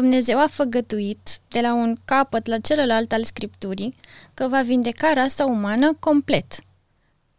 Dumnezeu 0.00 0.40
a 0.40 0.46
făgătuit, 0.46 1.40
de 1.48 1.60
la 1.60 1.74
un 1.74 1.96
capăt 2.04 2.46
la 2.46 2.58
celălalt 2.58 3.12
al 3.12 3.24
Scripturii, 3.24 3.94
că 4.34 4.48
va 4.48 4.62
vindeca 4.62 5.12
rasa 5.12 5.44
umană 5.44 5.94
complet. 5.98 6.60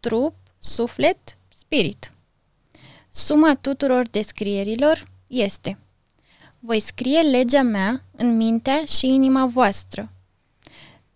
Trup, 0.00 0.34
suflet, 0.58 1.38
spirit. 1.48 2.12
Suma 3.10 3.54
tuturor 3.54 4.08
descrierilor 4.10 5.08
este 5.26 5.78
Voi 6.58 6.80
scrie 6.80 7.20
legea 7.20 7.62
mea 7.62 8.02
în 8.16 8.36
mintea 8.36 8.84
și 8.84 9.06
inima 9.06 9.46
voastră. 9.46 10.12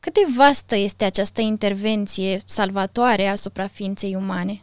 Cât 0.00 0.14
de 0.14 0.26
vastă 0.36 0.76
este 0.76 1.04
această 1.04 1.40
intervenție 1.40 2.40
salvatoare 2.44 3.26
asupra 3.26 3.66
ființei 3.66 4.14
umane? 4.14 4.62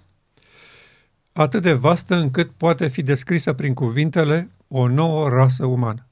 Atât 1.33 1.61
de 1.61 1.73
vastă 1.73 2.15
încât 2.15 2.51
poate 2.57 2.87
fi 2.87 3.01
descrisă 3.01 3.53
prin 3.53 3.73
cuvintele 3.73 4.51
o 4.67 4.87
nouă 4.87 5.29
rasă 5.29 5.65
umană. 5.65 6.05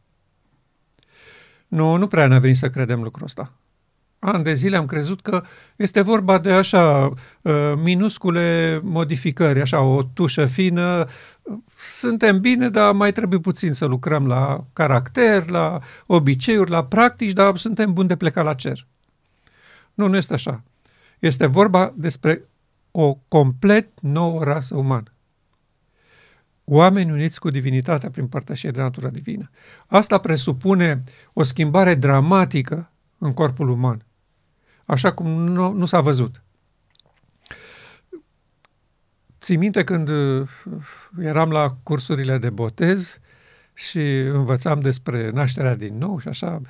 Nu, 1.69 1.95
nu 1.95 2.07
prea 2.07 2.27
ne-a 2.27 2.39
venit 2.39 2.57
să 2.57 2.69
credem 2.69 3.03
lucrul 3.03 3.25
ăsta. 3.25 3.53
An 4.19 4.43
de 4.43 4.53
zile 4.53 4.77
am 4.77 4.85
crezut 4.85 5.21
că 5.21 5.43
este 5.75 6.01
vorba 6.01 6.39
de 6.39 6.51
așa 6.51 7.13
uh, 7.41 7.73
minuscule 7.75 8.79
modificări, 8.83 9.61
așa 9.61 9.81
o 9.81 10.03
tușă 10.03 10.45
fină. 10.45 11.07
Suntem 11.77 12.39
bine, 12.39 12.69
dar 12.69 12.93
mai 12.93 13.11
trebuie 13.11 13.39
puțin 13.39 13.73
să 13.73 13.85
lucrăm 13.85 14.27
la 14.27 14.65
caracter, 14.73 15.49
la 15.49 15.79
obiceiuri, 16.05 16.69
la 16.69 16.85
practici, 16.85 17.33
dar 17.33 17.57
suntem 17.57 17.93
buni 17.93 18.07
de 18.07 18.15
plecat 18.15 18.43
la 18.43 18.53
cer. 18.53 18.87
Nu, 19.93 20.07
nu 20.07 20.17
este 20.17 20.33
așa. 20.33 20.63
Este 21.19 21.45
vorba 21.45 21.93
despre 21.95 22.43
o 22.91 23.17
complet 23.27 23.87
nouă 24.01 24.43
rasă 24.43 24.75
umană 24.75 25.13
oameni 26.69 27.11
uniți 27.11 27.39
cu 27.39 27.49
divinitatea 27.49 28.09
prin 28.09 28.27
părtășie 28.27 28.71
de 28.71 28.81
natură 28.81 29.09
divină. 29.09 29.49
Asta 29.87 30.17
presupune 30.17 31.03
o 31.33 31.43
schimbare 31.43 31.95
dramatică 31.95 32.91
în 33.17 33.33
corpul 33.33 33.69
uman, 33.69 34.05
așa 34.85 35.13
cum 35.13 35.27
nu, 35.27 35.71
nu 35.71 35.85
s-a 35.85 36.01
văzut. 36.01 36.43
Ții 39.41 39.57
minte 39.57 39.83
când 39.83 40.09
uh, 40.09 40.49
eram 41.21 41.51
la 41.51 41.77
cursurile 41.83 42.37
de 42.37 42.49
botez 42.49 43.19
și 43.73 44.19
învățam 44.19 44.79
despre 44.79 45.29
nașterea 45.29 45.75
din 45.75 45.97
nou 45.97 46.19
și 46.19 46.27
așa, 46.27 46.61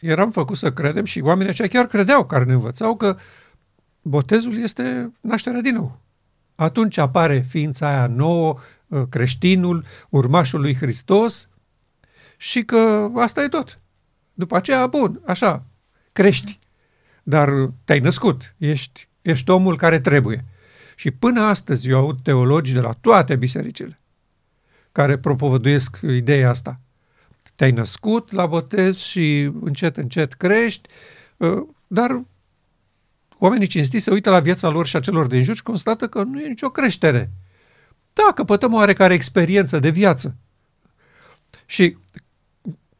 eram 0.00 0.30
făcut 0.30 0.56
să 0.56 0.72
credem 0.72 1.04
și 1.04 1.20
oamenii 1.20 1.50
aceia 1.50 1.68
chiar 1.68 1.86
credeau, 1.86 2.26
care 2.26 2.44
ne 2.44 2.52
învățau 2.52 2.96
că 2.96 3.16
botezul 4.02 4.58
este 4.58 5.12
nașterea 5.20 5.60
din 5.60 5.74
nou. 5.74 5.98
Atunci 6.54 6.98
apare 6.98 7.40
ființa 7.40 7.88
aia 7.88 8.06
nouă, 8.06 8.58
Uh, 8.58 8.62
creștinul, 9.08 9.84
urmașul 10.08 10.60
lui 10.60 10.74
Hristos 10.74 11.48
și 12.36 12.62
că 12.62 13.10
asta 13.14 13.42
e 13.42 13.48
tot. 13.48 13.78
După 14.34 14.56
aceea, 14.56 14.86
bun, 14.86 15.20
așa, 15.26 15.64
crești. 16.12 16.58
Dar 17.22 17.70
te-ai 17.84 17.98
născut, 18.00 18.54
ești, 18.58 19.08
ești 19.22 19.50
omul 19.50 19.76
care 19.76 20.00
trebuie. 20.00 20.44
Și 20.96 21.10
până 21.10 21.40
astăzi 21.40 21.88
eu 21.88 21.98
aud 21.98 22.20
teologi 22.22 22.72
de 22.72 22.80
la 22.80 22.92
toate 23.00 23.36
bisericile 23.36 23.98
care 24.94 25.18
propovăduiesc 25.18 25.98
ideea 26.02 26.48
asta. 26.48 26.80
Te-ai 27.54 27.70
născut 27.70 28.32
la 28.32 28.46
botez 28.46 28.98
și 28.98 29.50
încet, 29.60 29.96
încet 29.96 30.32
crești, 30.32 30.88
uh, 31.36 31.62
dar 31.86 32.20
oamenii 33.38 33.66
cinstiți 33.66 34.04
se 34.04 34.10
uită 34.10 34.30
la 34.30 34.40
viața 34.40 34.68
lor 34.68 34.86
și 34.86 34.96
a 34.96 35.00
celor 35.00 35.26
din 35.26 35.42
jur 35.42 35.54
și 35.54 35.62
constată 35.62 36.08
că 36.08 36.22
nu 36.22 36.40
e 36.40 36.48
nicio 36.48 36.70
creștere. 36.70 37.30
Da, 38.14 38.32
căpătăm 38.34 38.72
oarecare 38.72 39.14
experiență 39.14 39.78
de 39.78 39.90
viață. 39.90 40.36
Și 41.66 41.96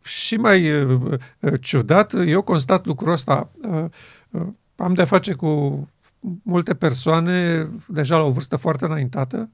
și 0.04 0.36
mai 0.36 0.82
uh, 0.82 1.00
uh, 1.40 1.60
ciudat, 1.60 2.12
eu 2.26 2.42
constat 2.42 2.86
lucrul 2.86 3.12
ăsta. 3.12 3.50
Uh, 3.68 3.84
uh, 4.30 4.46
am 4.76 4.94
de-a 4.94 5.04
face 5.04 5.32
cu 5.32 5.88
multe 6.42 6.74
persoane 6.74 7.68
deja 7.86 8.16
la 8.16 8.24
o 8.24 8.30
vârstă 8.30 8.56
foarte 8.56 8.84
înaintată 8.84 9.50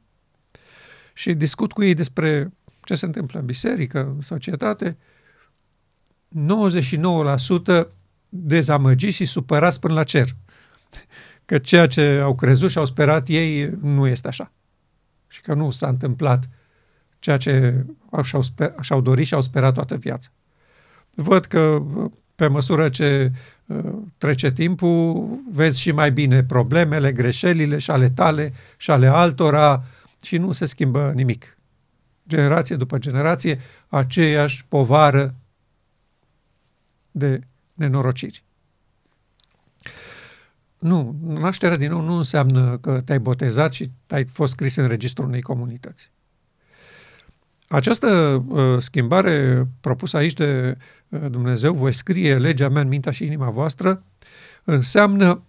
și 1.12 1.34
discut 1.34 1.73
cu 1.73 1.83
ei 1.83 1.95
despre 1.95 2.53
ce 2.84 2.95
se 2.95 3.07
întâmplă 3.07 3.41
în 3.41 3.47
biserică, 3.47 4.13
în 4.15 4.21
societate. 4.21 4.97
99% 7.83 7.87
dezamăgiți 8.29 9.17
și 9.17 9.25
supărați 9.25 9.81
până 9.81 9.95
la 9.95 10.05
cer. 10.05 10.37
Că 11.45 11.59
ceea 11.59 11.87
ce 11.87 12.21
au 12.23 12.34
crezut 12.34 12.71
și 12.71 12.79
au 12.79 12.87
sperat 12.87 13.29
ei 13.29 13.71
nu 13.81 14.07
este 14.07 14.29
așa 14.29 14.53
și 15.31 15.41
că 15.41 15.55
nu 15.55 15.71
s-a 15.71 15.89
întâmplat 15.89 16.49
ceea 17.19 17.37
ce 17.37 17.85
și-au, 18.23 18.43
sper, 18.43 18.75
și-au 18.81 19.01
dorit 19.01 19.27
și 19.27 19.35
au 19.35 19.41
sperat 19.41 19.75
toată 19.75 19.97
viața. 19.97 20.29
Văd 21.15 21.45
că 21.45 21.83
pe 22.35 22.47
măsură 22.47 22.89
ce 22.89 23.33
uh, 23.67 23.93
trece 24.19 24.53
timpul, 24.53 25.29
vezi 25.51 25.81
și 25.81 25.93
mai 25.93 26.13
bine 26.13 26.45
problemele, 26.45 27.13
greșelile 27.13 27.79
și 27.79 27.91
ale 27.91 28.11
tale 28.11 28.53
și 28.77 28.91
ale 28.91 29.07
altora 29.07 29.85
și 30.23 30.39
nu 30.39 30.53
se 30.53 30.65
schimbă 30.65 31.13
nimic. 31.15 31.59
Generație 32.29 32.77
după 32.77 32.99
generație, 32.99 33.61
aceeași 33.89 34.65
povară 34.69 35.35
de 37.11 37.41
nenorociri. 37.75 38.45
Nu, 40.81 41.17
nașterea 41.27 41.77
din 41.77 41.91
nou 41.91 42.01
nu 42.01 42.15
înseamnă 42.15 42.79
că 42.79 43.01
te-ai 43.01 43.19
botezat 43.19 43.73
și 43.73 43.91
ai 44.09 44.25
fost 44.25 44.53
scris 44.53 44.77
în 44.77 44.89
registrul 44.89 45.27
unei 45.27 45.43
comunități. 45.43 46.11
Această 47.69 48.45
uh, 48.49 48.77
schimbare 48.79 49.67
propusă 49.81 50.17
aici 50.17 50.33
de 50.33 50.77
uh, 51.09 51.21
Dumnezeu, 51.31 51.75
voi 51.75 51.93
scrie 51.93 52.39
legea 52.39 52.69
mea 52.69 52.83
în 52.83 52.89
mintea 52.89 53.13
și 53.13 53.25
inima 53.25 53.51
voastră, 53.51 54.05
înseamnă 54.65 55.43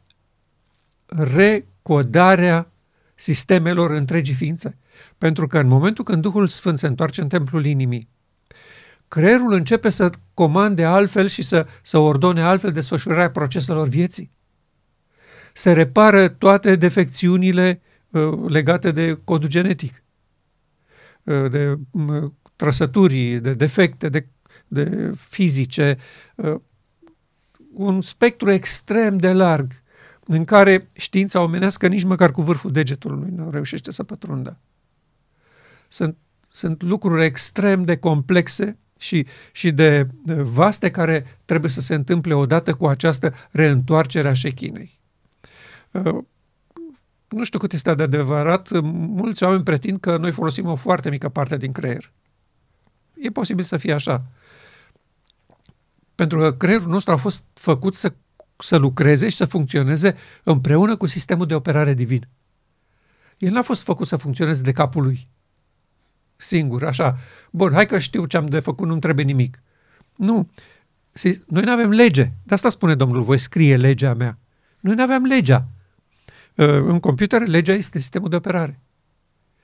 recodarea 1.05 2.71
sistemelor 3.15 3.91
întregii 3.91 4.33
ființe. 4.33 4.77
Pentru 5.17 5.47
că 5.47 5.59
în 5.59 5.67
momentul 5.67 6.03
când 6.03 6.21
Duhul 6.21 6.47
Sfânt 6.47 6.77
se 6.77 6.87
întoarce 6.87 7.21
în 7.21 7.27
templul 7.27 7.65
inimii, 7.65 8.07
creierul 9.07 9.53
începe 9.53 9.89
să 9.89 10.09
comande 10.33 10.83
altfel 10.83 11.27
și 11.27 11.41
să, 11.41 11.67
să 11.81 11.97
ordone 11.97 12.41
altfel 12.41 12.71
desfășurarea 12.71 13.31
proceselor 13.31 13.87
vieții 13.87 14.31
se 15.53 15.71
repară 15.71 16.27
toate 16.27 16.75
defecțiunile 16.75 17.81
uh, 18.09 18.31
legate 18.47 18.91
de 18.91 19.19
codul 19.23 19.49
genetic, 19.49 20.03
uh, 21.23 21.49
de 21.49 21.77
uh, 21.91 22.31
trăsături, 22.55 23.39
de 23.41 23.53
defecte, 23.53 24.09
de, 24.09 24.27
de 24.67 25.11
fizice, 25.15 25.97
un 27.73 28.01
spectru 28.01 28.51
extrem 28.51 29.17
de 29.17 29.33
larg 29.33 29.81
în 30.25 30.45
care 30.45 30.89
știința 30.93 31.41
omenească 31.41 31.87
nici 31.87 32.03
măcar 32.03 32.31
cu 32.31 32.41
vârful 32.41 32.71
degetului 32.71 33.29
nu 33.35 33.49
reușește 33.49 33.91
să 33.91 34.03
pătrundă. 34.03 34.59
Sunt, 35.87 36.17
sunt 36.49 36.81
lucruri 36.81 37.25
extrem 37.25 37.83
de 37.83 37.97
complexe 37.97 38.77
și, 38.99 39.25
și 39.51 39.71
de 39.71 40.07
vaste 40.25 40.91
care 40.91 41.39
trebuie 41.45 41.71
să 41.71 41.81
se 41.81 41.93
întâmple 41.93 42.33
odată 42.33 42.73
cu 42.73 42.87
această 42.87 43.33
reîntoarcere 43.51 44.27
a 44.27 44.33
șechinei. 44.33 45.00
Uh, 45.91 46.23
nu 47.27 47.43
știu 47.43 47.59
cât 47.59 47.73
este 47.73 47.95
de 47.95 48.03
adevărat, 48.03 48.81
mulți 48.81 49.43
oameni 49.43 49.63
pretind 49.63 49.99
că 49.99 50.17
noi 50.17 50.31
folosim 50.31 50.65
o 50.65 50.75
foarte 50.75 51.09
mică 51.09 51.29
parte 51.29 51.57
din 51.57 51.71
creier. 51.71 52.11
E 53.13 53.29
posibil 53.29 53.63
să 53.63 53.77
fie 53.77 53.93
așa. 53.93 54.23
Pentru 56.15 56.37
că 56.37 56.53
creierul 56.53 56.87
nostru 56.87 57.13
a 57.13 57.15
fost 57.15 57.45
făcut 57.53 57.95
să, 57.95 58.13
să 58.57 58.77
lucreze 58.77 59.29
și 59.29 59.35
să 59.35 59.45
funcționeze 59.45 60.15
împreună 60.43 60.97
cu 60.97 61.05
sistemul 61.05 61.45
de 61.45 61.55
operare 61.55 61.93
divin. 61.93 62.27
El 63.37 63.51
n-a 63.51 63.61
fost 63.61 63.83
făcut 63.83 64.07
să 64.07 64.15
funcționeze 64.15 64.61
de 64.61 64.71
capul 64.71 65.03
lui. 65.03 65.27
Singur, 66.35 66.85
așa. 66.85 67.17
Bun, 67.51 67.73
hai 67.73 67.85
că 67.85 67.99
știu 67.99 68.25
ce 68.25 68.37
am 68.37 68.45
de 68.45 68.59
făcut, 68.59 68.87
nu-mi 68.87 68.99
trebuie 68.99 69.25
nimic. 69.25 69.61
Nu. 70.15 70.49
Noi 71.47 71.63
nu 71.63 71.71
avem 71.71 71.89
lege. 71.89 72.31
De 72.43 72.53
asta 72.53 72.69
spune 72.69 72.95
Domnul, 72.95 73.23
voi 73.23 73.37
scrie 73.37 73.77
legea 73.77 74.13
mea. 74.13 74.37
Noi 74.79 74.95
nu 74.95 75.03
aveam 75.03 75.23
legea. 75.23 75.67
Uh, 76.55 76.67
în 76.67 76.99
computer, 76.99 77.47
legea 77.47 77.73
este 77.73 77.99
sistemul 77.99 78.29
de 78.29 78.35
operare. 78.35 78.79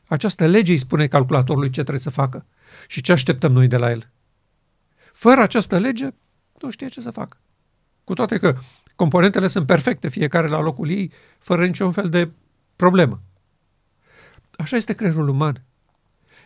Această 0.06 0.46
lege 0.46 0.72
îi 0.72 0.78
spune 0.78 1.08
calculatorului 1.08 1.70
ce 1.70 1.82
trebuie 1.82 2.00
să 2.00 2.10
facă 2.10 2.46
și 2.88 3.02
ce 3.02 3.12
așteptăm 3.12 3.52
noi 3.52 3.68
de 3.68 3.78
la 3.78 3.92
el. 3.92 4.10
Fără 5.14 5.42
această 5.42 5.78
lege, 5.78 6.10
nu 6.62 6.72
știe 6.72 6.88
ce 6.88 7.02
să 7.02 7.12
facă. 7.12 7.38
Cu 8.04 8.14
toate 8.14 8.38
că 8.38 8.58
componentele 8.96 9.48
sunt 9.48 9.66
perfecte, 9.66 10.10
fiecare 10.10 10.48
la 10.48 10.60
locul 10.60 10.90
ei, 10.90 11.12
fără 11.40 11.66
niciun 11.66 11.92
fel 11.92 12.10
de 12.10 12.30
problemă. 12.76 13.22
Așa 14.58 14.76
este 14.76 14.94
creierul 14.94 15.28
uman. 15.28 15.64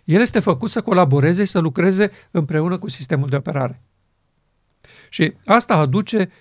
El 0.04 0.22
este 0.22 0.40
făcut 0.40 0.70
să 0.70 0.82
colaboreze 0.82 1.44
și 1.44 1.52
să 1.52 1.60
lucreze 1.60 2.12
împreună 2.32 2.78
cu 2.78 2.90
sistemul 2.90 3.30
de 3.30 3.36
operare. 3.36 3.82
Și 5.10 5.34
asta 5.46 5.76
aduce 5.76 6.32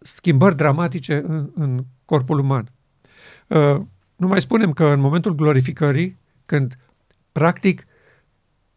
schimbări 0.00 0.56
dramatice 0.56 1.22
în, 1.26 1.50
în 1.54 1.84
corpul 2.04 2.38
uman. 2.38 2.72
Uh, 3.46 3.80
nu 4.16 4.26
mai 4.26 4.40
spunem 4.40 4.72
că 4.72 4.84
în 4.84 5.00
momentul 5.00 5.34
glorificării, 5.34 6.18
când 6.46 6.78
practic 7.32 7.86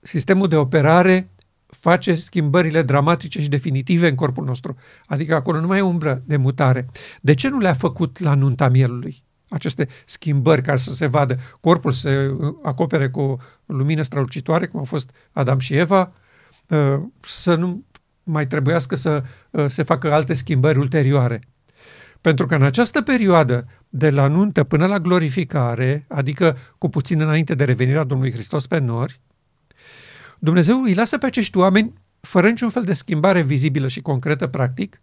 sistemul 0.01 0.48
de 0.48 0.56
operare 0.56 1.30
face 1.66 2.16
schimbările 2.16 2.81
dramatice 2.81 3.42
și 3.42 3.50
definitive 3.50 4.07
în 4.07 4.16
corpul 4.16 4.45
nostru. 4.45 4.77
Adică 5.06 5.36
acolo 5.36 5.60
nu 5.60 5.68
mai 5.68 5.77
e 5.77 5.81
umbră 5.81 6.21
de 6.25 6.38
mutare. 6.38 6.88
De 7.21 7.33
ce 7.33 7.50
nu 7.50 7.60
le-a 7.60 7.74
făcut 7.74 8.19
la 8.19 8.33
nunta 8.33 8.69
mielului? 8.69 9.24
Aceste 9.50 9.88
schimbări 10.06 10.62
care 10.62 10.77
să 10.77 10.94
se 10.94 11.06
vadă, 11.06 11.38
corpul 11.60 11.92
se 11.92 12.27
uh, 12.27 12.56
acopere 12.63 13.10
cu 13.10 13.19
o 13.19 13.38
lumină 13.66 14.01
strălucitoare, 14.01 14.68
cum 14.68 14.80
au 14.80 14.86
fost 14.86 15.12
Adam 15.31 15.60
și 15.60 15.74
Eva, 15.74 16.13
uh, 16.68 17.00
să 17.19 17.56
nu 17.56 17.83
mai 18.24 18.48
trebuiască 18.48 18.95
să 18.95 19.24
uh, 19.50 19.66
se 19.68 19.83
facă 19.83 20.13
alte 20.13 20.33
schimbări 20.33 20.80
ulterioare. 20.80 21.39
Pentru 22.21 22.45
că 22.45 22.56
în 22.56 22.63
această 22.63 23.01
perioadă, 23.01 23.68
de 23.89 24.10
la 24.10 24.27
nuntă 24.27 24.63
până 24.63 24.86
la 24.86 25.00
glorificare, 25.00 26.06
adică 26.07 26.57
cu 26.77 26.89
puțin 26.89 27.21
înainte 27.21 27.56
de 27.56 27.63
revenirea 27.63 28.04
Domnului 28.04 28.33
Hristos 28.33 28.68
pe 28.68 28.77
nori, 28.80 29.19
Dumnezeu 30.39 30.81
îi 30.81 30.94
lasă 30.94 31.18
pe 31.18 31.25
acești 31.25 31.57
oameni, 31.57 31.94
fără 32.19 32.50
niciun 32.50 32.69
fel 32.69 32.83
de 32.83 32.94
schimbare 32.94 33.42
vizibilă 33.42 33.88
și 33.88 34.01
concretă, 34.01 34.48
practic, 34.48 35.01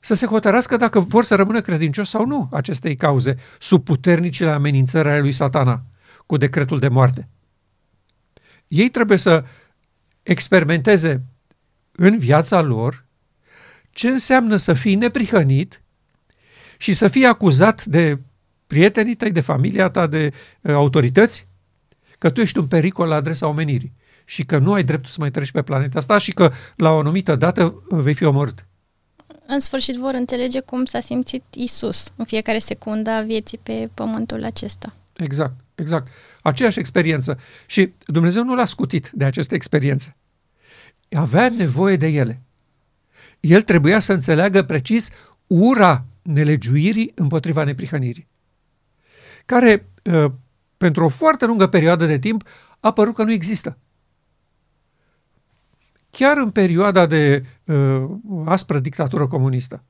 să 0.00 0.14
se 0.14 0.26
hotărască 0.26 0.76
dacă 0.76 1.00
vor 1.00 1.24
să 1.24 1.34
rămână 1.34 1.60
credincioși 1.60 2.10
sau 2.10 2.26
nu 2.26 2.48
acestei 2.52 2.96
cauze, 2.96 3.36
sub 3.58 3.84
puternicile 3.84 4.50
amenințări 4.50 5.08
ale 5.08 5.20
lui 5.20 5.32
satana, 5.32 5.82
cu 6.26 6.36
decretul 6.36 6.78
de 6.78 6.88
moarte. 6.88 7.28
Ei 8.66 8.88
trebuie 8.88 9.18
să 9.18 9.44
experimenteze 10.22 11.24
în 11.92 12.18
viața 12.18 12.60
lor 12.60 13.06
ce 13.98 14.08
înseamnă 14.08 14.56
să 14.56 14.72
fii 14.72 14.94
neprihănit 14.94 15.82
și 16.76 16.92
să 16.92 17.08
fii 17.08 17.26
acuzat 17.26 17.84
de 17.84 18.18
prietenii 18.66 19.14
tăi, 19.14 19.30
de 19.30 19.40
familia 19.40 19.88
ta, 19.88 20.06
de 20.06 20.32
uh, 20.60 20.72
autorități, 20.72 21.48
că 22.18 22.30
tu 22.30 22.40
ești 22.40 22.58
un 22.58 22.66
pericol 22.66 23.08
la 23.08 23.14
adresa 23.14 23.46
omenirii 23.46 23.92
și 24.24 24.44
că 24.44 24.58
nu 24.58 24.72
ai 24.72 24.84
dreptul 24.84 25.10
să 25.10 25.16
mai 25.20 25.30
treci 25.30 25.50
pe 25.50 25.62
planeta 25.62 25.98
asta 25.98 26.18
și 26.18 26.32
că 26.32 26.52
la 26.76 26.90
o 26.90 26.98
anumită 26.98 27.36
dată 27.36 27.82
vei 27.88 28.14
fi 28.14 28.24
omorât. 28.24 28.66
În 29.46 29.60
sfârșit 29.60 29.96
vor 29.96 30.14
înțelege 30.14 30.60
cum 30.60 30.84
s-a 30.84 31.00
simțit 31.00 31.42
Isus 31.54 32.12
în 32.16 32.24
fiecare 32.24 32.58
secundă 32.58 33.10
a 33.10 33.22
vieții 33.22 33.58
pe 33.62 33.90
pământul 33.94 34.44
acesta. 34.44 34.94
Exact, 35.16 35.54
exact. 35.74 36.12
Aceeași 36.42 36.78
experiență. 36.78 37.38
Și 37.66 37.92
Dumnezeu 38.06 38.44
nu 38.44 38.54
l-a 38.54 38.66
scutit 38.66 39.10
de 39.12 39.24
aceste 39.24 39.54
experiențe. 39.54 40.16
Avea 41.10 41.48
nevoie 41.48 41.96
de 41.96 42.06
ele. 42.06 42.42
El 43.40 43.62
trebuia 43.62 44.00
să 44.00 44.12
înțeleagă 44.12 44.62
precis 44.62 45.08
ura 45.46 46.04
nelegiuirii 46.22 47.12
împotriva 47.14 47.64
neprihănirii, 47.64 48.28
care 49.44 49.86
ă, 50.06 50.32
pentru 50.76 51.04
o 51.04 51.08
foarte 51.08 51.46
lungă 51.46 51.66
perioadă 51.66 52.06
de 52.06 52.18
timp 52.18 52.48
a 52.80 52.92
părut 52.92 53.14
că 53.14 53.22
nu 53.22 53.32
există. 53.32 53.78
Chiar 56.10 56.36
în 56.36 56.50
perioada 56.50 57.06
de 57.06 57.44
uh, 57.64 58.04
aspră 58.44 58.78
dictatură 58.78 59.26
comunistă. 59.26 59.82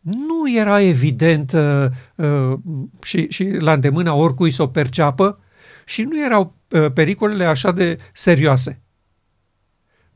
Nu 0.00 0.52
era 0.56 0.80
evident 0.80 1.52
uh, 1.52 1.86
uh, 2.14 2.58
și, 3.02 3.26
și 3.30 3.44
la 3.44 3.72
îndemâna 3.72 4.14
oricui 4.14 4.50
să 4.50 4.62
o 4.62 4.66
perceapă 4.66 5.40
și 5.84 6.02
nu 6.02 6.24
erau 6.24 6.54
uh, 6.68 6.92
pericolele 6.92 7.44
așa 7.44 7.72
de 7.72 7.98
serioase. 8.12 8.80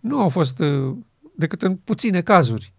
Nu 0.01 0.21
au 0.21 0.29
fost 0.29 0.59
uh, 0.59 0.97
decât 1.37 1.63
în 1.63 1.77
puține 1.77 2.21
cazuri 2.21 2.75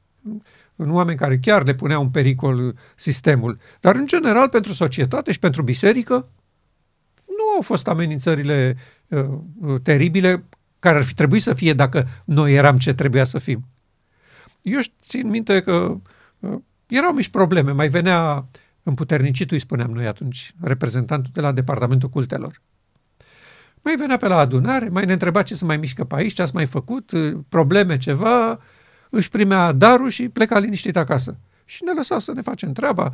în 0.78 0.92
oameni 0.92 1.18
care 1.18 1.38
chiar 1.38 1.66
le 1.66 1.74
puneau 1.74 2.02
în 2.02 2.10
pericol 2.10 2.76
sistemul. 2.96 3.58
Dar, 3.80 3.96
în 3.96 4.08
general, 4.08 4.50
pentru 4.50 4.74
societate 4.74 5.32
și 5.32 5.40
pentru 5.40 5.64
biserică, 5.64 6.14
nu 7.28 7.56
au 7.56 7.62
fost 7.62 7.88
amenințările 7.88 8.78
uh, 9.08 9.26
uh, 9.62 9.82
teribile 9.82 10.44
care 10.80 10.98
ar 10.98 11.04
fi 11.04 11.14
trebuit 11.14 11.42
să 11.42 11.54
fie 11.54 11.74
dacă 11.74 12.08
noi 12.26 12.54
eram 12.54 12.78
ce 12.78 12.94
trebuia 12.94 13.24
să 13.24 13.40
fim. 13.40 13.66
Eu 14.62 14.80
țin 15.02 15.30
minte 15.30 15.62
că 15.62 15.98
uh, 16.40 16.58
erau 16.88 17.14
mici 17.14 17.30
probleme. 17.30 17.72
Mai 17.72 17.90
venea 17.90 18.48
împuternicitul, 18.84 19.56
îi 19.56 19.62
spuneam 19.62 19.92
noi 19.92 20.08
atunci, 20.08 20.54
reprezentantul 20.62 21.32
de 21.34 21.42
la 21.42 21.52
Departamentul 21.52 22.10
Cultelor. 22.10 22.62
Mai 23.88 23.96
venea 23.96 24.18
pe 24.18 24.28
la 24.28 24.38
adunare, 24.38 24.90
mai 24.90 25.06
ne 25.06 25.12
întreba 25.12 25.42
ce 25.42 25.56
să 25.56 25.66
mai 25.66 25.78
mișcă 25.78 26.04
pe 26.04 26.16
aici, 26.16 26.34
ce 26.34 26.42
ați 26.42 26.56
mai 26.56 26.66
făcut, 26.66 27.12
uh, 27.12 27.38
probleme, 27.50 27.98
ceva, 27.98 28.60
își 29.10 29.30
primea 29.30 29.72
darul 29.72 30.10
și 30.10 30.30
pleca 30.30 30.60
liniștit 30.60 30.96
acasă. 30.98 31.38
Și 31.66 31.84
ne 31.84 31.92
lăsa 31.92 32.20
să 32.20 32.32
ne 32.32 32.42
facem 32.42 32.72
treaba. 32.72 33.14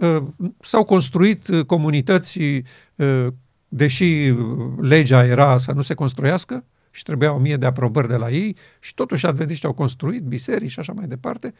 Uh, 0.00 0.22
s-au 0.60 0.84
construit 0.84 1.48
uh, 1.48 1.64
comunități, 1.64 2.38
uh, 2.94 3.26
deși 3.68 4.34
legea 4.80 5.24
era 5.24 5.58
să 5.58 5.72
nu 5.72 5.82
se 5.82 5.94
construiască 5.94 6.64
și 6.90 7.02
trebuia 7.02 7.34
o 7.34 7.38
mie 7.38 7.56
de 7.56 7.66
aprobări 7.66 8.08
de 8.08 8.16
la 8.16 8.30
ei 8.30 8.56
și 8.80 8.94
totuși 8.94 9.26
adventiștii 9.26 9.68
au 9.68 9.74
construit 9.74 10.22
biserici 10.22 10.70
și 10.70 10.78
așa 10.78 10.92
mai 10.92 11.06
departe. 11.06 11.54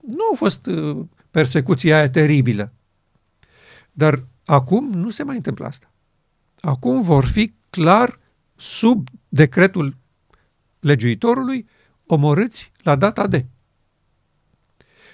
Nu 0.00 0.24
au 0.30 0.34
fost 0.36 0.70
persecuția 1.30 1.96
aia 1.96 2.10
teribilă. 2.10 2.72
Dar 3.92 4.24
acum 4.44 4.90
nu 4.90 5.10
se 5.10 5.22
mai 5.22 5.36
întâmplă 5.36 5.66
asta. 5.66 5.91
Acum 6.64 7.02
vor 7.02 7.24
fi 7.24 7.52
clar 7.70 8.18
sub 8.56 9.08
decretul 9.28 9.96
legiuitorului 10.80 11.68
omorâți 12.06 12.72
la 12.82 12.96
data 12.96 13.26
de. 13.26 13.46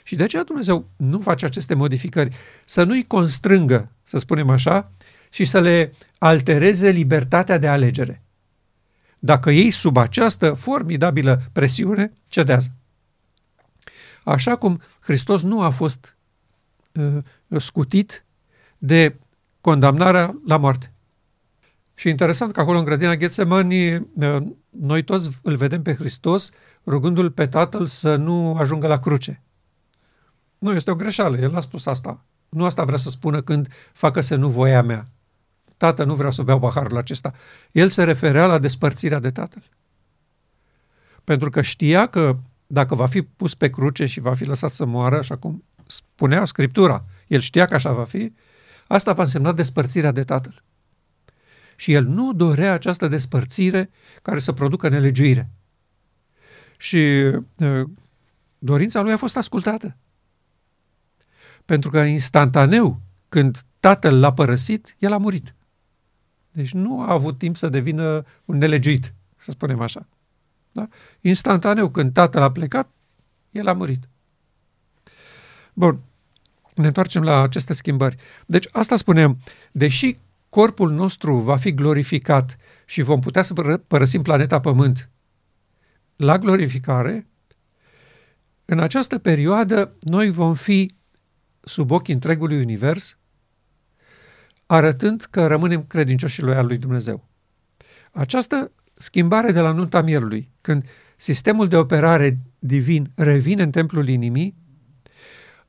Și 0.02 0.16
de 0.16 0.22
aceea 0.22 0.44
Dumnezeu 0.44 0.88
nu 0.96 1.20
face 1.20 1.44
aceste 1.44 1.74
modificări, 1.74 2.36
să 2.64 2.84
nu-i 2.84 3.06
constrângă, 3.06 3.92
să 4.02 4.18
spunem 4.18 4.50
așa, 4.50 4.92
și 5.30 5.44
să 5.44 5.60
le 5.60 5.92
altereze 6.18 6.90
libertatea 6.90 7.58
de 7.58 7.68
alegere. 7.68 8.22
Dacă 9.18 9.50
ei 9.50 9.70
sub 9.70 9.96
această 9.96 10.52
formidabilă 10.52 11.42
presiune 11.52 12.12
cedează. 12.28 12.74
Așa 14.24 14.56
cum 14.56 14.80
Hristos 15.00 15.42
nu 15.42 15.60
a 15.60 15.70
fost 15.70 16.16
uh, 16.92 17.18
scutit 17.60 18.24
de 18.78 19.16
condamnarea 19.60 20.40
la 20.46 20.56
moarte. 20.56 20.92
Și 21.98 22.08
interesant 22.08 22.52
că 22.52 22.60
acolo 22.60 22.78
în 22.78 22.84
grădina 22.84 23.16
Ghețemani 23.16 23.94
uh, 23.94 24.36
noi 24.70 25.02
toți 25.02 25.30
îl 25.42 25.56
vedem 25.56 25.82
pe 25.82 25.94
Hristos 25.94 26.50
rugându-l 26.86 27.30
pe 27.30 27.46
Tatăl 27.46 27.86
să 27.86 28.16
nu 28.16 28.56
ajungă 28.56 28.86
la 28.86 28.98
cruce. 28.98 29.42
Nu, 30.58 30.74
este 30.74 30.90
o 30.90 30.94
greșeală, 30.94 31.38
el 31.38 31.50
n-a 31.50 31.60
spus 31.60 31.86
asta. 31.86 32.24
Nu 32.48 32.64
asta 32.64 32.84
vrea 32.84 32.96
să 32.96 33.08
spună 33.08 33.42
când 33.42 33.68
facă-se 33.92 34.34
nu 34.34 34.48
voia 34.48 34.82
mea. 34.82 35.08
Tată, 35.76 36.04
nu 36.04 36.14
vreau 36.14 36.30
să 36.30 36.42
beau 36.42 36.58
paharul 36.58 36.96
acesta. 36.96 37.32
El 37.72 37.88
se 37.88 38.04
referea 38.04 38.46
la 38.46 38.58
despărțirea 38.58 39.18
de 39.18 39.30
Tatăl. 39.30 39.62
Pentru 41.24 41.50
că 41.50 41.62
știa 41.62 42.06
că 42.06 42.36
dacă 42.66 42.94
va 42.94 43.06
fi 43.06 43.22
pus 43.22 43.54
pe 43.54 43.70
cruce 43.70 44.06
și 44.06 44.20
va 44.20 44.34
fi 44.34 44.44
lăsat 44.44 44.72
să 44.72 44.84
moară, 44.84 45.16
așa 45.16 45.36
cum 45.36 45.64
spunea 45.86 46.44
Scriptura, 46.44 47.04
el 47.26 47.40
știa 47.40 47.66
că 47.66 47.74
așa 47.74 47.92
va 47.92 48.04
fi, 48.04 48.32
asta 48.86 49.12
va 49.12 49.22
însemna 49.22 49.52
despărțirea 49.52 50.12
de 50.12 50.24
Tatăl. 50.24 50.62
Și 51.80 51.92
el 51.92 52.04
nu 52.04 52.32
dorea 52.32 52.72
această 52.72 53.08
despărțire 53.08 53.90
care 54.22 54.38
să 54.38 54.52
producă 54.52 54.88
nelegiuire. 54.88 55.50
Și 56.76 57.30
dorința 58.58 59.00
lui 59.00 59.12
a 59.12 59.16
fost 59.16 59.36
ascultată. 59.36 59.96
Pentru 61.64 61.90
că 61.90 61.98
instantaneu, 61.98 63.00
când 63.28 63.62
tatăl 63.80 64.18
l-a 64.18 64.32
părăsit, 64.32 64.96
el 64.98 65.12
a 65.12 65.16
murit. 65.16 65.54
Deci 66.50 66.72
nu 66.72 67.02
a 67.02 67.12
avut 67.12 67.38
timp 67.38 67.56
să 67.56 67.68
devină 67.68 68.24
un 68.44 68.56
nelegiuit, 68.56 69.14
să 69.36 69.50
spunem 69.50 69.80
așa. 69.80 70.06
Da? 70.72 70.88
Instantaneu, 71.20 71.90
când 71.90 72.12
tatăl 72.12 72.42
a 72.42 72.52
plecat, 72.52 72.90
el 73.50 73.68
a 73.68 73.72
murit. 73.72 74.08
Bun, 75.72 76.00
ne 76.74 76.86
întoarcem 76.86 77.22
la 77.22 77.42
aceste 77.42 77.72
schimbări. 77.72 78.16
Deci 78.46 78.68
asta 78.72 78.96
spunem, 78.96 79.38
deși 79.72 80.16
corpul 80.48 80.90
nostru 80.90 81.38
va 81.38 81.56
fi 81.56 81.74
glorificat 81.74 82.56
și 82.86 83.02
vom 83.02 83.20
putea 83.20 83.42
să 83.42 83.78
părăsim 83.86 84.22
planeta 84.22 84.60
Pământ 84.60 85.10
la 86.16 86.38
glorificare, 86.38 87.26
în 88.64 88.78
această 88.78 89.18
perioadă 89.18 89.96
noi 90.00 90.30
vom 90.30 90.54
fi 90.54 90.90
sub 91.60 91.90
ochii 91.90 92.14
întregului 92.14 92.60
univers, 92.60 93.18
arătând 94.66 95.26
că 95.30 95.46
rămânem 95.46 95.84
credincioși 95.84 96.42
lui 96.42 96.54
al 96.54 96.66
lui 96.66 96.76
Dumnezeu. 96.76 97.28
Această 98.12 98.72
schimbare 98.94 99.52
de 99.52 99.60
la 99.60 99.72
nunta 99.72 100.02
mielului, 100.02 100.50
când 100.60 100.84
sistemul 101.16 101.68
de 101.68 101.76
operare 101.76 102.38
divin 102.58 103.10
revine 103.14 103.62
în 103.62 103.70
templul 103.70 104.08
inimii, 104.08 104.54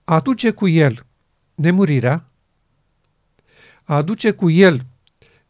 aduce 0.04 0.52
cu 0.52 0.68
el 0.68 1.06
nemurirea, 1.56 2.29
aduce 3.96 4.32
cu 4.32 4.50
el 4.50 4.86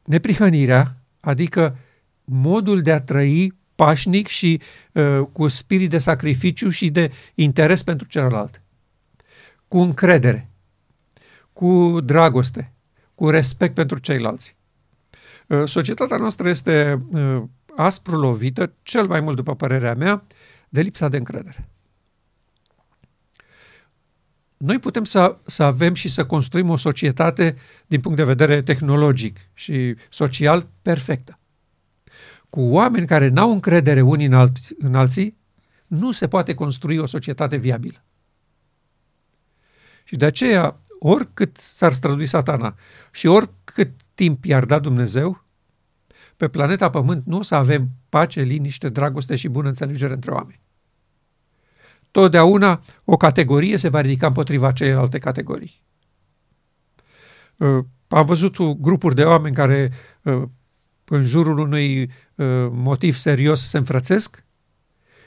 neprihănirea, 0.03 0.97
adică 1.19 1.77
modul 2.23 2.81
de 2.81 2.91
a 2.91 3.01
trăi 3.01 3.53
pașnic 3.75 4.27
și 4.27 4.61
uh, 4.91 5.21
cu 5.31 5.47
spirit 5.47 5.89
de 5.89 5.97
sacrificiu 5.97 6.69
și 6.69 6.89
de 6.89 7.11
interes 7.35 7.83
pentru 7.83 8.07
celălalt. 8.07 8.61
Cu 9.67 9.77
încredere, 9.77 10.49
cu 11.53 11.99
dragoste, 12.03 12.71
cu 13.15 13.29
respect 13.29 13.73
pentru 13.73 13.97
ceilalți. 13.97 14.55
Uh, 15.47 15.63
societatea 15.65 16.17
noastră 16.17 16.49
este 16.49 17.05
uh, 17.11 17.43
aspru 17.75 18.17
lovită, 18.17 18.73
cel 18.81 19.07
mai 19.07 19.19
mult 19.19 19.35
după 19.35 19.55
părerea 19.55 19.93
mea, 19.93 20.23
de 20.69 20.81
lipsa 20.81 21.09
de 21.09 21.17
încredere. 21.17 21.69
Noi 24.59 24.79
putem 24.79 25.03
să, 25.03 25.37
să 25.45 25.63
avem 25.63 25.93
și 25.93 26.09
să 26.09 26.25
construim 26.25 26.69
o 26.69 26.77
societate 26.77 27.55
din 27.87 27.99
punct 27.99 28.17
de 28.17 28.23
vedere 28.23 28.61
tehnologic 28.61 29.37
și 29.53 29.95
social 30.09 30.67
perfectă. 30.81 31.39
Cu 32.49 32.61
oameni 32.61 33.07
care 33.07 33.27
n-au 33.27 33.51
încredere 33.51 34.01
unii 34.01 34.25
în, 34.25 34.33
alți, 34.33 34.73
în 34.79 34.95
alții, 34.95 35.37
nu 35.87 36.11
se 36.11 36.27
poate 36.27 36.53
construi 36.53 36.97
o 36.97 37.05
societate 37.05 37.57
viabilă. 37.57 38.03
Și 40.03 40.15
de 40.15 40.25
aceea, 40.25 40.81
oricât 40.99 41.57
s-ar 41.57 41.93
strădui 41.93 42.25
satana 42.25 42.75
și 43.11 43.27
oricât 43.27 43.91
timp 44.15 44.45
i-ar 44.45 44.65
da 44.65 44.79
Dumnezeu, 44.79 45.45
pe 46.37 46.47
planeta 46.47 46.89
Pământ 46.89 47.25
nu 47.25 47.37
o 47.37 47.43
să 47.43 47.55
avem 47.55 47.89
pace, 48.09 48.41
liniște, 48.41 48.89
dragoste 48.89 49.35
și 49.35 49.47
bună 49.47 49.67
înțelegere 49.67 50.13
între 50.13 50.31
oameni. 50.31 50.61
Totdeauna 52.11 52.81
o 53.05 53.17
categorie 53.17 53.77
se 53.77 53.89
va 53.89 54.01
ridica 54.01 54.27
împotriva 54.27 54.71
celelalte 54.71 55.19
categorii. 55.19 55.83
Uh, 57.57 57.85
am 58.07 58.25
văzut 58.25 58.57
grupuri 58.59 59.15
de 59.15 59.23
oameni 59.23 59.55
care 59.55 59.91
uh, 60.21 60.43
în 61.05 61.23
jurul 61.23 61.57
unui 61.57 62.01
uh, 62.01 62.67
motiv 62.71 63.15
serios 63.15 63.67
se 63.67 63.77
înfrățesc 63.77 64.43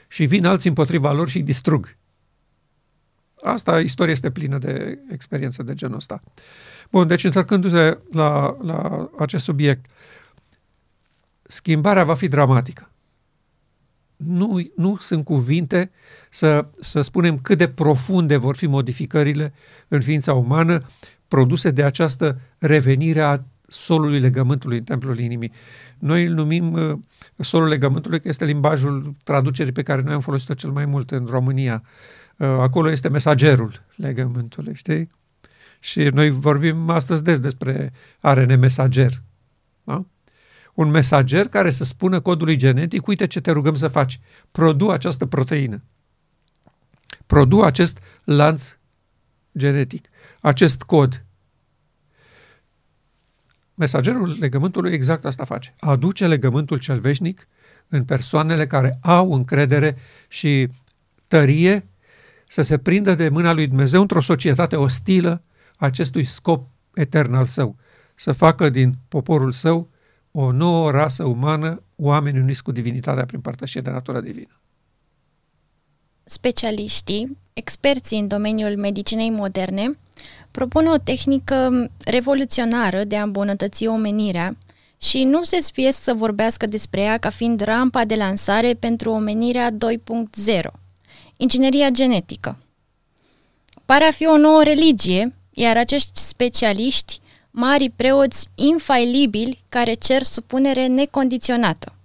și 0.07 0.25
vin 0.25 0.45
alții 0.45 0.69
împotriva 0.69 1.11
lor 1.11 1.29
și 1.29 1.37
îi 1.37 1.43
distrug. 1.43 1.97
Asta, 3.41 3.79
istoria 3.79 4.13
este 4.13 4.31
plină 4.31 4.57
de 4.57 4.99
experiențe 5.09 5.63
de 5.63 5.73
genul 5.73 5.95
ăsta. 5.95 6.23
Bun, 6.91 7.07
deci 7.07 7.23
întorcându-se 7.23 7.99
la, 8.11 8.57
la 8.61 9.09
acest 9.17 9.43
subiect, 9.43 9.85
schimbarea 11.41 12.03
va 12.03 12.13
fi 12.13 12.27
dramatică. 12.27 12.92
Nu, 14.27 14.61
nu 14.75 14.97
sunt 14.99 15.23
cuvinte 15.23 15.91
să, 16.29 16.65
să 16.79 17.01
spunem 17.01 17.37
cât 17.37 17.57
de 17.57 17.67
profunde 17.67 18.37
vor 18.37 18.55
fi 18.55 18.67
modificările 18.67 19.53
în 19.87 20.01
ființa 20.01 20.33
umană 20.33 20.81
produse 21.27 21.71
de 21.71 21.83
această 21.83 22.39
revenire 22.57 23.21
a 23.21 23.39
solului 23.67 24.19
legământului 24.19 24.77
în 24.77 24.83
templul 24.83 25.19
inimii. 25.19 25.51
Noi 25.99 26.25
îl 26.25 26.33
numim 26.33 26.73
uh, 26.73 26.93
solul 27.37 27.67
legământului, 27.67 28.19
că 28.19 28.27
este 28.27 28.45
limbajul 28.45 29.15
traducerii 29.23 29.71
pe 29.71 29.83
care 29.83 30.01
noi 30.01 30.13
am 30.13 30.19
folosit-o 30.19 30.53
cel 30.53 30.69
mai 30.69 30.85
mult 30.85 31.11
în 31.11 31.25
România. 31.25 31.83
Uh, 32.37 32.47
acolo 32.47 32.91
este 32.91 33.09
mesagerul 33.09 33.71
legământului, 33.95 34.75
știi? 34.75 35.09
Și 35.79 35.99
noi 35.99 36.29
vorbim 36.29 36.89
astăzi 36.89 37.23
des 37.23 37.39
despre 37.39 37.93
ARN 38.19 38.59
mesager. 38.59 39.11
Da? 39.83 40.05
Un 40.73 40.89
mesager 40.89 41.47
care 41.47 41.69
să 41.69 41.83
spună 41.83 42.19
codului 42.19 42.55
genetic, 42.55 43.07
uite 43.07 43.27
ce 43.27 43.39
te 43.39 43.51
rugăm 43.51 43.75
să 43.75 43.87
faci. 43.87 44.19
Produ 44.51 44.89
această 44.89 45.25
proteină. 45.25 45.83
Produ 47.25 47.61
acest 47.61 47.99
lanț 48.23 48.75
genetic, 49.57 50.09
acest 50.41 50.81
cod. 50.81 51.23
Mesagerul 53.75 54.37
legământului 54.39 54.93
exact 54.93 55.25
asta 55.25 55.43
face. 55.43 55.73
Aduce 55.79 56.27
legământul 56.27 56.77
cel 56.77 56.99
veșnic 56.99 57.47
în 57.87 58.03
persoanele 58.03 58.67
care 58.67 58.97
au 59.01 59.33
încredere 59.33 59.97
și 60.27 60.69
tărie 61.27 61.87
să 62.47 62.61
se 62.61 62.77
prindă 62.77 63.15
de 63.15 63.29
mâna 63.29 63.53
lui 63.53 63.67
Dumnezeu 63.67 64.01
într-o 64.01 64.21
societate 64.21 64.75
ostilă 64.75 65.43
acestui 65.77 66.23
scop 66.23 66.67
etern 66.93 67.33
al 67.33 67.47
său, 67.47 67.75
să 68.15 68.31
facă 68.31 68.69
din 68.69 68.97
poporul 69.07 69.51
său 69.51 69.89
o 70.35 70.51
nouă 70.51 70.91
rasă 70.91 71.23
umană, 71.23 71.83
oameni 71.95 72.39
uniți 72.39 72.63
cu 72.63 72.71
divinitatea 72.71 73.25
prin 73.25 73.39
părtășie 73.39 73.81
de 73.81 73.89
natură 73.89 74.21
divină. 74.21 74.59
Specialiștii, 76.23 77.37
experții 77.53 78.19
în 78.19 78.27
domeniul 78.27 78.77
medicinei 78.77 79.29
moderne, 79.29 79.97
propun 80.51 80.87
o 80.87 80.97
tehnică 80.97 81.89
revoluționară 82.05 83.03
de 83.03 83.17
a 83.17 83.23
îmbunătăți 83.23 83.87
omenirea 83.87 84.57
și 85.01 85.23
nu 85.23 85.43
se 85.43 85.59
sfiesc 85.59 86.01
să 86.01 86.13
vorbească 86.13 86.65
despre 86.65 87.01
ea 87.01 87.17
ca 87.17 87.29
fiind 87.29 87.61
rampa 87.61 88.05
de 88.05 88.15
lansare 88.15 88.73
pentru 88.73 89.11
omenirea 89.11 89.71
2.0, 89.71 90.71
ingineria 91.37 91.89
genetică. 91.89 92.57
Pare 93.85 94.03
a 94.03 94.11
fi 94.11 94.25
o 94.25 94.37
nouă 94.37 94.63
religie, 94.63 95.35
iar 95.49 95.77
acești 95.77 96.19
specialiști, 96.19 97.19
mari 97.55 97.93
preoți 97.95 98.47
infailibili 98.55 99.63
care 99.69 99.93
cer 99.93 100.23
supunere 100.23 100.87
necondiționată. 100.87 101.95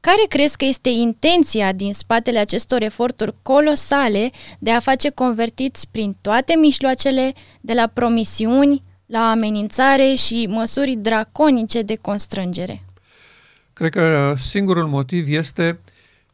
Care 0.00 0.22
crezi 0.28 0.56
că 0.56 0.64
este 0.64 0.88
intenția 0.88 1.72
din 1.72 1.92
spatele 1.92 2.38
acestor 2.38 2.82
eforturi 2.82 3.34
colosale 3.42 4.30
de 4.58 4.70
a 4.70 4.80
face 4.80 5.10
convertiți 5.10 5.88
prin 5.90 6.16
toate 6.20 6.54
mijloacele, 6.56 7.32
de 7.60 7.72
la 7.72 7.86
promisiuni 7.86 8.82
la 9.06 9.30
amenințare 9.30 10.14
și 10.14 10.46
măsuri 10.48 10.94
draconice 10.94 11.82
de 11.82 11.96
constrângere? 11.96 12.84
Cred 13.72 13.90
că 13.90 14.34
singurul 14.38 14.86
motiv 14.86 15.28
este 15.28 15.80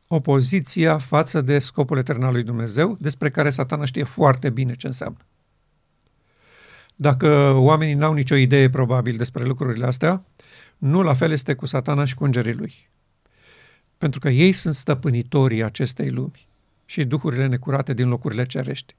opoziția 0.08 0.98
față 0.98 1.40
de 1.40 1.58
scopul 1.58 1.98
etern 1.98 2.22
al 2.22 2.32
lui 2.32 2.42
Dumnezeu, 2.42 2.96
despre 3.00 3.30
care 3.30 3.50
satana 3.50 3.84
știe 3.84 4.04
foarte 4.04 4.50
bine 4.50 4.74
ce 4.74 4.86
înseamnă. 4.86 5.18
Dacă 6.96 7.52
oamenii 7.52 7.94
n-au 7.94 8.12
nicio 8.12 8.34
idee 8.34 8.70
probabil 8.70 9.16
despre 9.16 9.44
lucrurile 9.44 9.86
astea, 9.86 10.24
nu 10.78 11.02
la 11.02 11.14
fel 11.14 11.30
este 11.30 11.54
cu 11.54 11.66
satana 11.66 12.04
și 12.04 12.14
cu 12.14 12.24
îngerii 12.24 12.54
lui 12.54 12.88
pentru 13.98 14.20
că 14.20 14.28
ei 14.28 14.52
sunt 14.52 14.74
stăpânitorii 14.74 15.62
acestei 15.62 16.10
lumi 16.10 16.48
și 16.84 17.04
duhurile 17.04 17.46
necurate 17.46 17.94
din 17.94 18.08
locurile 18.08 18.46
cerești. 18.46 18.96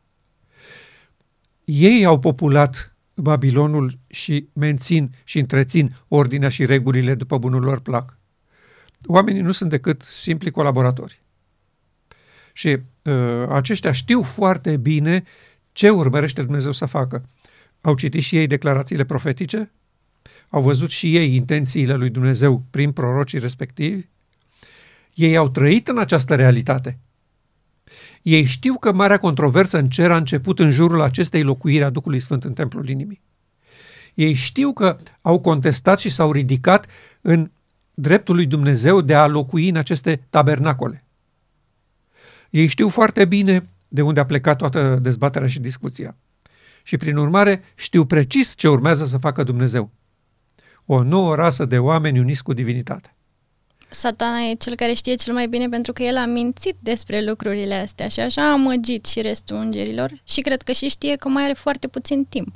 Ei 1.65 2.05
au 2.05 2.19
populat 2.19 2.95
Babilonul 3.13 3.97
și 4.07 4.47
mențin 4.53 5.11
și 5.23 5.39
întrețin 5.39 5.95
ordinea 6.07 6.49
și 6.49 6.65
regulile 6.65 7.15
după 7.15 7.37
bunul 7.37 7.63
lor 7.63 7.79
plac. 7.79 8.17
Oamenii 9.05 9.41
nu 9.41 9.51
sunt 9.51 9.69
decât 9.69 10.01
simpli 10.01 10.51
colaboratori. 10.51 11.21
Și 12.53 12.67
uh, 13.01 13.45
aceștia 13.49 13.91
știu 13.91 14.21
foarte 14.21 14.77
bine 14.77 15.23
ce 15.71 15.89
urmărește 15.89 16.41
Dumnezeu 16.41 16.71
să 16.71 16.85
facă. 16.85 17.23
Au 17.81 17.95
citit 17.95 18.23
și 18.23 18.37
ei 18.37 18.47
declarațiile 18.47 19.05
profetice, 19.05 19.71
au 20.49 20.61
văzut 20.61 20.89
și 20.89 21.15
ei 21.15 21.35
intențiile 21.35 21.95
lui 21.95 22.09
Dumnezeu 22.09 22.63
prin 22.69 22.91
prorocii 22.91 23.39
respectivi 23.39 24.07
ei 25.17 25.37
au 25.37 25.49
trăit 25.49 25.87
în 25.87 25.97
această 25.97 26.35
realitate. 26.35 26.99
Ei 28.21 28.43
știu 28.43 28.73
că 28.73 28.93
marea 28.93 29.19
controversă 29.19 29.77
în 29.77 29.89
cer 29.89 30.11
a 30.11 30.17
început 30.17 30.59
în 30.59 30.71
jurul 30.71 31.01
acestei 31.01 31.43
locuiri 31.43 31.83
a 31.83 31.89
Duhului 31.89 32.19
Sfânt 32.19 32.43
în 32.43 32.53
templul 32.53 32.89
inimii. 32.89 33.21
Ei 34.13 34.33
știu 34.33 34.73
că 34.73 34.97
au 35.21 35.39
contestat 35.39 35.99
și 35.99 36.09
s-au 36.09 36.31
ridicat 36.31 36.87
în 37.21 37.51
dreptul 37.93 38.35
lui 38.35 38.45
Dumnezeu 38.45 39.01
de 39.01 39.15
a 39.15 39.27
locui 39.27 39.69
în 39.69 39.75
aceste 39.75 40.25
tabernacole. 40.29 41.03
Ei 42.49 42.67
știu 42.67 42.89
foarte 42.89 43.25
bine 43.25 43.69
de 43.87 44.01
unde 44.01 44.19
a 44.19 44.25
plecat 44.25 44.57
toată 44.57 44.99
dezbaterea 45.01 45.47
și 45.47 45.59
discuția. 45.59 46.15
Și 46.87 46.97
prin 46.97 47.17
urmare 47.17 47.63
știu 47.75 48.05
precis 48.05 48.55
ce 48.55 48.67
urmează 48.67 49.05
să 49.05 49.17
facă 49.17 49.43
Dumnezeu. 49.43 49.89
O 50.85 51.03
nouă 51.03 51.35
rasă 51.35 51.65
de 51.65 51.77
oameni 51.77 52.19
uniți 52.19 52.43
cu 52.43 52.53
divinitate 52.53 53.11
satana 53.89 54.39
e 54.39 54.53
cel 54.53 54.75
care 54.75 54.93
știe 54.93 55.15
cel 55.15 55.33
mai 55.33 55.47
bine 55.47 55.69
pentru 55.69 55.93
că 55.93 56.03
el 56.03 56.17
a 56.17 56.25
mințit 56.25 56.75
despre 56.79 57.23
lucrurile 57.23 57.75
astea 57.75 58.07
și 58.07 58.19
așa 58.19 58.41
a 58.41 58.51
amăgit 58.51 59.05
și 59.05 59.21
restul 59.21 59.55
îngerilor 59.55 60.21
și 60.23 60.41
cred 60.41 60.61
că 60.61 60.71
și 60.71 60.87
știe 60.87 61.15
că 61.15 61.27
mai 61.27 61.43
are 61.43 61.53
foarte 61.53 61.87
puțin 61.87 62.25
timp. 62.25 62.55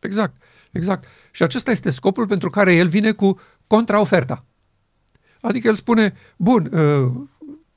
Exact, 0.00 0.42
exact. 0.70 1.08
Și 1.30 1.42
acesta 1.42 1.70
este 1.70 1.90
scopul 1.90 2.26
pentru 2.26 2.50
care 2.50 2.74
el 2.74 2.88
vine 2.88 3.12
cu 3.12 3.40
contraoferta. 3.66 4.44
Adică 5.40 5.68
el 5.68 5.74
spune, 5.74 6.14
bun, 6.36 6.70
uh, 6.72 7.12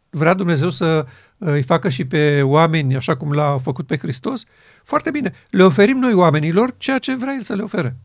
vrea 0.09 0.33
Dumnezeu 0.33 0.69
să 0.69 1.05
uh, 1.05 1.11
îi 1.39 1.63
facă 1.63 1.89
și 1.89 2.05
pe 2.05 2.41
oameni 2.41 2.95
așa 2.95 3.17
cum 3.17 3.31
l-a 3.31 3.57
făcut 3.57 3.87
pe 3.87 3.97
Hristos? 3.97 4.43
Foarte 4.83 5.11
bine, 5.11 5.33
le 5.49 5.63
oferim 5.63 5.97
noi 5.97 6.13
oamenilor 6.13 6.75
ceea 6.77 6.99
ce 6.99 7.15
vrea 7.15 7.33
el 7.33 7.41
să 7.41 7.55
le 7.55 7.61
ofere. 7.61 7.97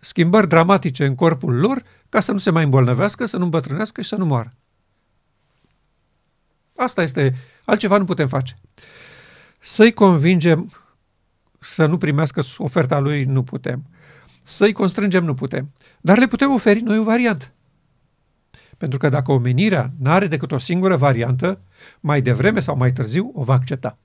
Schimbări 0.00 0.48
dramatice 0.48 1.06
în 1.06 1.14
corpul 1.14 1.54
lor 1.54 1.82
ca 2.08 2.20
să 2.20 2.32
nu 2.32 2.38
se 2.38 2.50
mai 2.50 2.64
îmbolnăvească, 2.64 3.26
să 3.26 3.36
nu 3.36 3.44
îmbătrânească 3.44 4.02
și 4.02 4.08
să 4.08 4.16
nu 4.16 4.24
moară. 4.24 4.54
Asta 6.76 7.02
este, 7.02 7.34
altceva 7.64 7.98
nu 7.98 8.04
putem 8.04 8.28
face. 8.28 8.54
Să-i 9.58 9.92
convingem 9.92 10.72
să 11.58 11.86
nu 11.86 11.98
primească 11.98 12.42
oferta 12.56 12.98
lui, 12.98 13.24
nu 13.24 13.42
putem. 13.42 13.84
Să-i 14.42 14.72
constrângem, 14.72 15.24
nu 15.24 15.34
putem. 15.34 15.72
Dar 16.00 16.18
le 16.18 16.26
putem 16.26 16.52
oferi 16.52 16.80
noi 16.80 16.98
o 16.98 17.02
variantă. 17.02 17.52
Pentru 18.82 19.00
că 19.00 19.08
dacă 19.08 19.32
omenirea 19.32 19.92
nu 19.98 20.10
are 20.10 20.26
decât 20.26 20.52
o 20.52 20.58
singură 20.58 20.96
variantă, 20.96 21.60
mai 22.00 22.22
devreme 22.22 22.60
sau 22.60 22.76
mai 22.76 22.92
târziu 22.92 23.30
o 23.34 23.42
va 23.42 23.52
accepta. 23.52 23.98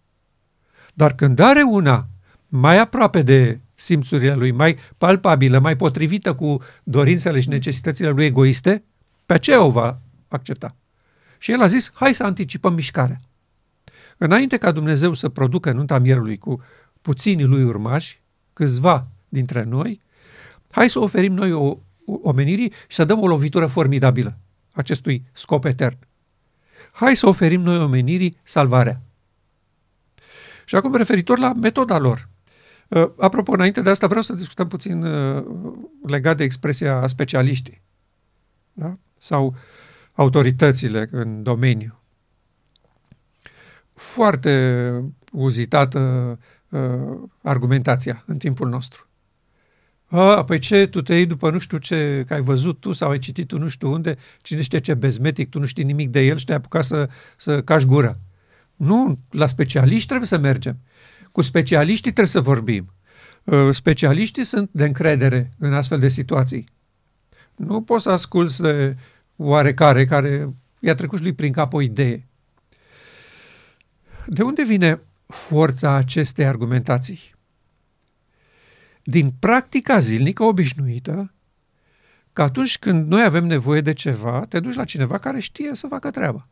Dar 0.94 1.16
când 1.16 1.40
are 1.40 1.62
una 1.62 2.08
mai 2.48 2.80
aproape 2.80 3.22
de 3.22 3.60
simțurile 3.76 4.34
lui, 4.36 4.52
mai 4.52 4.78
palpabilă, 4.98 5.60
mai 5.60 5.76
potrivită 5.76 6.34
cu 6.34 6.62
dorințele 6.84 7.40
și 7.40 7.50
necesitățile 7.50 8.10
lui 8.10 8.26
egoiste, 8.26 8.84
pe 9.26 9.34
aceea 9.34 9.64
o 9.64 9.70
va 9.70 10.00
accepta. 10.28 10.76
Și 11.38 11.52
el 11.52 11.62
a 11.62 11.68
zis, 11.68 11.92
hai 11.94 12.14
să 12.14 12.24
anticipăm 12.24 12.74
mișcarea. 12.74 13.20
Înainte 14.18 14.58
ca 14.58 14.72
Dumnezeu 14.72 15.14
să 15.14 15.30
producă 15.30 15.72
nunta 15.72 16.00
mierului 16.00 16.38
cu 16.38 16.62
puținii 17.02 17.46
lui 17.46 17.64
urmași, 17.64 18.22
câțiva 18.54 19.08
dintre 19.30 19.64
noi, 19.64 20.02
hai 20.72 20.90
să 20.90 21.00
oferim 21.00 21.34
noi 21.34 21.52
o, 21.52 21.66
o 22.06 22.20
omenirii 22.22 22.72
și 22.88 22.96
să 22.96 23.06
dăm 23.06 23.22
o 23.22 23.28
lovitură 23.28 23.68
formidabilă 23.68 24.38
acestui 24.78 25.24
scop 25.32 25.66
etern. 25.66 25.98
Hai 26.92 27.16
să 27.16 27.28
oferim 27.28 27.62
noi 27.62 27.78
omenirii 27.78 28.38
salvarea. 28.44 29.02
Și 30.66 30.76
acum 30.76 30.96
referitor 30.96 31.38
la 31.40 31.54
metoda 31.54 31.98
lor. 31.98 32.30
Uh, 32.88 33.10
apropo, 33.18 33.52
înainte 33.52 33.82
de 33.82 33.90
asta 33.90 34.08
vreau 34.08 34.22
să 34.22 34.34
discutăm 34.34 34.68
puțin 34.68 35.04
uh, 35.04 35.44
legat 36.08 36.38
de 36.38 36.44
expresia 36.44 37.08
specialiștii 37.08 37.82
da? 38.74 38.98
sau 39.18 39.56
autoritățile 40.14 41.08
în 41.12 41.44
domeniu. 41.44 42.00
Foarte 43.94 44.92
uzitată 45.32 46.00
uh, 46.70 47.30
argumentația 47.42 48.24
în 48.26 48.38
timpul 48.38 48.70
nostru. 48.70 49.07
A, 50.08 50.44
păi 50.44 50.60
ce, 50.60 50.88
tu 50.88 51.02
te 51.02 51.14
iei 51.14 51.26
după 51.26 51.50
nu 51.50 51.60
știu 51.60 51.78
ce, 51.78 52.24
că 52.28 52.34
ai 52.34 52.42
văzut 52.42 52.80
tu 52.80 52.92
sau 52.92 53.10
ai 53.10 53.20
citit 53.20 53.48
tu 53.48 53.58
nu 53.58 53.68
știu 53.68 53.92
unde, 53.92 54.18
cine 54.42 54.62
știe 54.62 54.80
ce 54.80 54.94
bezmetic, 54.94 55.50
tu 55.50 55.60
nu 55.60 55.66
știi 55.66 55.84
nimic 55.84 56.10
de 56.10 56.26
el 56.26 56.38
și 56.38 56.46
te-ai 56.46 56.58
apucat 56.58 56.84
să, 56.84 57.10
să 57.38 57.62
cași 57.62 57.86
gura. 57.86 58.18
Nu, 58.76 59.20
la 59.32 59.48
specialiști 59.48 60.08
trebuie 60.08 60.28
să 60.28 60.38
mergem. 60.38 60.78
Cu 61.32 61.42
specialiștii 61.42 62.12
trebuie 62.12 62.28
să 62.28 62.42
vorbim. 62.42 62.92
Uh, 63.44 63.70
specialiștii 63.74 64.44
sunt 64.44 64.70
de 64.72 64.86
încredere 64.86 65.52
în 65.58 65.74
astfel 65.74 66.00
de 66.00 66.10
situații. 66.10 66.70
Nu 67.56 67.82
poți 67.82 68.04
să 68.04 68.10
asculți 68.10 68.62
de 68.62 68.96
oarecare 69.36 70.06
care 70.06 70.54
i-a 70.80 70.96
trecut 70.96 71.18
și 71.18 71.24
lui 71.24 71.34
prin 71.34 71.52
cap 71.52 71.74
o 71.74 71.82
idee. 71.82 72.26
De 74.26 74.42
unde 74.42 74.64
vine 74.64 75.02
forța 75.28 75.94
acestei 75.94 76.46
argumentații? 76.46 77.36
Din 79.10 79.32
practica 79.40 80.00
zilnică 80.00 80.44
obișnuită, 80.44 81.34
că 82.34 82.42
atunci 82.42 82.78
când 82.80 83.08
noi 83.08 83.24
avem 83.24 83.46
nevoie 83.46 83.82
de 83.82 83.94
ceva, 83.94 84.46
te 84.46 84.60
duci 84.60 84.76
la 84.76 84.84
cineva 84.84 85.18
care 85.18 85.40
știe 85.40 85.76
să 85.76 85.88
facă 85.88 86.12
treaba. 86.12 86.48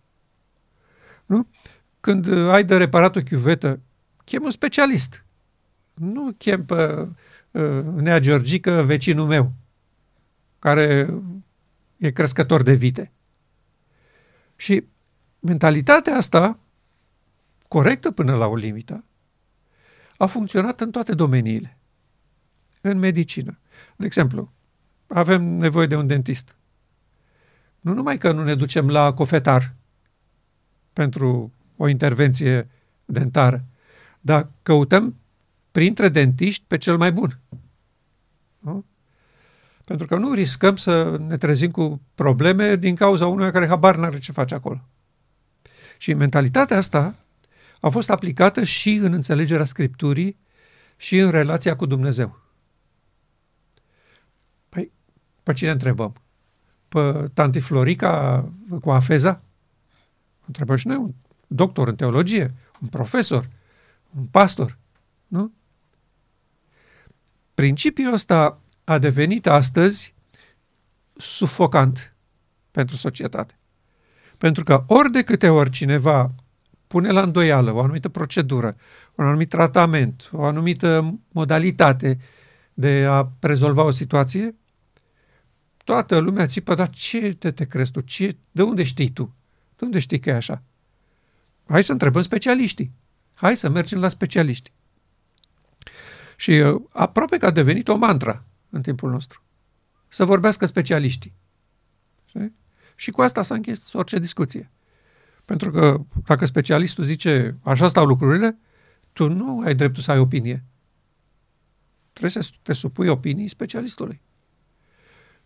Nu? 1.25 1.47
Când 2.00 2.33
ai 2.33 2.63
de 2.63 2.77
reparat 2.77 3.15
o 3.15 3.21
chiuvetă, 3.21 3.79
chem 4.24 4.43
un 4.43 4.51
specialist. 4.51 5.25
Nu 5.93 6.31
chem 6.38 6.65
pe 6.65 7.07
uh, 7.51 7.83
Nea 7.95 8.19
Georgică, 8.19 8.83
vecinul 8.83 9.27
meu, 9.27 9.53
care 10.59 11.13
e 11.97 12.12
crescător 12.12 12.63
de 12.63 12.74
vite. 12.74 13.12
Și 14.55 14.83
mentalitatea 15.39 16.15
asta, 16.15 16.59
corectă 17.67 18.12
până 18.12 18.35
la 18.35 18.47
o 18.47 18.55
limită, 18.55 19.03
a 20.17 20.25
funcționat 20.25 20.81
în 20.81 20.91
toate 20.91 21.13
domeniile. 21.13 21.77
În 22.88 22.98
medicină. 22.98 23.60
De 23.96 24.06
exemplu, 24.06 24.54
avem 25.08 25.44
nevoie 25.44 25.88
de 25.88 25.96
un 25.96 26.08
dentist. 26.08 26.56
Nu 27.80 27.94
numai 27.94 28.18
că 28.18 28.32
nu 28.32 28.44
ne 28.44 28.56
ducem 28.56 28.89
la 28.89 29.13
cofetar 29.13 29.74
pentru 30.94 31.54
o 31.77 31.88
intervenție 31.88 32.70
dentară, 33.06 33.65
dar 34.22 34.50
căutăm 34.63 35.15
printre 35.72 36.10
dentiști 36.10 36.63
pe 36.68 36.77
cel 36.77 36.98
mai 36.98 37.12
bun. 37.12 37.39
Nu? 38.60 38.86
Pentru 39.86 40.08
că 40.08 40.15
nu 40.15 40.34
riscăm 40.34 40.76
să 40.76 41.17
ne 41.17 41.38
trezim 41.38 41.71
cu 41.71 42.02
probleme 42.15 42.76
din 42.76 42.95
cauza 42.95 43.28
unui 43.28 43.52
care 43.52 43.67
habar 43.67 43.95
n-are 43.95 44.19
ce 44.19 44.32
face 44.32 44.56
acolo. 44.56 44.88
Și 45.98 46.13
mentalitatea 46.13 46.78
asta 46.78 47.15
a 47.80 47.89
fost 47.89 48.10
aplicată 48.10 48.63
și 48.63 48.93
în 48.93 49.13
înțelegerea 49.13 49.65
Scripturii 49.65 50.38
și 50.98 51.17
în 51.17 51.30
relația 51.30 51.76
cu 51.76 51.86
Dumnezeu. 51.86 52.43
Păi, 54.76 54.91
pe 55.45 55.53
cine 55.53 55.69
întrebăm? 55.69 56.13
Pe 56.88 57.29
tanti 57.34 57.60
Florica 57.60 58.45
cu 58.81 58.91
Afeza? 58.91 59.41
Întrebăm 60.45 60.75
și 60.75 60.88
noi 60.88 60.95
un 60.95 61.13
doctor 61.47 61.88
în 61.88 61.95
teologie, 61.95 62.53
un 62.81 62.88
profesor, 62.88 63.49
un 64.17 64.25
pastor, 64.25 64.77
nu? 65.27 65.51
Principiul 67.53 68.13
ăsta 68.13 68.60
a 68.84 68.97
devenit 68.97 69.47
astăzi 69.47 70.13
sufocant 71.13 72.15
pentru 72.71 72.95
societate. 72.95 73.60
Pentru 74.38 74.63
că 74.63 74.84
ori 74.88 75.12
de 75.12 75.23
câte 75.23 75.49
ori 75.49 75.69
cineva 75.69 76.34
pune 76.88 77.12
la 77.12 77.21
îndoială 77.21 77.71
o 77.71 77.79
anumită 77.79 78.10
procedură, 78.10 78.75
un 79.15 79.25
anumit 79.25 79.49
tratament, 79.49 80.29
o 80.31 80.43
anumită 80.43 81.19
modalitate 81.31 82.19
de 82.73 83.05
a 83.10 83.29
rezolva 83.39 83.84
o 83.84 83.91
situație, 83.91 84.55
toată 85.86 86.17
lumea 86.17 86.48
țipă, 86.48 86.76
dar 86.76 86.89
ce 86.89 87.34
te, 87.34 87.52
te 87.52 87.65
crezi 87.65 87.91
tu? 87.91 88.02
Ce, 88.02 88.38
de 88.52 88.62
unde 88.62 88.84
știi 88.84 89.10
tu? 89.12 89.36
De 89.76 89.86
unde 89.86 90.00
știi 90.00 90.19
că 90.19 90.30
e 90.30 90.34
așa? 90.34 90.63
Hai 91.67 91.84
să 91.84 91.91
întrebăm 91.91 92.21
specialiștii. 92.21 92.91
Hai 93.36 93.58
să 93.58 93.69
mergem 93.69 94.00
la 94.00 94.08
specialiști. 94.08 94.71
Și 96.38 96.52
uh, 96.52 96.82
aproape 96.89 97.38
că 97.38 97.45
a 97.45 97.52
devenit 97.52 97.88
o 97.88 97.95
mantra 97.95 98.43
în 98.69 98.82
timpul 98.82 99.12
nostru. 99.12 99.43
Să 100.08 100.26
vorbească 100.26 100.65
specialiștii. 100.65 101.34
Și, 102.26 102.52
și 102.95 103.12
cu 103.12 103.21
asta 103.21 103.43
s-a 103.43 103.56
închis 103.56 103.93
orice 103.93 104.19
discuție. 104.19 104.71
Pentru 105.45 105.71
că 105.71 106.02
dacă 106.26 106.45
specialistul 106.45 107.04
zice 107.04 107.58
așa 107.63 107.88
stau 107.88 108.06
lucrurile, 108.06 108.58
tu 109.13 109.28
nu 109.30 109.60
ai 109.60 109.76
dreptul 109.76 110.02
să 110.02 110.12
ai 110.12 110.19
opinie. 110.19 110.63
Trebuie 112.12 112.43
să 112.43 112.50
te 112.62 112.74
supui 112.74 113.08
opinii 113.08 113.48
specialistului. 113.48 114.21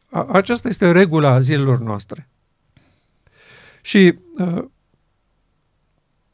A, 0.10 0.26
aceasta 0.26 0.68
este 0.68 0.92
regula 0.92 1.40
zilelor 1.40 1.80
noastre. 1.80 2.30
Și, 3.82 4.20
uh, 4.38 4.64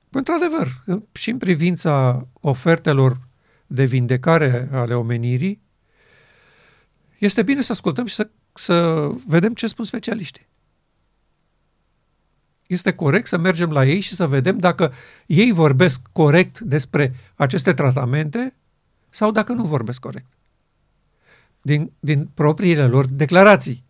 într-adevăr, 0.10 0.68
și 1.12 1.30
în 1.30 1.38
privința 1.38 2.28
ofertelor 2.34 3.20
de 3.68 3.84
vindecare 3.84 4.70
ale 4.72 4.94
omenirii, 4.94 5.62
este 7.18 7.44
bine 7.44 7.62
să 7.62 7.72
ascultăm 7.72 8.06
și 8.06 8.14
să, 8.14 8.30
să 8.54 9.08
vedem 9.28 9.54
ce 9.54 9.68
spun 9.68 9.86
specialiștii. 9.86 10.48
Este 12.68 12.94
corect 12.94 13.28
să 13.28 13.38
mergem 13.38 13.72
la 13.72 13.86
ei 13.86 14.00
și 14.00 14.16
să 14.16 14.28
vedem 14.28 14.58
dacă 14.58 14.94
ei 15.26 15.52
vorbesc 15.52 16.02
corect 16.12 16.60
despre 16.60 17.16
aceste 17.36 17.74
tratamente 17.74 18.56
sau 19.10 19.32
dacă 19.32 19.54
nu 19.54 19.64
vorbesc 19.64 20.00
corect. 20.00 20.35
Din, 21.65 21.91
din 21.99 22.30
propriile 22.34 22.88
lor 22.88 23.06
declarații. 23.06 23.84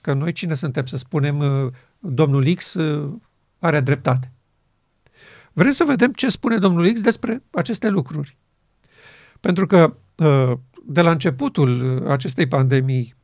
Că 0.00 0.12
noi 0.12 0.32
cine 0.32 0.54
suntem 0.54 0.86
să 0.86 0.96
spunem 0.96 1.38
uh, 1.38 1.72
domnul 1.98 2.54
X 2.54 2.74
uh, 2.74 3.12
are 3.58 3.80
dreptate. 3.80 4.32
Vrem 5.52 5.70
să 5.70 5.84
vedem 5.84 6.12
ce 6.12 6.28
spune 6.28 6.58
domnul 6.58 6.92
X 6.92 7.00
despre 7.00 7.42
aceste 7.50 7.88
lucruri. 7.88 8.36
Pentru 9.40 9.66
că 9.66 9.96
uh, 10.16 10.52
de 10.84 11.00
la 11.00 11.10
începutul 11.10 12.02
acestei 12.08 12.46
pandemii, 12.46 13.14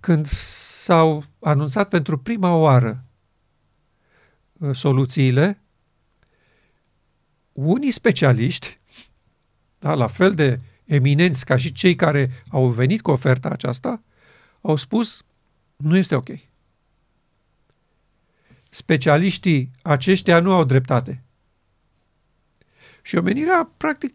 când 0.00 0.26
s-au 0.26 1.24
anunțat 1.40 1.88
pentru 1.88 2.18
prima 2.18 2.54
oară 2.54 3.04
uh, 4.52 4.74
soluțiile, 4.74 5.62
unii 7.52 7.90
specialiști, 7.90 8.80
da, 9.78 9.94
la 9.94 10.06
fel 10.06 10.34
de 10.34 10.60
eminenți 10.90 11.44
ca 11.44 11.56
și 11.56 11.72
cei 11.72 11.94
care 11.94 12.30
au 12.48 12.68
venit 12.68 13.00
cu 13.00 13.10
oferta 13.10 13.48
aceasta, 13.48 14.02
au 14.60 14.76
spus 14.76 15.24
nu 15.76 15.96
este 15.96 16.14
ok. 16.14 16.28
Specialiștii 18.70 19.70
aceștia 19.82 20.40
nu 20.40 20.52
au 20.52 20.64
dreptate. 20.64 21.22
Și 23.02 23.16
omenirea, 23.16 23.72
practic, 23.76 24.14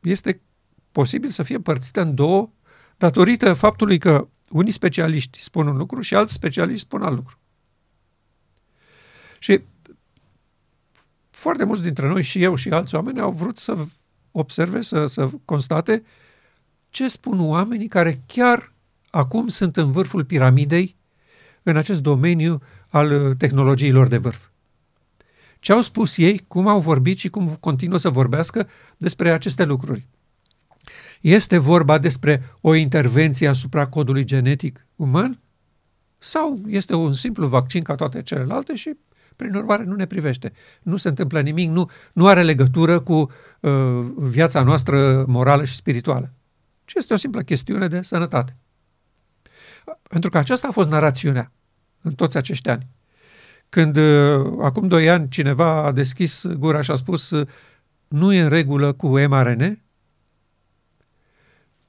este 0.00 0.40
posibil 0.92 1.30
să 1.30 1.42
fie 1.42 1.56
împărțită 1.56 2.00
în 2.00 2.14
două 2.14 2.50
datorită 2.96 3.54
faptului 3.54 3.98
că 3.98 4.28
unii 4.50 4.72
specialiști 4.72 5.40
spun 5.40 5.66
un 5.66 5.76
lucru 5.76 6.00
și 6.00 6.14
alți 6.14 6.32
specialiști 6.32 6.86
spun 6.86 7.02
alt 7.02 7.16
lucru. 7.16 7.38
Și 9.38 9.62
foarte 11.30 11.64
mulți 11.64 11.82
dintre 11.82 12.06
noi, 12.06 12.22
și 12.22 12.42
eu 12.42 12.54
și 12.54 12.68
alți 12.68 12.94
oameni, 12.94 13.20
au 13.20 13.32
vrut 13.32 13.56
să 13.56 13.86
observe, 14.32 14.80
să, 14.80 15.06
să 15.06 15.30
constate 15.44 16.02
ce 16.90 17.08
spun 17.08 17.40
oamenii 17.40 17.88
care 17.88 18.20
chiar 18.26 18.72
acum 19.10 19.48
sunt 19.48 19.76
în 19.76 19.92
vârful 19.92 20.24
piramidei 20.24 20.96
în 21.62 21.76
acest 21.76 22.00
domeniu 22.00 22.62
al 22.88 23.34
tehnologiilor 23.34 24.08
de 24.08 24.16
vârf. 24.16 24.48
Ce 25.58 25.72
au 25.72 25.80
spus 25.80 26.16
ei, 26.16 26.44
cum 26.48 26.66
au 26.66 26.80
vorbit 26.80 27.18
și 27.18 27.28
cum 27.28 27.56
continuă 27.60 27.98
să 27.98 28.10
vorbească 28.10 28.68
despre 28.96 29.30
aceste 29.30 29.64
lucruri. 29.64 30.06
Este 31.20 31.58
vorba 31.58 31.98
despre 31.98 32.42
o 32.60 32.74
intervenție 32.74 33.48
asupra 33.48 33.86
codului 33.86 34.24
genetic 34.24 34.86
uman? 34.96 35.42
sau 36.22 36.60
este 36.66 36.94
un 36.94 37.14
simplu 37.14 37.46
vaccin 37.46 37.82
ca 37.82 37.94
toate 37.94 38.22
celelalte 38.22 38.74
și 38.74 38.96
prin 39.36 39.54
urmare 39.54 39.84
nu 39.84 39.94
ne 39.94 40.06
privește. 40.06 40.52
Nu 40.82 40.96
se 40.96 41.08
întâmplă 41.08 41.40
nimic, 41.40 41.70
nu, 41.70 41.90
nu 42.12 42.26
are 42.26 42.42
legătură 42.42 43.00
cu 43.00 43.30
uh, 43.60 43.72
viața 44.16 44.62
noastră 44.62 45.24
morală 45.26 45.64
și 45.64 45.74
spirituală. 45.74 46.32
Ci 46.84 46.94
este 46.94 47.14
o 47.14 47.16
simplă 47.16 47.42
chestiune 47.42 47.88
de 47.88 48.02
sănătate. 48.02 48.56
Pentru 50.08 50.30
că 50.30 50.38
aceasta 50.38 50.68
a 50.68 50.70
fost 50.70 50.88
narațiunea 50.88 51.52
în 52.02 52.12
toți 52.12 52.36
acești 52.36 52.68
ani. 52.68 52.86
Când 53.68 53.96
uh, 53.96 54.56
acum 54.60 54.88
doi 54.88 55.10
ani 55.10 55.28
cineva 55.28 55.84
a 55.84 55.92
deschis 55.92 56.46
gura 56.46 56.80
și 56.80 56.90
a 56.90 56.94
spus 56.94 57.30
uh, 57.30 57.48
nu 58.08 58.32
e 58.32 58.42
în 58.42 58.48
regulă 58.48 58.92
cu 58.92 59.08
mRNA, 59.08 59.76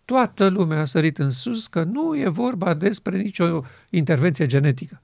toată 0.06 0.47
lumea 0.47 0.79
a 0.79 0.86
sărit 0.86 1.17
în 1.17 1.29
sus 1.29 1.67
că 1.67 1.84
nu 1.84 2.17
e 2.17 2.27
vorba 2.27 2.73
despre 2.73 3.17
nicio 3.17 3.62
intervenție 3.89 4.45
genetică. 4.45 5.03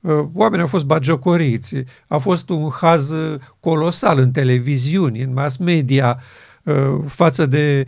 Uh, 0.00 0.28
oamenii 0.32 0.62
au 0.62 0.68
fost 0.68 0.84
bagiocoriți, 0.84 1.74
a 2.06 2.18
fost 2.18 2.48
un 2.48 2.70
haz 2.70 3.12
colosal 3.60 4.18
în 4.18 4.30
televiziuni, 4.30 5.22
în 5.22 5.32
mass 5.32 5.56
media, 5.56 6.20
față 7.06 7.46
de 7.46 7.86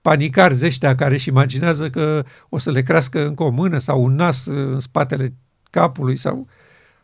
panicari 0.00 0.54
zeștea 0.54 0.94
care 0.94 1.14
își 1.14 1.28
imaginează 1.28 1.90
că 1.90 2.24
o 2.48 2.58
să 2.58 2.70
le 2.70 2.82
crească 2.82 3.26
încă 3.26 3.42
o 3.42 3.48
mână 3.48 3.78
sau 3.78 4.02
un 4.02 4.14
nas 4.14 4.46
în 4.46 4.80
spatele 4.80 5.34
capului 5.70 6.16
sau... 6.16 6.48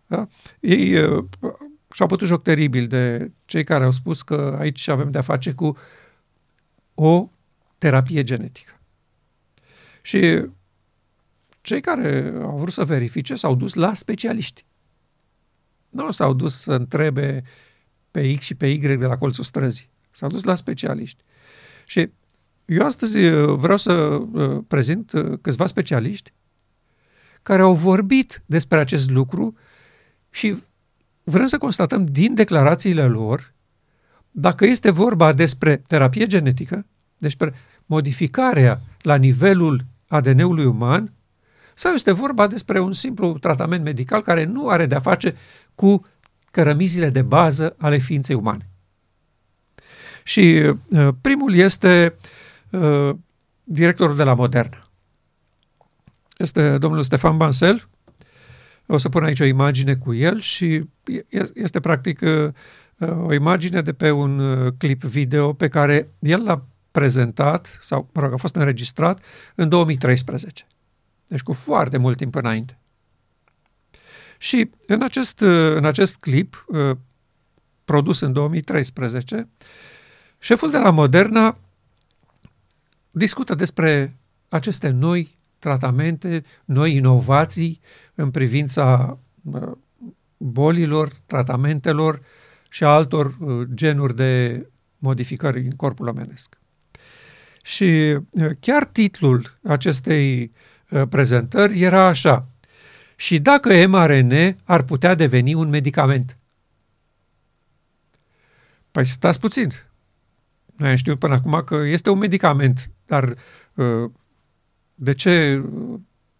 Da? 0.07 0.29
Ei 0.61 0.99
uh, 0.99 1.25
și-au 1.93 2.09
putut 2.09 2.27
joc 2.27 2.43
teribil 2.43 2.87
de 2.87 3.33
cei 3.45 3.65
care 3.65 3.85
au 3.85 3.91
spus 3.91 4.23
că 4.23 4.57
aici 4.61 4.89
avem 4.89 5.11
de-a 5.11 5.21
face 5.21 5.53
cu 5.53 5.77
o 6.95 7.29
terapie 7.79 8.23
genetică. 8.23 8.81
Și 10.03 10.45
cei 11.65 11.81
care 11.81 12.33
au 12.43 12.57
vrut 12.57 12.73
să 12.73 12.85
verifice 12.85 13.35
s-au 13.35 13.55
dus 13.55 13.75
la 13.75 13.95
specialiști. 13.95 14.65
Nu 15.89 16.11
s-au 16.11 16.33
dus 16.33 16.61
să 16.61 16.73
întrebe 16.73 17.43
pe 18.11 18.35
X 18.35 18.45
și 18.45 18.55
pe 18.55 18.67
Y 18.67 18.79
de 18.79 19.07
la 19.07 19.17
colțul 19.17 19.45
străzii. 19.45 19.91
S-au 20.11 20.29
dus 20.29 20.45
la 20.45 20.55
specialiști. 20.55 21.23
Și 21.87 22.11
eu 22.65 22.85
astăzi 22.85 23.17
uh, 23.17 23.55
vreau 23.57 23.77
să 23.77 23.93
uh, 23.93 24.65
prezint 24.67 25.13
uh, 25.13 25.39
câțiva 25.41 25.67
specialiști 25.67 26.33
care 27.43 27.63
au 27.63 27.75
vorbit 27.75 28.43
despre 28.47 28.79
acest 28.79 29.11
lucru 29.11 29.57
și 30.31 30.63
vrem 31.23 31.47
să 31.47 31.59
constatăm 31.59 32.05
din 32.05 32.35
declarațiile 32.35 33.07
lor 33.07 33.55
dacă 34.31 34.67
este 34.67 34.91
vorba 34.91 35.33
despre 35.33 35.77
terapie 35.77 36.27
genetică, 36.27 36.87
despre 37.19 37.55
modificarea 37.87 38.81
la 39.01 39.17
nivelul 39.17 39.85
ADN-ului 40.07 40.65
uman, 40.65 41.13
sau 41.75 41.93
este 41.93 42.13
vorba 42.13 42.47
despre 42.47 42.81
un 42.81 42.93
simplu 42.93 43.39
tratament 43.39 43.85
medical 43.85 44.21
care 44.21 44.45
nu 44.45 44.69
are 44.69 44.87
de-a 44.87 45.01
face 45.01 45.35
cu 45.75 46.07
cărămizile 46.51 47.11
de 47.11 47.23
bază 47.23 47.75
ale 47.79 47.97
ființei 47.97 48.37
umane. 48.37 48.69
Și 50.23 50.75
primul 51.21 51.55
este 51.55 52.15
uh, 52.71 53.11
directorul 53.65 54.17
de 54.17 54.23
la 54.23 54.35
Moderna 54.35 54.85
este 56.37 56.79
domnul 56.79 57.03
Stefan 57.03 57.37
Bansel. 57.37 57.89
O 58.87 58.99
să 58.99 59.09
pun 59.09 59.25
aici 59.25 59.41
o 59.41 59.45
imagine 59.45 59.95
cu 59.95 60.15
el 60.15 60.41
și 60.41 60.85
este 61.55 61.81
practic 61.81 62.21
uh, 62.21 62.53
o 63.27 63.33
imagine 63.33 63.81
de 63.81 63.93
pe 63.93 64.11
un 64.11 64.39
uh, 64.39 64.73
clip 64.79 65.03
video 65.03 65.53
pe 65.53 65.69
care 65.69 66.11
el 66.19 66.45
l-a 66.45 66.67
prezentat, 66.91 67.79
sau, 67.83 68.09
mă 68.13 68.21
rog, 68.21 68.33
a 68.33 68.37
fost 68.37 68.57
înregistrat 68.57 69.23
în 69.55 69.69
2013. 69.69 70.67
Deci 71.27 71.43
cu 71.43 71.53
foarte 71.53 71.97
mult 71.97 72.17
timp 72.17 72.35
înainte. 72.35 72.79
Și 74.39 74.71
în 74.87 75.03
acest, 75.03 75.41
uh, 75.41 75.75
în 75.75 75.85
acest 75.85 76.17
clip, 76.17 76.67
produs 77.85 78.21
în 78.21 78.33
2013, 78.33 79.49
șeful 80.39 80.71
de 80.71 80.79
la 80.79 80.91
Moderna 80.91 81.59
discută 83.11 83.55
despre 83.55 84.17
aceste 84.49 84.89
noi 84.89 85.37
tratamente, 85.59 86.45
noi 86.65 86.95
inovații 86.95 87.81
în 88.15 88.31
privința 88.31 89.19
bolilor, 90.37 91.13
tratamentelor 91.27 92.21
și 92.69 92.85
altor 92.85 93.37
uh, 93.39 93.69
genuri 93.75 94.17
de 94.17 94.67
modificări 94.99 95.65
în 95.65 95.71
corpul 95.71 96.09
omenesc. 96.09 96.59
Și 97.63 97.85
uh, 97.85 98.51
chiar 98.61 98.85
titlul 98.85 99.59
acestei 99.63 100.43
uh, 100.43 100.51
prezentări 101.09 101.81
era 101.81 102.07
așa. 102.07 102.47
Și 103.17 103.39
dacă 103.39 103.87
mRNA 103.87 104.53
ar 104.65 104.83
putea 104.83 105.15
deveni 105.15 105.55
un 105.55 105.69
medicament? 105.69 106.39
Păi 108.91 109.07
stați 109.07 109.41
puțin. 109.41 109.71
Noi 110.77 110.91
am 110.91 110.97
știut 110.97 111.19
până 111.19 111.35
acum 111.35 111.63
că 111.67 111.75
este 111.75 112.11
un 112.11 112.19
medicament, 112.19 112.91
dar 113.07 113.35
de 114.95 115.15
ce 115.15 115.65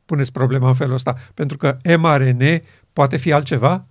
puneți 0.05 0.33
problema 0.33 0.69
în 0.69 0.75
felul 0.75 0.95
ăsta? 0.95 1.17
Pentru 1.35 1.57
că 1.57 1.77
mRNA 1.99 2.61
poate 2.93 3.17
fi 3.17 3.33
altceva? 3.33 3.87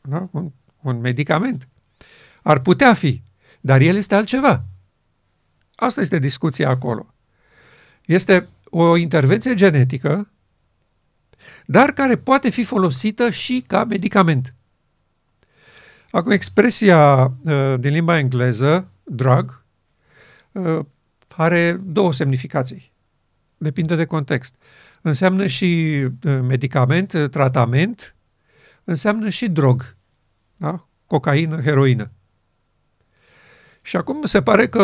Da? 0.00 0.28
Un, 0.30 0.52
un 0.82 1.00
medicament. 1.00 1.68
Ar 2.42 2.58
putea 2.58 2.94
fi, 2.94 3.22
dar 3.60 3.80
el 3.80 3.96
este 3.96 4.14
altceva. 4.14 4.64
Asta 5.74 6.00
este 6.00 6.18
discuția 6.18 6.68
acolo. 6.68 7.14
Este 8.04 8.48
o 8.70 8.96
intervenție 8.96 9.54
genetică, 9.54 10.30
dar 11.66 11.92
care 11.92 12.16
poate 12.16 12.50
fi 12.50 12.64
folosită 12.64 13.30
și 13.30 13.64
ca 13.66 13.84
medicament. 13.84 14.54
Acum, 16.10 16.30
expresia 16.30 17.24
uh, 17.24 17.74
din 17.78 17.92
limba 17.92 18.18
engleză, 18.18 18.88
drug, 19.04 19.64
uh, 20.52 20.78
are 21.28 21.80
două 21.84 22.12
semnificații. 22.12 22.92
Depinde 23.56 23.96
de 23.96 24.04
context. 24.04 24.54
Înseamnă 25.00 25.46
și 25.46 26.02
uh, 26.04 26.38
medicament, 26.42 27.12
uh, 27.12 27.28
tratament, 27.28 28.16
înseamnă 28.84 29.28
și 29.28 29.48
drog. 29.48 29.96
Da? 30.56 30.88
Cocaină, 31.06 31.60
heroină. 31.60 32.10
Și 33.82 33.96
acum 33.96 34.22
se 34.22 34.42
pare 34.42 34.68
că 34.68 34.82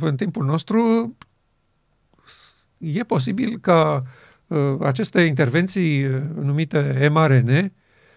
în 0.00 0.16
timpul 0.16 0.44
nostru 0.44 1.16
e 2.92 3.04
posibil 3.04 3.58
ca 3.60 4.02
uh, 4.46 4.76
aceste 4.80 5.20
intervenții 5.20 6.04
uh, 6.04 6.20
numite 6.40 7.08
mRNA 7.12 7.70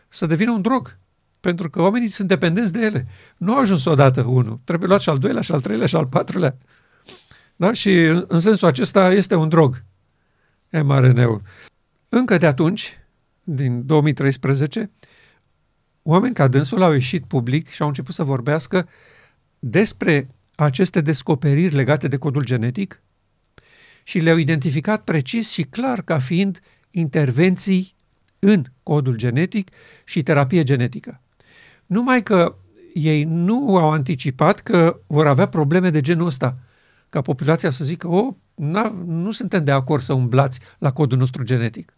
să 0.10 0.26
devină 0.26 0.52
un 0.52 0.62
drog. 0.62 0.98
Pentru 1.40 1.70
că 1.70 1.82
oamenii 1.82 2.10
sunt 2.10 2.28
dependenți 2.28 2.74
de 2.74 2.80
ele. 2.80 3.08
Nu 3.38 3.54
au 3.54 3.60
ajuns 3.60 3.86
odată 3.86 4.22
unul. 4.22 4.60
Trebuie 4.64 4.88
luat 4.88 5.02
și 5.02 5.10
al 5.10 5.18
doilea, 5.18 5.42
și 5.42 5.52
al 5.52 5.62
treilea, 5.62 5.86
și 5.86 5.96
al 5.96 6.08
patrulea. 6.08 6.58
Da? 7.56 7.74
Și 7.74 7.98
în 8.28 8.40
sensul 8.40 8.68
acesta 8.68 9.12
este 9.14 9.36
un 9.36 9.50
drog, 9.50 9.84
mRNA-ul. 10.70 11.42
Încă 12.10 12.38
de 12.38 12.46
atunci, 12.46 13.00
din 13.44 13.86
2013, 13.86 14.92
oameni 16.02 16.34
ca 16.34 16.48
dânsul 16.48 16.82
au 16.82 16.92
ieșit 16.92 17.26
public 17.26 17.68
și 17.68 17.82
au 17.82 17.88
început 17.88 18.14
să 18.14 18.24
vorbească 18.24 18.88
despre 19.60 20.30
aceste 20.56 21.02
descoperiri 21.02 21.76
legate 21.76 22.08
de 22.08 22.18
codul 22.18 22.44
genetic 22.44 23.02
și 24.08 24.20
le-au 24.20 24.38
identificat 24.38 25.04
precis 25.04 25.52
și 25.52 25.64
clar 25.64 26.02
ca 26.02 26.20
fiind 26.20 26.60
intervenții 26.92 27.96
în 28.40 28.64
codul 28.84 29.16
genetic 29.16 29.70
și 30.04 30.24
terapie 30.24 30.64
genetică. 30.64 31.22
Numai 31.86 32.24
că 32.24 32.56
ei 32.94 33.24
nu 33.24 33.78
au 33.78 33.92
anticipat 33.92 34.60
că 34.60 35.00
vor 35.08 35.28
avea 35.28 35.48
probleme 35.48 35.90
de 35.90 36.02
genul 36.02 36.26
ăsta– 36.26 36.58
ca 37.10 37.22
populația 37.22 37.70
să 37.70 37.84
zică, 37.84 38.08
o, 38.08 38.36
nu 39.06 39.32
suntem 39.32 39.64
de 39.64 39.72
acord 39.72 40.02
să 40.02 40.14
umblați 40.14 40.60
la 40.78 40.92
codul 40.92 41.18
nostru 41.18 41.44
genetic. 41.44 41.94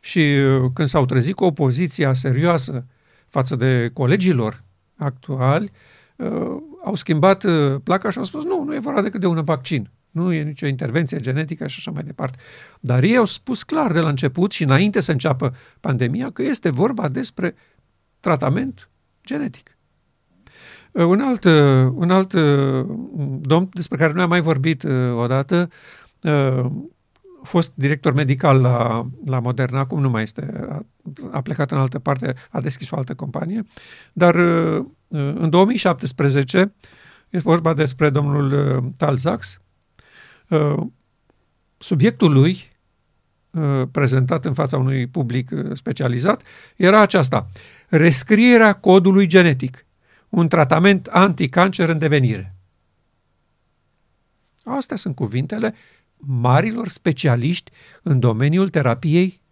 Și 0.00 0.18
uh, 0.18 0.70
când 0.74 0.88
s-au 0.88 1.04
trezit 1.04 1.34
cu 1.34 1.44
opoziția 1.44 2.14
serioasă 2.14 2.86
față 3.28 3.56
de 3.56 3.90
colegilor 3.92 4.62
actuali, 4.96 5.70
uh, 6.16 6.56
au 6.84 6.94
schimbat 6.94 7.44
uh, 7.44 7.74
placa 7.82 8.10
și 8.10 8.18
au 8.18 8.24
spus, 8.24 8.44
nu, 8.44 8.64
nu 8.64 8.74
e 8.74 8.78
vorba 8.78 9.02
decât 9.02 9.20
de 9.20 9.26
un 9.26 9.44
vaccin. 9.44 9.90
Nu 10.16 10.32
e 10.32 10.42
nicio 10.42 10.66
intervenție 10.66 11.18
genetică 11.20 11.66
și 11.66 11.76
așa 11.78 11.90
mai 11.90 12.02
departe. 12.02 12.38
Dar 12.80 13.02
ei 13.02 13.16
au 13.16 13.24
spus 13.24 13.62
clar 13.62 13.92
de 13.92 14.00
la 14.00 14.08
început 14.08 14.52
și 14.52 14.62
înainte 14.62 15.00
să 15.00 15.12
înceapă 15.12 15.54
pandemia 15.80 16.30
că 16.30 16.42
este 16.42 16.70
vorba 16.70 17.08
despre 17.08 17.54
tratament 18.20 18.88
genetic. 19.24 19.76
Uh, 20.92 21.04
un 21.04 21.20
alt, 21.20 21.44
uh, 21.44 21.92
un 21.94 22.10
alt 22.10 22.32
uh, 22.32 22.86
domn 23.40 23.68
despre 23.72 23.98
care 23.98 24.12
noi 24.12 24.22
am 24.22 24.28
mai 24.28 24.40
vorbit 24.40 24.84
odată, 25.14 25.68
a 26.22 26.70
fost 27.42 27.72
director 27.74 28.12
medical 28.12 28.60
la, 28.60 29.06
la 29.24 29.40
Moderna, 29.40 29.78
acum 29.78 30.00
nu 30.00 30.10
mai 30.10 30.22
este, 30.22 30.66
a, 30.68 30.86
a 31.30 31.40
plecat 31.40 31.70
în 31.70 31.78
altă 31.78 31.98
parte, 31.98 32.34
a 32.50 32.60
deschis 32.60 32.90
o 32.90 32.96
altă 32.96 33.14
companie, 33.14 33.62
dar 34.12 34.34
în 35.08 35.50
2017, 35.50 36.74
e 37.28 37.38
vorba 37.38 37.74
despre 37.74 38.10
domnul 38.10 38.82
Talzax, 38.96 39.60
subiectul 41.78 42.32
lui, 42.32 42.72
uh, 43.50 43.88
prezentat 43.90 44.44
în 44.44 44.54
fața 44.54 44.78
unui 44.78 45.06
public 45.06 45.50
uh, 45.52 45.70
specializat, 45.76 46.42
era 46.76 47.00
aceasta. 47.00 47.48
Rescrierea 47.88 48.72
codului 48.72 49.26
genetic. 49.26 49.86
Un 50.28 50.48
tratament 50.48 51.06
anticancer 51.06 51.88
în 51.88 51.98
devenire. 51.98 52.54
Astea 54.64 54.96
sunt 54.96 55.14
cuvintele 55.14 55.74
marilor 56.16 56.88
specialiști 56.88 57.70
în 58.02 58.20
domeniul 58.20 58.68
terapiei 58.68 59.42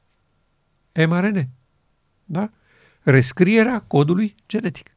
mRNA. 0.92 1.44
Da? 2.24 2.50
Rescrierea 3.00 3.80
codului 3.80 4.34
genetic. 4.48 4.96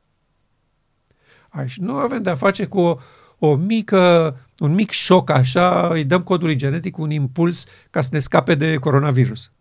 Aici 1.50 1.78
nu 1.78 1.98
avem 1.98 2.22
de-a 2.22 2.36
face 2.36 2.66
cu 2.66 2.80
o, 2.80 2.98
o 3.40 3.56
mică, 3.56 4.36
un 4.60 4.74
mic 4.74 4.90
șoc 4.90 5.30
așa, 5.30 5.88
îi 5.88 6.04
dăm 6.04 6.24
codului 6.24 6.56
genetic 6.56 6.98
un 6.98 7.12
impuls 7.12 7.66
ca 7.90 8.02
să 8.02 8.10
ne 8.12 8.20
scape 8.20 8.56
de 8.56 8.78
coronavirus. 8.78 9.52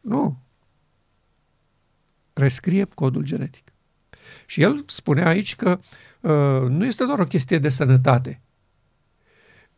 Nu. 0.00 0.38
Rescrie 2.32 2.84
codul 2.84 3.22
genetic. 3.22 3.72
Și 4.46 4.62
el 4.62 4.84
spunea 4.86 5.26
aici 5.26 5.56
că 5.56 5.80
uh, 6.20 6.68
nu 6.68 6.84
este 6.84 7.04
doar 7.04 7.18
o 7.18 7.26
chestie 7.26 7.58
de 7.58 7.68
sănătate. 7.68 8.40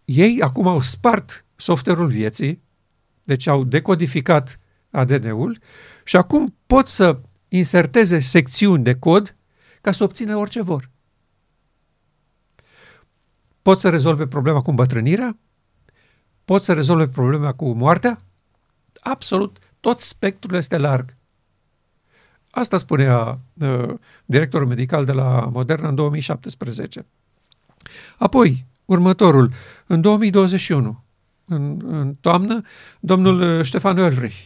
Ei 0.04 0.40
acum 0.42 0.66
au 0.66 0.80
spart 0.80 1.44
software-ul 1.56 2.08
vieții, 2.08 2.62
deci 3.24 3.46
au 3.46 3.64
decodificat 3.64 4.58
ADN-ul 4.90 5.58
și 6.04 6.16
acum 6.16 6.56
pot 6.66 6.86
să 6.86 7.20
inserteze 7.48 8.20
secțiuni 8.20 8.84
de 8.84 8.94
cod 8.94 9.36
ca 9.80 9.92
să 9.92 10.04
obțină 10.04 10.36
orice 10.36 10.62
vor. 10.62 10.90
Pot 13.62 13.78
să 13.78 13.88
rezolve 13.88 14.26
problema 14.26 14.60
cu 14.60 14.70
îmbătrânirea? 14.70 15.38
Pot 16.44 16.62
să 16.62 16.72
rezolve 16.72 17.08
problema 17.08 17.52
cu 17.52 17.72
moartea? 17.72 18.18
Absolut, 19.00 19.58
tot 19.80 19.98
spectrul 20.00 20.56
este 20.56 20.78
larg. 20.78 21.16
Asta 22.50 22.76
spunea 22.76 23.40
uh, 23.60 23.94
directorul 24.24 24.66
medical 24.66 25.04
de 25.04 25.12
la 25.12 25.50
Moderna 25.52 25.88
în 25.88 25.94
2017. 25.94 27.06
Apoi, 28.18 28.66
următorul, 28.84 29.52
în 29.86 30.00
2021, 30.00 31.04
în, 31.44 31.82
în 31.84 32.14
toamnă, 32.14 32.60
domnul 33.00 33.40
uh, 33.40 33.64
Ștefan 33.64 33.98
Ulrich. 33.98 34.36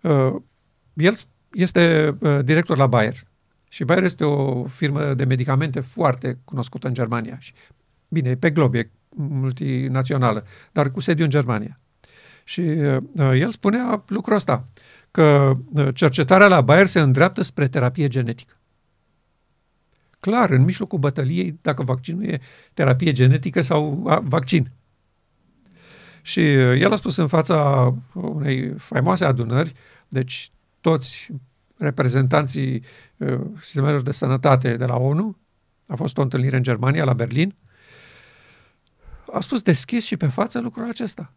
Uh, 0.00 0.34
el 0.94 1.14
este 1.52 2.16
uh, 2.20 2.38
director 2.44 2.76
la 2.76 2.86
Bayer 2.86 3.29
și 3.72 3.84
Bayer 3.84 4.02
este 4.02 4.24
o 4.24 4.64
firmă 4.64 5.14
de 5.14 5.24
medicamente 5.24 5.80
foarte 5.80 6.38
cunoscută 6.44 6.86
în 6.86 6.94
Germania. 6.94 7.36
Și, 7.38 7.52
bine, 8.08 8.36
pe 8.36 8.50
glob, 8.50 8.74
e 8.74 8.90
multinațională, 9.16 10.46
dar 10.72 10.90
cu 10.90 11.00
sediu 11.00 11.24
în 11.24 11.30
Germania. 11.30 11.80
Și 12.44 12.60
uh, 12.60 13.00
el 13.14 13.50
spunea 13.50 14.04
lucrul 14.06 14.36
ăsta, 14.36 14.68
că 15.10 15.56
uh, 15.72 15.88
cercetarea 15.94 16.48
la 16.48 16.60
Bayer 16.60 16.86
se 16.86 17.00
îndreaptă 17.00 17.42
spre 17.42 17.68
terapie 17.68 18.08
genetică. 18.08 18.54
Clar, 20.20 20.50
în 20.50 20.64
mijlocul 20.64 20.98
bătăliei, 20.98 21.58
dacă 21.62 21.82
vaccinul 21.82 22.24
e 22.24 22.40
terapie 22.74 23.12
genetică 23.12 23.60
sau 23.60 24.04
a, 24.06 24.20
vaccin. 24.24 24.70
Și 26.22 26.40
uh, 26.40 26.80
el 26.80 26.92
a 26.92 26.96
spus 26.96 27.16
în 27.16 27.26
fața 27.26 27.94
unei 28.12 28.74
faimoase 28.78 29.24
adunări, 29.24 29.74
deci 30.08 30.50
toți 30.80 31.30
reprezentanții 31.80 32.82
uh, 33.16 33.40
sistemelor 33.60 34.02
de 34.02 34.12
sănătate 34.12 34.76
de 34.76 34.84
la 34.84 34.96
ONU, 34.96 35.36
a 35.86 35.94
fost 35.94 36.18
o 36.18 36.22
întâlnire 36.22 36.56
în 36.56 36.62
Germania, 36.62 37.04
la 37.04 37.12
Berlin, 37.12 37.54
a 39.32 39.40
spus 39.40 39.62
deschis 39.62 40.04
și 40.04 40.16
pe 40.16 40.26
față 40.26 40.60
lucrul 40.60 40.88
acesta. 40.88 41.32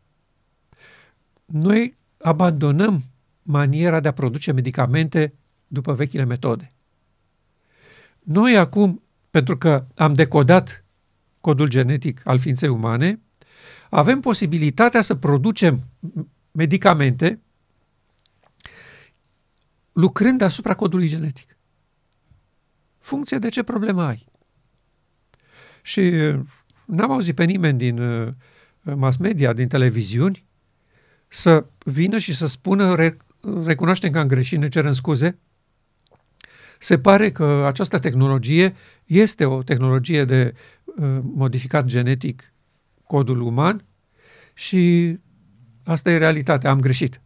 Noi 1.46 1.98
abandonăm 2.18 3.04
maniera 3.42 4.00
de 4.00 4.08
a 4.08 4.14
produce 4.14 4.52
medicamente 4.52 5.34
după 5.68 5.94
vechile 5.94 6.24
metode. 6.24 6.72
Noi 8.20 8.58
acum, 8.58 9.04
pentru 9.30 9.58
că 9.58 9.86
am 9.96 10.14
decodat 10.14 10.86
codul 11.42 11.68
genetic 11.68 12.22
al 12.24 12.40
ființei 12.40 12.70
umane, 12.70 13.22
avem 13.90 14.20
posibilitatea 14.20 15.02
să 15.02 15.16
producem 15.16 15.88
medicamente 16.52 17.40
lucrând 19.94 20.42
asupra 20.42 20.76
codului 20.76 21.08
genetic. 21.08 21.58
Funcție 22.98 23.38
de 23.38 23.50
ce 23.50 23.64
problemă 23.64 24.04
ai. 24.04 24.26
Și 25.82 26.00
uh, 26.00 26.40
n-am 26.86 27.12
auzit 27.12 27.36
pe 27.36 27.44
nimeni 27.44 27.78
din 27.78 27.98
uh, 27.98 28.34
mass 28.82 29.18
media, 29.18 29.54
din 29.54 29.68
televiziuni, 29.68 30.46
să 31.28 31.66
vină 31.84 32.18
și 32.18 32.34
să 32.34 32.48
spună 32.48 32.96
recunoaștem 33.66 34.12
că 34.12 34.20
am 34.20 34.28
greșit, 34.28 34.60
ne 34.60 34.68
cerem 34.68 34.92
scuze. 34.92 35.40
Se 36.80 37.00
pare 37.00 37.32
că 37.32 37.64
această 37.66 38.00
tehnologie 38.00 38.76
este 39.06 39.46
o 39.46 39.64
tehnologie 39.64 40.26
de 40.26 40.54
uh, 40.86 41.20
modificat 41.22 41.86
genetic 41.86 42.54
codul 43.04 43.42
uman 43.42 43.86
și 44.54 45.16
asta 45.84 46.12
e 46.12 46.18
realitatea, 46.18 46.70
am 46.70 46.80
greșit. 46.80 47.22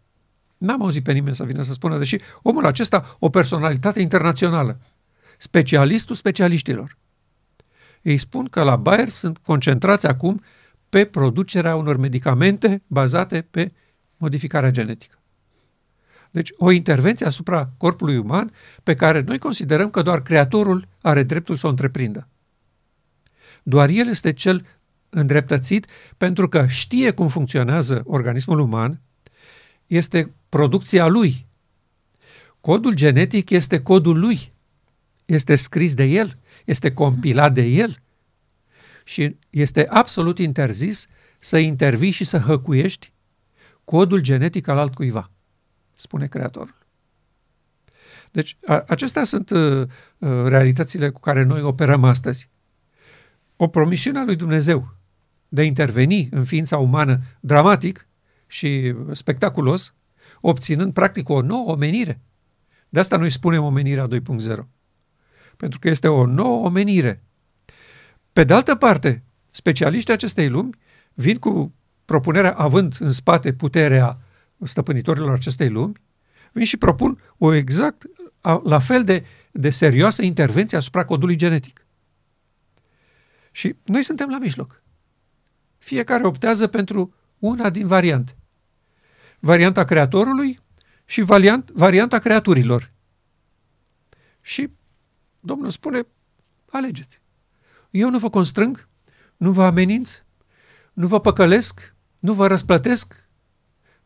N-am 0.58 0.82
auzit 0.82 1.04
pe 1.04 1.12
nimeni 1.12 1.36
să 1.36 1.44
vină 1.44 1.62
să 1.62 1.74
spună, 1.74 1.98
deși 1.98 2.18
omul 2.42 2.66
acesta, 2.66 3.16
o 3.20 3.30
personalitate 3.30 4.02
internațională, 4.02 4.80
specialistul 5.38 6.16
specialiștilor. 6.16 6.98
Ei 8.02 8.18
spun 8.18 8.46
că 8.46 8.64
la 8.64 8.76
Bayer 8.76 9.10
sunt 9.10 9.38
concentrați 9.38 10.08
acum 10.08 10.44
pe 10.90 11.06
producerea 11.06 11.76
unor 11.76 11.98
medicamente 11.98 12.82
bazate 12.88 13.42
pe 13.42 13.72
modificarea 14.18 14.72
genetică. 14.72 15.18
Deci 16.32 16.50
o 16.58 16.72
intervenție 16.72 17.26
asupra 17.26 17.70
corpului 17.78 18.18
uman 18.18 18.52
pe 18.84 18.94
care 18.94 19.22
noi 19.22 19.38
considerăm 19.38 19.90
că 19.90 20.02
doar 20.02 20.22
Creatorul 20.22 20.88
are 21.02 21.24
dreptul 21.24 21.56
să 21.56 21.68
o 21.68 21.70
întreprindă. 21.70 22.28
Doar 23.64 23.90
El 23.90 24.08
este 24.08 24.34
cel 24.34 24.62
îndreptățit 25.10 25.86
pentru 26.18 26.50
că 26.50 26.66
știe 26.68 27.12
cum 27.12 27.28
funcționează 27.28 28.02
organismul 28.06 28.60
uman, 28.60 29.02
este 29.88 30.34
producția 30.50 31.08
lui. 31.08 31.46
Codul 32.62 32.94
genetic 32.94 33.50
este 33.50 33.82
codul 33.82 34.20
lui. 34.20 34.54
Este 35.26 35.56
scris 35.56 35.94
de 35.94 36.04
el, 36.04 36.38
este 36.66 36.94
compilat 36.94 37.54
de 37.54 37.62
el. 37.62 37.98
Și 39.04 39.36
este 39.50 39.88
absolut 39.88 40.40
interzis 40.40 41.08
să 41.40 41.58
intervii 41.58 42.12
și 42.12 42.24
să 42.24 42.38
hăcuiești 42.38 43.12
codul 43.84 44.22
genetic 44.22 44.68
al 44.68 44.78
altcuiva, 44.78 45.32
spune 45.96 46.28
Creatorul. 46.28 46.76
Deci, 48.32 48.58
a, 48.66 48.84
acestea 48.88 49.24
sunt 49.24 49.50
uh, 49.50 49.88
uh, 50.18 50.46
realitățile 50.46 51.10
cu 51.10 51.20
care 51.20 51.44
noi 51.44 51.62
operăm 51.62 52.04
astăzi. 52.04 52.50
O 53.56 53.68
promisiune 53.68 54.20
a 54.20 54.24
lui 54.24 54.36
Dumnezeu 54.36 54.96
de 55.48 55.62
a 55.62 55.64
interveni 55.64 56.28
în 56.32 56.44
ființa 56.44 56.78
umană 56.78 57.22
dramatic 57.40 58.08
și 58.48 58.94
spectaculos 59.12 59.94
obținând 60.42 60.94
practic 60.94 61.30
o 61.30 61.42
nouă 61.42 61.72
omenire. 61.72 62.22
De 62.90 63.00
asta 63.00 63.18
noi 63.18 63.30
spunem 63.30 63.64
omenirea 63.64 64.08
2.0. 64.08 64.56
Pentru 65.58 65.80
că 65.80 65.90
este 65.90 66.08
o 66.08 66.26
nouă 66.26 66.66
omenire. 66.66 67.24
Pe 68.34 68.44
de 68.44 68.54
altă 68.54 68.76
parte, 68.76 69.24
specialiștii 69.52 70.14
acestei 70.14 70.50
lumi 70.50 70.76
vin 71.14 71.38
cu 71.38 71.74
propunerea, 72.06 72.54
având 72.54 72.96
în 73.00 73.12
spate 73.12 73.54
puterea 73.54 74.20
stăpânitorilor 74.64 75.32
acestei 75.32 75.70
lumi, 75.70 75.94
vin 76.52 76.66
și 76.66 76.78
propun 76.78 77.22
o 77.38 77.54
exact 77.54 78.06
la 78.64 78.80
fel 78.80 79.04
de, 79.04 79.26
de 79.52 79.70
serioasă 79.70 80.22
intervenție 80.22 80.78
asupra 80.78 81.06
codului 81.06 81.36
genetic. 81.36 81.86
Și 83.52 83.76
noi 83.86 84.04
suntem 84.04 84.30
la 84.30 84.40
mijloc. 84.40 84.84
Fiecare 85.78 86.28
optează 86.28 86.68
pentru 86.68 87.14
una 87.40 87.70
din 87.70 87.88
variante 87.88 88.36
varianta 89.40 89.84
creatorului 89.84 90.60
și 91.06 91.22
variant, 91.22 91.72
varianta 91.72 92.20
creaturilor. 92.20 92.92
Și 94.42 94.70
Domnul 95.48 95.70
spune, 95.70 96.08
alegeți. 96.70 97.22
Eu 97.90 98.10
nu 98.10 98.20
vă 98.20 98.30
constrâng, 98.30 98.88
nu 99.38 99.52
vă 99.52 99.64
ameninț, 99.64 100.24
nu 100.94 101.08
vă 101.08 101.20
păcălesc, 101.20 101.96
nu 102.20 102.34
vă 102.34 102.48
răsplătesc, 102.48 103.28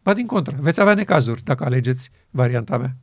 ba 0.04 0.14
din 0.14 0.26
contră, 0.26 0.58
veți 0.60 0.82
avea 0.82 0.94
necazuri 0.94 1.44
dacă 1.44 1.64
alegeți 1.64 2.12
varianta 2.30 2.78
mea. 2.78 2.96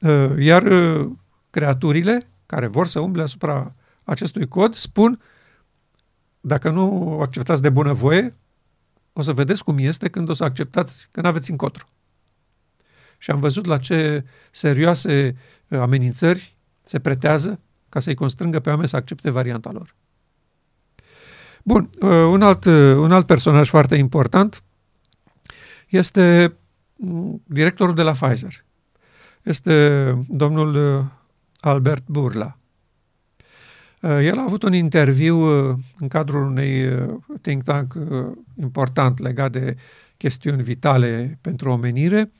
Uh, 0.00 0.38
iar 0.38 0.62
uh, 0.62 1.10
creaturile 1.50 2.30
care 2.46 2.66
vor 2.66 2.86
să 2.86 3.00
umble 3.00 3.22
asupra 3.22 3.74
acestui 4.04 4.48
cod 4.48 4.74
spun, 4.74 5.20
dacă 6.40 6.70
nu 6.70 7.18
acceptați 7.20 7.62
de 7.62 7.70
bunăvoie, 7.70 8.36
o 9.12 9.22
să 9.22 9.32
vedeți 9.32 9.64
cum 9.64 9.78
este 9.78 10.08
când 10.08 10.28
o 10.28 10.32
să 10.32 10.44
acceptați, 10.44 11.08
când 11.10 11.26
aveți 11.26 11.50
încotro. 11.50 11.86
Și 13.18 13.30
am 13.30 13.40
văzut 13.40 13.64
la 13.64 13.78
ce 13.78 14.24
serioase 14.50 15.36
uh, 15.68 15.78
amenințări 15.78 16.56
se 16.82 16.98
pretează 16.98 17.60
ca 17.88 18.00
să-i 18.00 18.14
constrângă 18.14 18.60
pe 18.60 18.68
oameni 18.68 18.88
să 18.88 18.96
accepte 18.96 19.30
varianta 19.30 19.70
lor. 19.70 19.94
Bun, 21.62 21.90
uh, 22.00 22.10
un 22.10 22.42
alt, 22.42 22.64
uh, 22.64 22.94
un 22.96 23.12
alt 23.12 23.26
personaj 23.26 23.68
foarte 23.68 23.96
important 23.96 24.62
este 25.88 26.56
mm, 26.96 27.42
directorul 27.46 27.94
de 27.94 28.02
la 28.02 28.12
Pfizer. 28.12 28.64
Este 29.42 30.26
domnul 30.28 30.98
uh, 30.98 31.04
Albert 31.60 32.06
Burla. 32.06 32.58
El 34.02 34.38
a 34.38 34.42
avut 34.42 34.62
un 34.62 34.72
interviu 34.72 35.36
în 35.98 36.08
cadrul 36.08 36.46
unei 36.46 36.88
think 37.40 37.62
tank 37.62 37.94
important 38.60 39.18
legat 39.18 39.52
de 39.52 39.76
chestiuni 40.16 40.62
vitale 40.62 41.38
pentru 41.40 41.70
omenire 41.70 42.30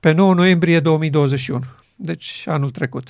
pe 0.00 0.12
9 0.12 0.34
noiembrie 0.34 0.80
2021, 0.80 1.64
deci 1.96 2.44
anul 2.46 2.70
trecut, 2.70 3.08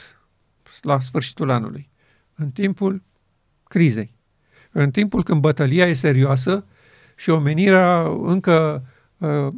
la 0.80 1.00
sfârșitul 1.00 1.50
anului, 1.50 1.90
în 2.34 2.50
timpul 2.50 3.02
crizei. 3.64 4.14
În 4.72 4.90
timpul 4.90 5.22
când 5.22 5.40
bătălia 5.40 5.86
e 5.86 5.92
serioasă 5.92 6.64
și 7.16 7.30
omenirea 7.30 8.00
încă 8.22 8.86
uh, 9.18 9.48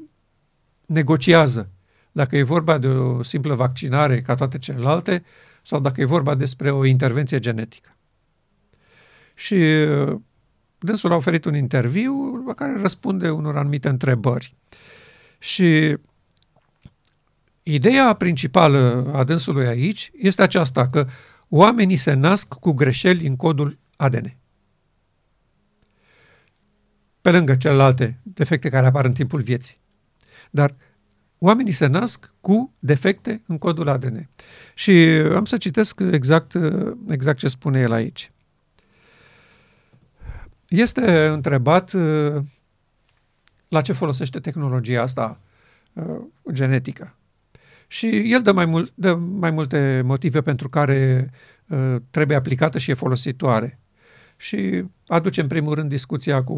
negociază. 0.87 1.70
Dacă 2.12 2.37
e 2.37 2.42
vorba 2.42 2.78
de 2.78 2.87
o 2.87 3.22
simplă 3.22 3.54
vaccinare 3.54 4.20
ca 4.20 4.35
toate 4.35 4.59
celelalte 4.59 5.24
sau 5.64 5.81
dacă 5.81 6.00
e 6.00 6.05
vorba 6.05 6.35
despre 6.35 6.70
o 6.70 6.85
intervenție 6.85 7.38
genetică. 7.38 7.96
Și 9.35 9.55
uh, 9.55 10.20
dânsul 10.79 11.12
a 11.12 11.16
oferit 11.16 11.44
un 11.44 11.55
interviu 11.55 12.42
la 12.46 12.55
care 12.55 12.81
răspunde 12.81 13.31
unor 13.31 13.57
anumite 13.57 13.88
întrebări. 13.88 14.55
Și 15.38 15.96
ideea 17.62 18.12
principală 18.12 19.11
a 19.12 19.24
dânsului 19.24 19.66
aici 19.66 20.11
este 20.16 20.42
aceasta, 20.42 20.88
că 20.88 21.07
oamenii 21.48 21.96
se 21.96 22.12
nasc 22.12 22.55
cu 22.55 22.72
greșeli 22.72 23.27
în 23.27 23.37
codul 23.37 23.79
ADN 23.96 24.37
pe 27.24 27.31
lângă 27.31 27.55
celelalte 27.55 28.18
defecte 28.22 28.68
care 28.68 28.87
apar 28.87 29.05
în 29.05 29.12
timpul 29.12 29.40
vieții. 29.40 29.77
Dar 30.50 30.74
oamenii 31.38 31.72
se 31.72 31.86
nasc 31.86 32.32
cu 32.40 32.72
defecte 32.78 33.42
în 33.46 33.58
codul 33.58 33.88
ADN. 33.88 34.28
Și 34.74 34.90
am 35.34 35.44
să 35.44 35.56
citesc 35.56 36.00
exact, 36.00 36.52
exact 37.08 37.38
ce 37.38 37.48
spune 37.48 37.80
el 37.80 37.92
aici. 37.92 38.32
Este 40.68 41.26
întrebat 41.26 41.92
la 43.68 43.80
ce 43.82 43.92
folosește 43.92 44.40
tehnologia 44.40 45.02
asta 45.02 45.40
genetică. 46.52 47.16
Și 47.86 48.32
el 48.32 48.42
dă 48.42 48.52
mai, 48.52 48.66
mul- 48.66 48.92
dă 48.94 49.14
mai 49.14 49.50
multe 49.50 50.02
motive 50.04 50.40
pentru 50.40 50.68
care 50.68 51.30
trebuie 52.10 52.36
aplicată 52.36 52.78
și 52.78 52.90
e 52.90 52.94
folositoare 52.94 53.78
și 54.36 54.84
aduce 55.06 55.40
în 55.40 55.46
primul 55.46 55.74
rând 55.74 55.88
discuția 55.88 56.44
cu 56.44 56.54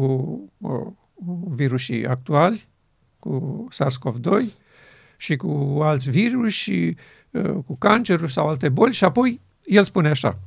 uh, 0.57 0.87
virusii 1.47 2.07
actuali, 2.07 2.67
cu 3.19 3.67
SARS-CoV-2 3.71 4.43
și 5.17 5.35
cu 5.35 5.79
alți 5.81 6.09
virus 6.09 6.53
și 6.53 6.95
uh, 7.31 7.57
cu 7.65 7.77
cancerul 7.77 8.27
sau 8.27 8.47
alte 8.47 8.69
boli 8.69 8.93
și 8.93 9.03
apoi 9.03 9.41
el 9.65 9.83
spune 9.83 10.09
așa. 10.09 10.39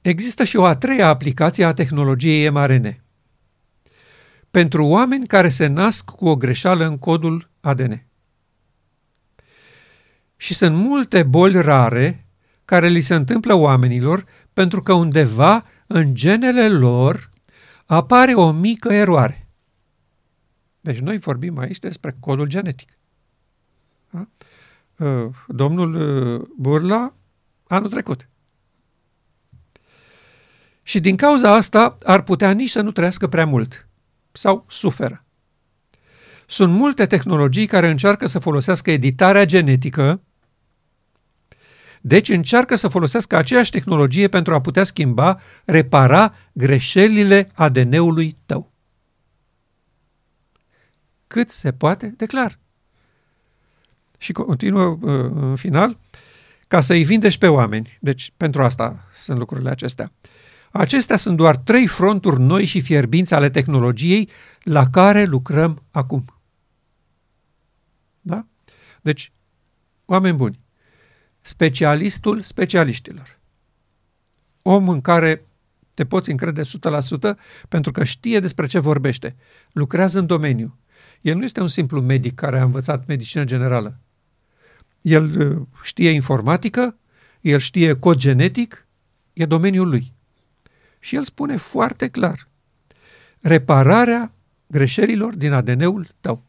Există 0.00 0.44
și 0.44 0.56
o 0.56 0.64
a 0.64 0.76
treia 0.76 1.08
aplicație 1.08 1.64
a 1.64 1.72
tehnologiei 1.72 2.50
mRNA. 2.50 2.94
Pentru 4.50 4.86
oameni 4.86 5.26
care 5.26 5.48
se 5.48 5.66
nasc 5.66 6.10
cu 6.10 6.28
o 6.28 6.36
greșeală 6.36 6.86
în 6.86 6.98
codul 6.98 7.50
ADN. 7.60 8.02
Și 10.36 10.54
sunt 10.54 10.76
multe 10.76 11.22
boli 11.22 11.60
rare 11.60 12.26
care 12.64 12.88
li 12.88 13.00
se 13.00 13.14
întâmplă 13.14 13.54
oamenilor 13.54 14.24
pentru 14.52 14.80
că 14.80 14.92
undeva 14.92 15.66
în 15.86 16.14
genele 16.14 16.68
lor 16.68 17.30
apare 17.86 18.34
o 18.34 18.50
mică 18.50 18.92
eroare. 18.92 19.43
Deci 20.84 20.98
noi 20.98 21.18
vorbim 21.18 21.58
aici 21.58 21.78
despre 21.78 22.16
codul 22.20 22.46
genetic. 22.46 22.88
Da? 24.10 24.28
Uh, 25.06 25.30
domnul 25.48 25.94
uh, 25.94 26.48
Burla, 26.56 27.14
anul 27.66 27.90
trecut. 27.90 28.28
Și 30.82 31.00
din 31.00 31.16
cauza 31.16 31.54
asta 31.54 31.98
ar 32.02 32.22
putea 32.22 32.50
nici 32.50 32.70
să 32.70 32.80
nu 32.80 32.90
trăiască 32.90 33.26
prea 33.26 33.46
mult 33.46 33.88
sau 34.32 34.64
suferă. 34.68 35.24
Sunt 36.46 36.72
multe 36.72 37.06
tehnologii 37.06 37.66
care 37.66 37.90
încearcă 37.90 38.26
să 38.26 38.38
folosească 38.38 38.90
editarea 38.90 39.44
genetică 39.44 40.20
deci 42.00 42.28
încearcă 42.28 42.74
să 42.74 42.88
folosească 42.88 43.36
aceeași 43.36 43.70
tehnologie 43.70 44.28
pentru 44.28 44.54
a 44.54 44.60
putea 44.60 44.84
schimba, 44.84 45.40
repara 45.64 46.34
greșelile 46.52 47.50
ADN-ului 47.54 48.36
tău. 48.46 48.73
Cât 51.34 51.50
se 51.50 51.72
poate 51.72 52.06
de 52.16 52.26
clar. 52.26 52.58
Și 54.18 54.32
continuă 54.32 54.84
uh, 54.84 55.30
în 55.34 55.56
final, 55.56 55.98
ca 56.68 56.80
să-i 56.80 57.04
vindești 57.04 57.38
pe 57.38 57.48
oameni. 57.48 57.98
Deci 58.00 58.32
pentru 58.36 58.62
asta 58.62 59.08
sunt 59.16 59.38
lucrurile 59.38 59.70
acestea. 59.70 60.12
Acestea 60.70 61.16
sunt 61.16 61.36
doar 61.36 61.56
trei 61.56 61.86
fronturi 61.86 62.40
noi 62.40 62.64
și 62.64 62.80
fierbinți 62.80 63.34
ale 63.34 63.50
tehnologiei 63.50 64.30
la 64.62 64.90
care 64.90 65.24
lucrăm 65.24 65.82
acum. 65.90 66.24
Da? 68.20 68.46
Deci, 69.00 69.32
oameni 70.04 70.36
buni, 70.36 70.60
specialistul 71.40 72.42
specialiștilor. 72.42 73.38
Om 74.62 74.88
în 74.88 75.00
care 75.00 75.46
te 75.94 76.06
poți 76.06 76.30
încrede 76.30 76.62
100% 76.62 76.64
pentru 77.68 77.92
că 77.92 78.04
știe 78.04 78.40
despre 78.40 78.66
ce 78.66 78.78
vorbește. 78.78 79.36
Lucrează 79.72 80.18
în 80.18 80.26
domeniu. 80.26 80.78
El 81.24 81.36
nu 81.36 81.44
este 81.44 81.60
un 81.60 81.68
simplu 81.68 82.00
medic 82.00 82.34
care 82.34 82.58
a 82.58 82.64
învățat 82.64 83.06
medicină 83.06 83.44
generală. 83.44 83.98
El 85.00 85.40
uh, 85.40 85.66
știe 85.82 86.10
informatică, 86.10 86.96
el 87.40 87.58
știe 87.58 87.98
cod 87.98 88.16
genetic, 88.16 88.86
e 89.32 89.46
domeniul 89.46 89.88
lui. 89.88 90.12
Și 90.98 91.14
el 91.14 91.24
spune 91.24 91.56
foarte 91.56 92.08
clar 92.08 92.48
repararea 93.40 94.32
greșelilor 94.66 95.36
din 95.36 95.52
ADN-ul 95.52 96.08
tău. 96.20 96.42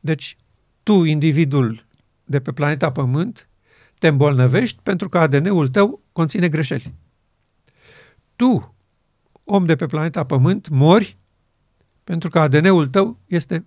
Deci, 0.00 0.36
tu, 0.82 1.04
individul 1.04 1.84
de 2.24 2.40
pe 2.40 2.52
planeta 2.52 2.92
Pământ, 2.92 3.48
te 3.98 4.08
îmbolnăvești 4.08 4.80
pentru 4.82 5.08
că 5.08 5.18
ADN-ul 5.18 5.68
tău 5.68 6.02
conține 6.12 6.48
greșeli. 6.48 6.94
Tu, 8.36 8.74
om 9.44 9.66
de 9.66 9.76
pe 9.76 9.86
planeta 9.86 10.24
Pământ, 10.24 10.68
mori 10.68 11.16
pentru 12.06 12.28
că 12.28 12.38
ADN-ul 12.38 12.88
tău 12.88 13.18
este 13.26 13.64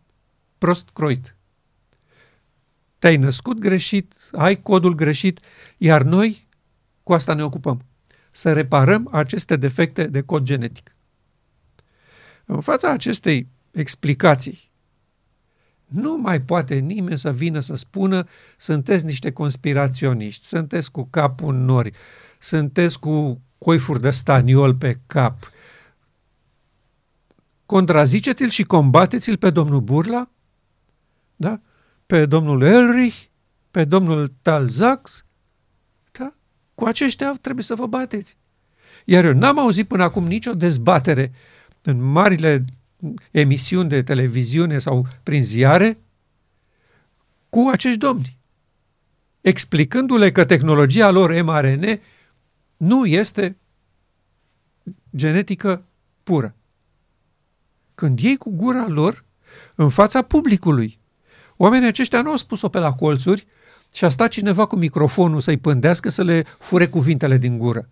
prost 0.58 0.90
croit. 0.94 1.36
Te-ai 3.00 3.18
născut 3.18 3.60
greșit, 3.60 4.14
ai 4.32 4.62
codul 4.62 4.96
greșit, 4.96 5.40
iar 5.78 6.02
noi 6.02 6.48
cu 7.04 7.14
asta 7.14 7.34
ne 7.34 7.44
ocupăm. 7.44 7.86
Să 8.32 8.54
reparăm 8.54 9.10
aceste 9.12 9.56
defecte 9.56 10.08
de 10.08 10.22
cod 10.22 10.44
genetic. 10.44 10.96
În 12.46 12.62
fața 12.62 12.92
acestei 12.92 13.48
explicații 13.72 14.72
nu 15.86 16.18
mai 16.18 16.42
poate 16.42 16.76
nimeni 16.76 17.18
să 17.18 17.34
vină 17.34 17.60
să 17.60 17.76
spună 17.76 18.28
sunteți 18.58 19.06
niște 19.06 19.32
conspiraționiști, 19.32 20.46
sunteți 20.46 20.92
cu 20.92 21.08
capul 21.10 21.54
în 21.54 21.66
nori, 21.66 21.92
sunteți 22.40 23.00
cu 23.00 23.42
coifuri 23.58 24.02
de 24.02 24.12
staniol 24.12 24.76
pe 24.76 25.00
cap. 25.08 25.52
Contraziceți-l 27.70 28.50
și 28.50 28.64
combateți-l 28.64 29.38
pe 29.38 29.50
domnul 29.50 29.82
Burla, 29.82 30.30
da? 31.36 31.62
pe 32.06 32.26
domnul 32.26 32.62
Elrich, 32.62 33.18
pe 33.72 33.84
domnul 33.84 34.34
Talzax, 34.42 35.26
da? 36.12 36.34
cu 36.76 36.86
aceștia 36.86 37.38
trebuie 37.42 37.64
să 37.64 37.76
vă 37.76 37.88
bateți. 37.88 38.38
Iar 39.06 39.26
eu 39.26 39.34
n-am 39.34 39.60
auzit 39.60 39.88
până 39.88 40.04
acum 40.04 40.28
nicio 40.28 40.54
dezbatere 40.54 41.32
în 41.82 42.02
marile 42.02 42.66
emisiuni 43.32 43.90
de 43.90 44.04
televiziune 44.04 44.80
sau 44.80 45.08
prin 45.24 45.44
ziare 45.44 45.98
cu 47.50 47.70
acești 47.72 47.98
domni, 47.98 48.38
explicându-le 49.42 50.32
că 50.32 50.46
tehnologia 50.46 51.10
lor 51.10 51.42
mRNA 51.42 52.00
nu 52.78 53.06
este 53.06 53.58
genetică 55.16 55.84
pură. 56.24 56.54
Când 58.00 58.20
ei 58.22 58.38
cu 58.38 58.50
gura 58.50 58.88
lor 58.88 59.26
în 59.76 59.90
fața 59.90 60.22
publicului, 60.22 61.00
oamenii 61.58 61.88
aceștia 61.88 62.22
nu 62.22 62.30
au 62.30 62.36
spus-o 62.36 62.70
pe 62.70 62.80
la 62.80 62.94
colțuri 62.94 63.48
și 63.94 64.06
a 64.06 64.10
stat 64.10 64.30
cineva 64.30 64.66
cu 64.66 64.76
microfonul 64.76 65.42
să-i 65.42 65.58
pândească 65.58 66.10
să 66.10 66.24
le 66.24 66.46
fure 66.60 66.88
cuvintele 66.88 67.38
din 67.38 67.58
gură. 67.58 67.90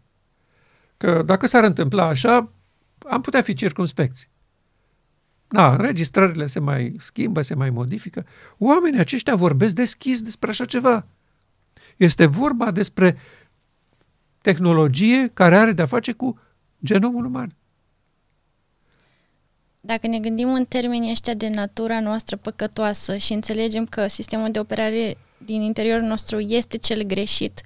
Că 0.98 1.24
dacă 1.26 1.48
s-ar 1.48 1.64
întâmpla 1.64 2.08
așa, 2.08 2.52
am 3.10 3.22
putea 3.22 3.42
fi 3.42 3.54
circunspecți. 3.54 4.30
Da, 5.48 5.72
înregistrările 5.72 6.46
se 6.46 6.60
mai 6.60 6.96
schimbă, 7.00 7.42
se 7.42 7.54
mai 7.54 7.70
modifică. 7.70 8.26
Oamenii 8.58 9.00
aceștia 9.00 9.36
vorbesc 9.36 9.76
deschis 9.76 10.22
despre 10.22 10.50
așa 10.50 10.66
ceva. 10.66 11.06
Este 11.98 12.26
vorba 12.26 12.72
despre 12.72 13.18
tehnologie 14.42 15.30
care 15.34 15.58
are 15.58 15.72
de-a 15.72 15.86
face 15.86 16.12
cu 16.12 16.40
genomul 16.84 17.26
uman. 17.26 17.56
Dacă 19.88 20.08
ne 20.08 20.20
gândim 20.20 20.54
în 20.54 20.66
termenii 20.66 21.12
ăștia 21.12 21.34
de 21.34 21.50
natura 21.50 22.00
noastră 22.00 22.36
păcătoasă 22.36 23.18
și 23.18 23.34
înțelegem 23.34 23.86
că 23.86 24.08
sistemul 24.08 24.52
de 24.52 24.60
operare 24.60 25.18
din 25.38 25.62
interiorul 25.62 26.08
nostru 26.08 26.40
este 26.40 26.78
cel 26.78 27.04
greșit, 27.04 27.62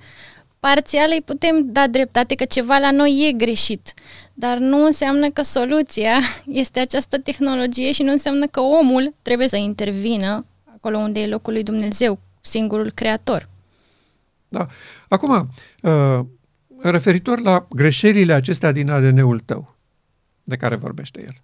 parțial 0.59 1.09
îi 1.09 1.21
putem 1.25 1.71
da 1.71 1.87
dreptate 1.87 2.35
că 2.35 2.45
ceva 2.45 2.77
la 2.77 2.91
noi 2.91 3.27
e 3.27 3.31
greșit, 3.31 3.93
dar 4.33 4.57
nu 4.57 4.85
înseamnă 4.85 5.29
că 5.29 5.41
soluția 5.41 6.19
este 6.63 6.79
această 6.79 7.19
tehnologie 7.19 7.91
și 7.91 8.03
nu 8.03 8.11
înseamnă 8.11 8.47
că 8.47 8.59
omul 8.59 9.13
trebuie 9.21 9.47
să 9.47 9.57
intervină 9.57 10.45
acolo 10.75 10.97
unde 10.97 11.19
e 11.19 11.27
locul 11.27 11.53
lui 11.53 11.63
Dumnezeu, 11.63 12.19
singurul 12.41 12.91
creator. 12.91 13.49
Da. 14.47 14.67
Acum, 15.07 15.49
uh, 15.81 16.19
referitor 16.77 17.39
la 17.39 17.67
greșelile 17.69 18.33
acestea 18.33 18.71
din 18.71 18.89
ADN-ul 18.89 19.39
tău, 19.39 19.75
de 20.43 20.55
care 20.55 20.75
vorbește 20.75 21.21
el. 21.21 21.41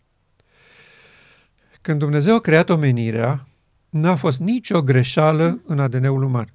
Când 1.87 1.99
Dumnezeu 1.99 2.35
a 2.35 2.39
creat 2.39 2.69
omenirea, 2.69 3.47
n-a 3.89 4.15
fost 4.15 4.39
nicio 4.39 4.81
greșeală 4.81 5.61
în 5.65 5.79
ADN-ul 5.79 6.23
uman. 6.23 6.53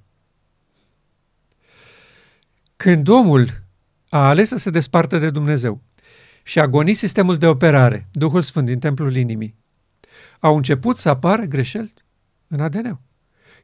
Când 2.75 3.07
omul 3.07 3.63
a 4.09 4.27
ales 4.27 4.47
să 4.47 4.57
se 4.57 4.69
despartă 4.69 5.17
de 5.17 5.29
Dumnezeu 5.29 5.81
și 6.43 6.59
a 6.59 6.67
gonit 6.67 6.97
sistemul 6.97 7.37
de 7.37 7.47
operare, 7.47 8.07
Duhul 8.11 8.41
Sfânt 8.41 8.65
din 8.65 8.79
templul 8.79 9.15
inimii, 9.15 9.55
au 10.39 10.55
început 10.55 10.97
să 10.97 11.09
apară 11.09 11.41
greșeli 11.41 11.93
în 12.47 12.59
ADN. 12.59 12.99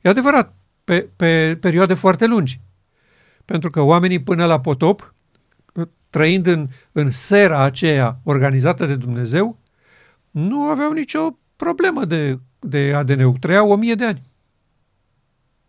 E 0.01 0.09
adevărat, 0.09 0.55
pe, 0.83 1.09
pe 1.15 1.57
perioade 1.61 1.93
foarte 1.93 2.25
lungi. 2.25 2.61
Pentru 3.45 3.69
că 3.69 3.81
oamenii 3.81 4.23
până 4.23 4.45
la 4.45 4.59
potop, 4.59 5.13
trăind 6.09 6.47
în, 6.47 6.69
în 6.91 7.11
sera 7.11 7.61
aceea 7.61 8.19
organizată 8.23 8.85
de 8.85 8.95
Dumnezeu, 8.95 9.57
nu 10.31 10.61
aveau 10.61 10.91
nicio 10.91 11.37
problemă 11.59 12.05
de, 12.05 12.39
de 12.59 12.93
ADN. 12.95 13.39
Trăiau 13.39 13.71
o 13.71 13.75
mie 13.75 13.95
de 13.95 14.05
ani. 14.05 14.21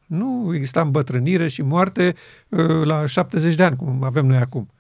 Nu 0.07 0.55
exista 0.55 0.81
îmbătrânire 0.81 1.49
și 1.49 1.63
moarte 1.63 2.15
uh, 2.49 2.85
la 2.85 3.07
70 3.07 3.55
de 3.55 3.63
ani, 3.63 3.77
cum 3.77 4.03
avem 4.03 4.27
noi 4.27 4.37
acum. 4.37 4.71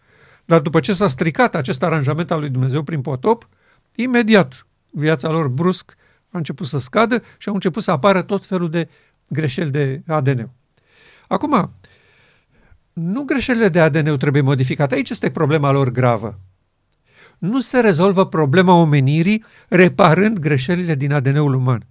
Dar 0.44 0.60
după 0.60 0.80
ce 0.80 0.92
s-a 0.92 1.08
stricat 1.08 1.54
acest 1.54 1.82
aranjament 1.82 2.30
al 2.30 2.40
lui 2.40 2.48
Dumnezeu 2.48 2.82
prin 2.82 3.00
potop, 3.00 3.48
imediat 3.94 4.66
viața 4.90 5.30
lor 5.30 5.48
brusc 5.48 5.96
a 6.30 6.38
început 6.38 6.66
să 6.66 6.78
scadă 6.78 7.22
și 7.38 7.48
au 7.48 7.54
început 7.54 7.82
să 7.82 7.90
apară 7.90 8.22
tot 8.22 8.44
felul 8.44 8.70
de 8.70 8.88
greșeli 9.28 9.70
de 9.70 10.02
ADN. 10.06 10.50
Acum, 11.28 11.70
nu 12.92 13.22
greșelile 13.22 13.68
de 13.68 13.80
ADN 13.80 14.16
trebuie 14.16 14.42
modificate. 14.42 14.94
Aici 14.94 15.10
este 15.10 15.30
problema 15.30 15.70
lor 15.70 15.90
gravă. 15.90 16.38
Nu 17.40 17.60
se 17.60 17.80
rezolvă 17.80 18.26
problema 18.26 18.72
omenirii 18.72 19.44
reparând 19.68 20.38
greșelile 20.38 20.94
din 20.94 21.12
ADN-ul 21.12 21.54
uman. 21.54 21.86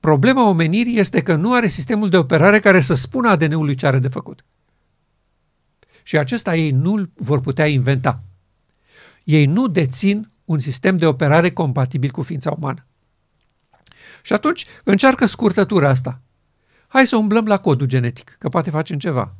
Problema 0.00 0.48
omenirii 0.48 0.98
este 0.98 1.22
că 1.22 1.34
nu 1.34 1.54
are 1.54 1.66
sistemul 1.66 2.08
de 2.08 2.16
operare 2.16 2.60
care 2.60 2.80
să 2.80 2.94
spună 2.94 3.28
ADN-ului 3.28 3.74
ce 3.74 3.86
are 3.86 3.98
de 3.98 4.08
făcut. 4.08 4.44
Și 6.02 6.18
acesta 6.18 6.56
ei 6.56 6.70
nu 6.70 7.10
vor 7.14 7.40
putea 7.40 7.66
inventa. 7.66 8.22
Ei 9.24 9.46
nu 9.46 9.66
dețin 9.66 10.30
un 10.44 10.58
sistem 10.58 10.96
de 10.96 11.06
operare 11.06 11.50
compatibil 11.50 12.10
cu 12.10 12.22
ființa 12.22 12.54
umană. 12.58 12.86
Și 14.22 14.32
atunci 14.32 14.66
încearcă 14.84 15.26
scurtătura 15.26 15.88
asta. 15.88 16.20
Hai 16.88 17.06
să 17.06 17.16
umblăm 17.16 17.46
la 17.46 17.58
codul 17.58 17.86
genetic, 17.86 18.36
că 18.38 18.48
poate 18.48 18.70
facem 18.70 18.98
ceva. 18.98 19.34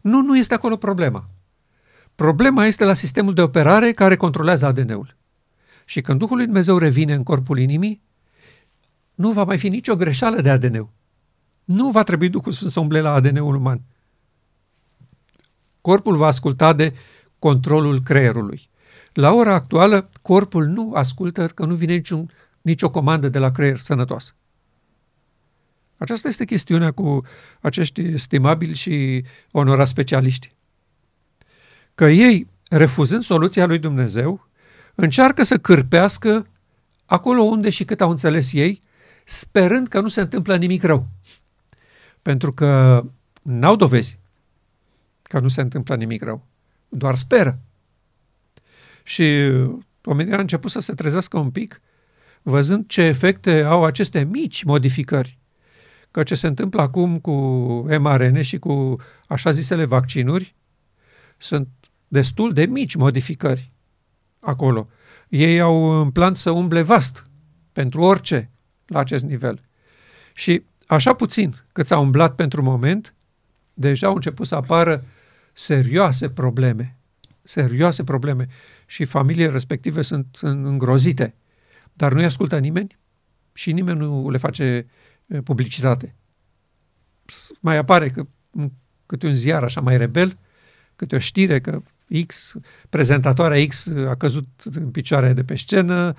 Nu, 0.00 0.20
nu 0.20 0.36
este 0.36 0.54
acolo 0.54 0.76
problema. 0.76 1.28
Problema 2.24 2.66
este 2.66 2.84
la 2.84 2.94
sistemul 2.94 3.34
de 3.34 3.42
operare 3.42 3.92
care 3.92 4.16
controlează 4.16 4.66
ADN-ul. 4.66 5.16
Și 5.84 6.00
când 6.00 6.18
Duhul 6.18 6.36
lui 6.36 6.44
Dumnezeu 6.44 6.78
revine 6.78 7.14
în 7.14 7.22
corpul 7.22 7.58
inimii, 7.58 8.02
nu 9.14 9.32
va 9.32 9.44
mai 9.44 9.58
fi 9.58 9.68
nicio 9.68 9.96
greșeală 9.96 10.40
de 10.40 10.50
ADN. 10.50 10.88
Nu 11.64 11.90
va 11.90 12.02
trebui 12.02 12.28
Duhul 12.28 12.52
Sfânt 12.52 12.70
să 12.70 12.80
umble 12.80 13.00
la 13.00 13.12
ADN-ul 13.12 13.54
uman. 13.54 13.82
Corpul 15.80 16.16
va 16.16 16.26
asculta 16.26 16.72
de 16.72 16.94
controlul 17.38 18.02
creierului. 18.02 18.70
La 19.12 19.32
ora 19.32 19.54
actuală, 19.54 20.08
corpul 20.22 20.66
nu 20.66 20.92
ascultă 20.92 21.46
că 21.46 21.64
nu 21.64 21.74
vine 21.74 21.94
niciun, 21.94 22.30
nicio 22.60 22.90
comandă 22.90 23.28
de 23.28 23.38
la 23.38 23.50
creier 23.50 23.78
sănătoasă. 23.78 24.34
Aceasta 25.96 26.28
este 26.28 26.44
chestiunea 26.44 26.90
cu 26.90 27.22
acești 27.60 28.18
stimabili 28.18 28.74
și 28.74 29.24
onorați 29.50 29.90
specialiști. 29.90 30.56
Că 31.98 32.08
ei, 32.08 32.46
refuzând 32.68 33.22
soluția 33.22 33.66
lui 33.66 33.78
Dumnezeu, 33.78 34.48
încearcă 34.94 35.42
să 35.42 35.58
cârpească 35.58 36.46
acolo 37.06 37.42
unde 37.42 37.70
și 37.70 37.84
cât 37.84 38.00
au 38.00 38.10
înțeles 38.10 38.52
ei, 38.52 38.82
sperând 39.24 39.88
că 39.88 40.00
nu 40.00 40.08
se 40.08 40.20
întâmplă 40.20 40.56
nimic 40.56 40.82
rău. 40.82 41.06
Pentru 42.22 42.52
că 42.52 43.02
n-au 43.42 43.76
dovezi 43.76 44.18
că 45.22 45.38
nu 45.38 45.48
se 45.48 45.60
întâmplă 45.60 45.96
nimic 45.96 46.22
rău. 46.22 46.46
Doar 46.88 47.14
speră. 47.14 47.58
Și 49.02 49.50
oamenii 50.04 50.32
au 50.32 50.40
început 50.40 50.70
să 50.70 50.80
se 50.80 50.92
trezească 50.92 51.38
un 51.38 51.50
pic, 51.50 51.80
văzând 52.42 52.86
ce 52.86 53.02
efecte 53.02 53.62
au 53.62 53.84
aceste 53.84 54.24
mici 54.24 54.62
modificări. 54.62 55.38
Că 56.10 56.22
ce 56.22 56.34
se 56.34 56.46
întâmplă 56.46 56.80
acum 56.80 57.18
cu 57.18 57.32
mRNA 57.98 58.42
și 58.42 58.58
cu 58.58 58.96
așa 59.26 59.50
zisele 59.50 59.84
vaccinuri 59.84 60.56
sunt 61.38 61.68
destul 62.08 62.52
de 62.52 62.66
mici 62.66 62.94
modificări 62.94 63.72
acolo. 64.40 64.88
Ei 65.28 65.60
au 65.60 66.00
în 66.00 66.10
plan 66.10 66.34
să 66.34 66.50
umble 66.50 66.82
vast 66.82 67.26
pentru 67.72 68.00
orice 68.00 68.50
la 68.86 68.98
acest 68.98 69.24
nivel. 69.24 69.62
Și 70.34 70.62
așa 70.86 71.14
puțin 71.14 71.54
cât 71.72 71.86
s-a 71.86 71.98
umblat 71.98 72.34
pentru 72.34 72.62
moment, 72.62 73.14
deja 73.74 74.06
au 74.06 74.14
început 74.14 74.46
să 74.46 74.54
apară 74.54 75.04
serioase 75.52 76.30
probleme. 76.30 76.96
Serioase 77.42 78.04
probleme. 78.04 78.46
Și 78.86 79.04
familiile 79.04 79.50
respective 79.50 80.02
sunt 80.02 80.38
îngrozite. 80.40 81.34
Dar 81.92 82.12
nu-i 82.12 82.24
ascultă 82.24 82.58
nimeni 82.58 82.98
și 83.52 83.72
nimeni 83.72 83.98
nu 83.98 84.30
le 84.30 84.38
face 84.38 84.86
publicitate. 85.44 86.14
Mai 87.60 87.76
apare 87.76 88.10
că 88.10 88.26
câte 89.06 89.26
un 89.26 89.34
ziar 89.34 89.62
așa 89.62 89.80
mai 89.80 89.96
rebel, 89.96 90.38
câte 90.96 91.14
o 91.14 91.18
știre 91.18 91.60
că 91.60 91.82
X, 92.26 92.54
prezentatoarea 92.88 93.66
X 93.66 93.86
a 94.08 94.14
căzut 94.14 94.46
în 94.64 94.90
picioare 94.90 95.32
de 95.32 95.44
pe 95.44 95.56
scenă, 95.56 96.14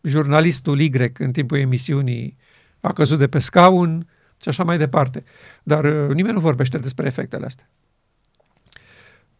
jurnalistul 0.00 0.80
Y 0.80 1.12
în 1.18 1.32
timpul 1.32 1.58
emisiunii 1.58 2.36
a 2.80 2.92
căzut 2.92 3.18
de 3.18 3.28
pe 3.28 3.38
scaun 3.38 4.08
și 4.42 4.48
așa 4.48 4.64
mai 4.64 4.78
departe. 4.78 5.24
Dar 5.62 5.84
uh, 5.84 6.14
nimeni 6.14 6.34
nu 6.34 6.40
vorbește 6.40 6.78
despre 6.78 7.06
efectele 7.06 7.46
astea. 7.46 7.70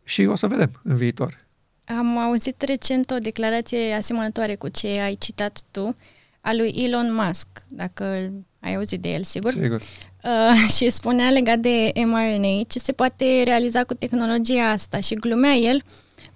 Și 0.04 0.24
o 0.24 0.34
să 0.34 0.46
vedem 0.46 0.80
în 0.84 0.96
viitor. 0.96 1.46
Am 1.84 2.18
auzit 2.18 2.62
recent 2.62 3.10
o 3.10 3.18
declarație 3.18 3.92
asemănătoare 3.92 4.54
cu 4.54 4.68
ce 4.68 4.86
ai 4.86 5.14
citat 5.14 5.62
tu, 5.70 5.94
a 6.40 6.52
lui 6.52 6.68
Elon 6.68 7.14
Musk, 7.14 7.46
dacă 7.68 8.04
ai 8.60 8.74
auzit 8.74 9.00
de 9.00 9.08
el, 9.08 9.22
sigur? 9.22 9.50
Sigur. 9.50 9.80
Uh, 10.24 10.68
și 10.76 10.90
spunea 10.90 11.30
legat 11.30 11.58
de 11.58 11.92
mRNA 11.94 12.62
ce 12.68 12.78
se 12.78 12.92
poate 12.92 13.42
realiza 13.42 13.84
cu 13.84 13.94
tehnologia 13.94 14.70
asta 14.70 15.00
și 15.00 15.14
glumea 15.14 15.52
el 15.52 15.82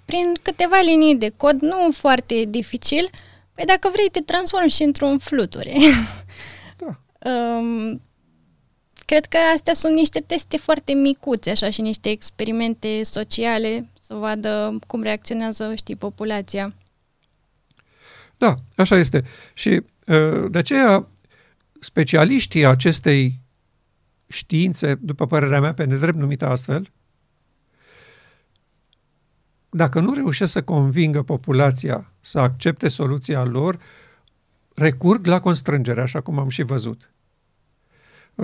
prin 0.05 0.33
câteva 0.43 0.81
linii 0.85 1.17
de 1.17 1.33
cod, 1.37 1.61
nu 1.61 1.89
foarte 1.93 2.45
dificil, 2.49 3.11
uh, 3.13 3.19
Păi 3.55 3.65
dacă 3.65 3.89
vrei, 3.93 4.09
te 4.13 4.21
transformi 4.21 4.71
și 4.71 4.83
într-un 4.83 5.19
fluture. 5.19 5.73
Da. 6.77 7.31
um, 7.31 8.03
cred 9.05 9.25
că 9.27 9.37
astea 9.55 9.75
sunt 9.75 9.95
niște 9.95 10.21
teste 10.21 10.57
foarte 10.57 10.93
micuțe, 10.93 11.51
așa, 11.51 11.71
și 11.71 11.81
niște 11.81 12.09
experimente 12.09 13.03
sociale, 13.03 13.89
să 14.01 14.15
vadă 14.15 14.79
cum 14.87 15.03
reacționează, 15.03 15.75
știi, 15.75 15.97
populația. 15.97 16.75
Da, 18.37 18.55
așa 18.77 18.97
este. 18.97 19.25
Și 19.53 19.69
uh, 20.07 20.51
de 20.51 20.59
aceea 20.59 21.09
specialiștii 21.81 22.67
acestei 22.67 23.41
științe, 24.35 24.95
după 24.95 25.27
părerea 25.27 25.61
mea, 25.61 25.75
pe 25.75 25.85
nedrept 25.85 26.17
numită 26.17 26.47
astfel, 26.47 26.91
dacă 29.71 30.01
nu 30.01 30.15
reușesc 30.15 30.53
să 30.53 30.63
convingă 30.63 31.23
populația 31.23 32.13
să 32.21 32.39
accepte 32.39 32.89
soluția 32.89 33.45
lor, 33.45 33.79
recurg 34.75 35.27
la 35.27 35.41
constrângere, 35.41 36.01
așa 36.01 36.21
cum 36.21 36.39
am 36.39 36.49
și 36.49 36.63
văzut. 36.63 37.11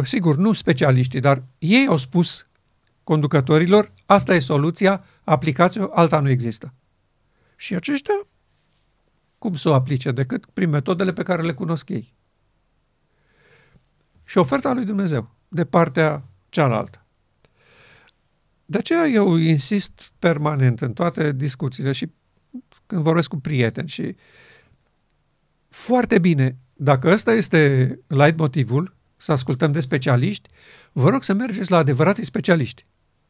Sigur, 0.02 0.36
nu 0.36 0.52
specialiștii, 0.52 1.20
dar 1.20 1.42
ei 1.58 1.86
au 1.86 1.96
spus 1.96 2.46
conducătorilor, 3.04 3.92
asta 4.06 4.34
e 4.34 4.38
soluția, 4.38 5.04
aplicați-o, 5.24 5.88
alta 5.92 6.20
nu 6.20 6.28
există. 6.28 6.72
Și 7.56 7.74
aceștia, 7.74 8.26
cum 9.38 9.54
să 9.54 9.68
o 9.68 9.74
aplice 9.74 10.12
decât 10.12 10.46
prin 10.46 10.68
metodele 10.68 11.12
pe 11.12 11.22
care 11.22 11.42
le 11.42 11.52
cunosc 11.52 11.88
ei? 11.88 12.14
Și 14.24 14.38
oferta 14.38 14.72
lui 14.72 14.84
Dumnezeu, 14.84 15.30
de 15.50 15.64
partea 15.64 16.22
cealaltă. 16.48 17.04
De 18.64 18.78
aceea 18.78 19.06
eu 19.06 19.36
insist 19.36 20.12
permanent 20.18 20.80
în 20.80 20.92
toate 20.92 21.32
discuțiile 21.32 21.92
și 21.92 22.10
când 22.86 23.02
vorbesc 23.02 23.28
cu 23.28 23.36
prieteni 23.36 23.88
și 23.88 24.16
foarte 25.68 26.18
bine, 26.18 26.56
dacă 26.74 27.10
ăsta 27.10 27.32
este 27.32 27.98
light 28.06 28.38
motivul, 28.38 28.96
să 29.16 29.32
ascultăm 29.32 29.72
de 29.72 29.80
specialiști, 29.80 30.48
vă 30.92 31.08
rog 31.08 31.22
să 31.22 31.32
mergeți 31.32 31.70
la 31.70 31.76
adevărații 31.76 32.24
specialiști, 32.24 32.86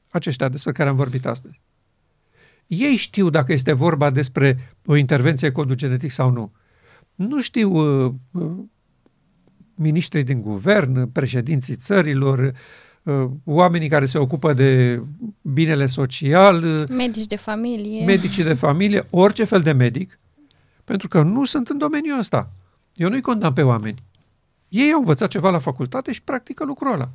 aceștia 0.09 0.49
despre 0.49 0.73
care 0.73 0.89
am 0.89 0.97
vorbit 0.97 1.27
astăzi. 1.27 1.61
Ei 2.67 2.97
știu 2.97 3.31
dacă 3.31 3.53
este 3.53 3.73
vorba 3.73 4.11
despre 4.11 4.75
o 4.85 4.97
intervenție 4.97 5.53
codul 5.53 5.75
genetic 5.75 6.11
sau 6.11 6.31
nu. 6.31 6.53
Nu 7.15 7.41
știu 7.41 7.71
uh, 7.71 8.13
uh, 8.31 8.59
miniștrii 9.81 10.23
din 10.23 10.41
guvern, 10.41 11.13
președinții 11.13 11.75
țărilor, 11.75 12.53
uh, 13.03 13.27
oamenii 13.45 13.89
care 13.89 14.05
se 14.05 14.19
ocupă 14.19 14.53
de 14.53 15.03
binele 15.43 15.87
social, 15.87 16.65
uh, 16.65 16.89
Medici 16.89 17.27
de 17.27 17.37
familie. 17.37 18.05
medicii 18.05 18.43
de 18.43 18.55
familie, 18.55 19.07
orice 19.11 19.45
fel 19.45 19.61
de 19.61 19.73
medic, 19.73 20.19
pentru 20.85 21.09
că 21.09 21.23
nu 21.23 21.45
sunt 21.45 21.69
în 21.69 21.79
domeniul 21.79 22.19
ăsta. 22.19 22.51
Eu 22.95 23.09
nu-i 23.09 23.21
condamn 23.21 23.55
pe 23.55 23.63
oameni. 23.63 24.03
Ei 24.69 24.93
au 24.93 24.99
învățat 24.99 25.29
ceva 25.29 25.51
la 25.51 25.59
facultate 25.59 26.13
și 26.13 26.23
practică 26.23 26.65
lucrul 26.65 26.93
ăla. 26.93 27.11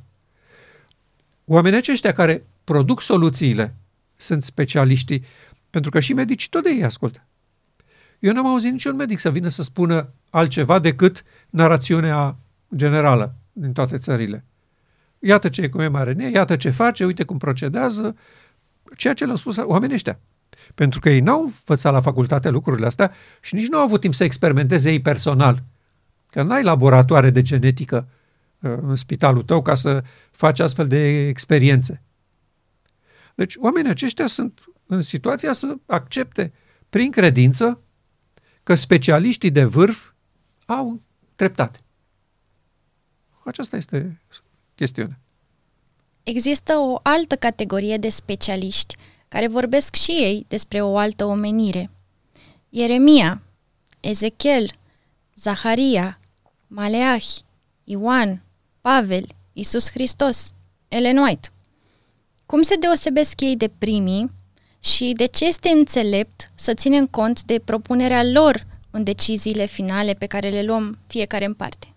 Oamenii 1.44 1.78
aceștia 1.78 2.12
care 2.12 2.44
produc 2.64 3.00
soluțiile 3.00 3.74
sunt 4.16 4.42
specialiștii, 4.42 5.24
pentru 5.70 5.90
că 5.90 6.00
și 6.00 6.12
medicii 6.12 6.48
tot 6.48 6.62
de 6.62 6.70
ei 6.70 6.84
ascultă. 6.84 7.26
Eu 8.18 8.32
n-am 8.32 8.46
auzit 8.46 8.72
niciun 8.72 8.96
medic 8.96 9.18
să 9.18 9.30
vină 9.30 9.48
să 9.48 9.62
spună 9.62 10.08
altceva 10.30 10.78
decât 10.78 11.22
narațiunea 11.50 12.36
generală 12.76 13.34
din 13.52 13.72
toate 13.72 13.96
țările. 13.96 14.44
Iată 15.18 15.48
ce 15.48 15.62
e 15.62 15.68
cu 15.68 15.82
mRNA, 15.82 16.24
iată 16.24 16.56
ce 16.56 16.70
face, 16.70 17.04
uite 17.04 17.24
cum 17.24 17.38
procedează, 17.38 18.16
ceea 18.96 19.14
ce 19.14 19.24
le-au 19.24 19.36
spus 19.36 19.56
oamenii 19.56 19.94
ăștia. 19.94 20.18
Pentru 20.74 21.00
că 21.00 21.10
ei 21.10 21.20
n-au 21.20 21.42
învățat 21.42 21.92
la 21.92 22.00
facultate 22.00 22.48
lucrurile 22.48 22.86
astea 22.86 23.12
și 23.40 23.54
nici 23.54 23.68
nu 23.68 23.78
au 23.78 23.84
avut 23.84 24.00
timp 24.00 24.14
să 24.14 24.24
experimenteze 24.24 24.90
ei 24.90 25.00
personal. 25.00 25.62
Că 26.30 26.42
n-ai 26.42 26.62
laboratoare 26.62 27.30
de 27.30 27.42
genetică 27.42 28.08
uh, 28.60 28.76
în 28.80 28.96
spitalul 28.96 29.42
tău 29.42 29.62
ca 29.62 29.74
să 29.74 30.04
faci 30.30 30.60
astfel 30.60 30.86
de 30.86 31.28
experiențe. 31.28 32.02
Deci 33.34 33.56
oamenii 33.56 33.90
aceștia 33.90 34.26
sunt 34.26 34.60
în 34.86 35.02
situația 35.02 35.52
să 35.52 35.74
accepte 35.86 36.52
prin 36.90 37.10
credință 37.10 37.80
că 38.62 38.74
specialiștii 38.74 39.50
de 39.50 39.64
vârf 39.64 40.10
au 40.66 41.00
dreptate. 41.36 41.80
Aceasta 43.46 43.76
este 43.76 44.20
chestiunea. 44.74 45.18
Există 46.22 46.76
o 46.78 46.98
altă 47.02 47.36
categorie 47.36 47.96
de 47.96 48.08
specialiști 48.08 48.96
care 49.28 49.48
vorbesc 49.48 49.94
și 49.94 50.10
ei 50.10 50.44
despre 50.48 50.82
o 50.82 50.98
altă 50.98 51.24
omenire. 51.24 51.90
Ieremia, 52.68 53.42
Ezechiel, 54.00 54.70
Zaharia, 55.34 56.20
Maleahi, 56.66 57.44
Ioan, 57.84 58.42
Pavel, 58.80 59.26
Isus 59.52 59.90
Hristos, 59.90 60.52
Ellen 60.88 61.18
White. 61.18 61.48
Cum 62.46 62.62
se 62.62 62.74
deosebesc 62.74 63.40
ei 63.40 63.56
de 63.56 63.68
primii 63.78 64.30
și 64.78 65.12
de 65.16 65.26
ce 65.26 65.44
este 65.44 65.68
înțelept 65.68 66.50
să 66.54 66.74
ținem 66.74 67.06
cont 67.06 67.42
de 67.42 67.58
propunerea 67.64 68.24
lor 68.24 68.66
în 68.90 69.04
deciziile 69.04 69.66
finale 69.66 70.12
pe 70.12 70.26
care 70.26 70.48
le 70.48 70.62
luăm 70.62 70.98
fiecare 71.06 71.44
în 71.44 71.54
parte? 71.54 71.95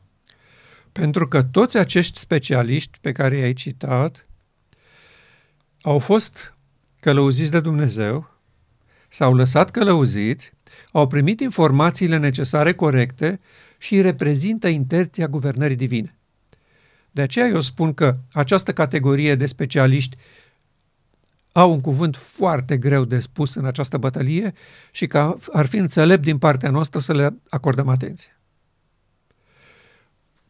Pentru 0.91 1.27
că 1.27 1.43
toți 1.43 1.77
acești 1.77 2.19
specialiști 2.19 2.97
pe 3.01 3.11
care 3.11 3.37
i-ai 3.37 3.53
citat 3.53 4.27
au 5.81 5.99
fost 5.99 6.57
călăuziți 6.99 7.51
de 7.51 7.59
Dumnezeu, 7.59 8.37
s-au 9.09 9.35
lăsat 9.35 9.71
călăuziți, 9.71 10.51
au 10.91 11.07
primit 11.07 11.39
informațiile 11.39 12.17
necesare 12.17 12.73
corecte 12.73 13.39
și 13.77 14.01
reprezintă 14.01 14.67
intenția 14.67 15.27
guvernării 15.27 15.75
divine. 15.75 16.15
De 17.11 17.21
aceea 17.21 17.47
eu 17.47 17.61
spun 17.61 17.93
că 17.93 18.17
această 18.31 18.73
categorie 18.73 19.35
de 19.35 19.45
specialiști 19.45 20.17
au 21.51 21.71
un 21.71 21.81
cuvânt 21.81 22.15
foarte 22.15 22.77
greu 22.77 23.05
de 23.05 23.19
spus 23.19 23.55
în 23.55 23.65
această 23.65 23.97
bătălie 23.97 24.53
și 24.91 25.07
că 25.07 25.37
ar 25.51 25.65
fi 25.65 25.77
înțelept 25.77 26.23
din 26.23 26.37
partea 26.37 26.69
noastră 26.69 26.99
să 26.99 27.13
le 27.13 27.35
acordăm 27.49 27.87
atenție. 27.87 28.38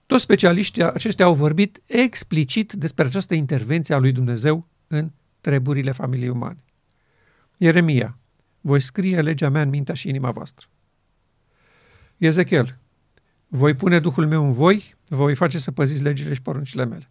Toți 0.10 0.24
specialiștii 0.24 0.84
aceștia 0.84 1.26
au 1.26 1.34
vorbit 1.34 1.82
explicit 1.86 2.74
despre 2.74 3.06
această 3.06 3.34
intervenție 3.34 3.96
a 3.96 3.98
lui 3.98 4.12
Dumnezeu 4.12 4.68
în 4.88 5.12
treburile 5.42 5.92
familiei 5.92 6.30
umane. 6.30 6.64
Ieremia, 7.58 8.18
voi 8.62 8.80
scrie 8.80 9.22
legea 9.22 9.50
mea 9.50 9.62
în 9.62 9.70
mintea 9.70 9.94
și 9.94 10.10
inima 10.10 10.32
voastră. 10.32 10.68
Ezechiel, 12.18 12.78
voi 13.48 13.74
pune 13.74 14.00
Duhul 14.00 14.28
meu 14.28 14.46
în 14.46 14.52
voi, 14.52 14.96
vă 15.08 15.16
voi 15.16 15.36
face 15.36 15.60
să 15.60 15.72
păziți 15.72 16.04
legile 16.04 16.34
și 16.34 16.42
poruncile 16.42 16.86
mele. 16.86 17.10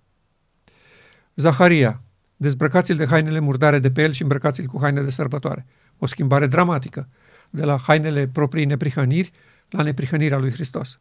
Zaharia, 1.35 2.03
dezbrăcați-l 2.37 2.97
de 2.97 3.07
hainele 3.07 3.39
murdare 3.39 3.79
de 3.79 3.91
pe 3.91 4.03
el 4.03 4.13
și 4.13 4.23
îmbrăcați-l 4.23 4.67
cu 4.67 4.79
haine 4.81 5.03
de 5.03 5.11
sărbătoare. 5.11 5.67
O 5.99 6.07
schimbare 6.07 6.47
dramatică, 6.47 7.09
de 7.51 7.65
la 7.65 7.79
hainele 7.79 8.29
proprii 8.29 8.65
neprihăniri 8.65 9.31
la 9.69 9.83
neprihănirea 9.83 10.39
lui 10.39 10.51
Hristos, 10.51 11.01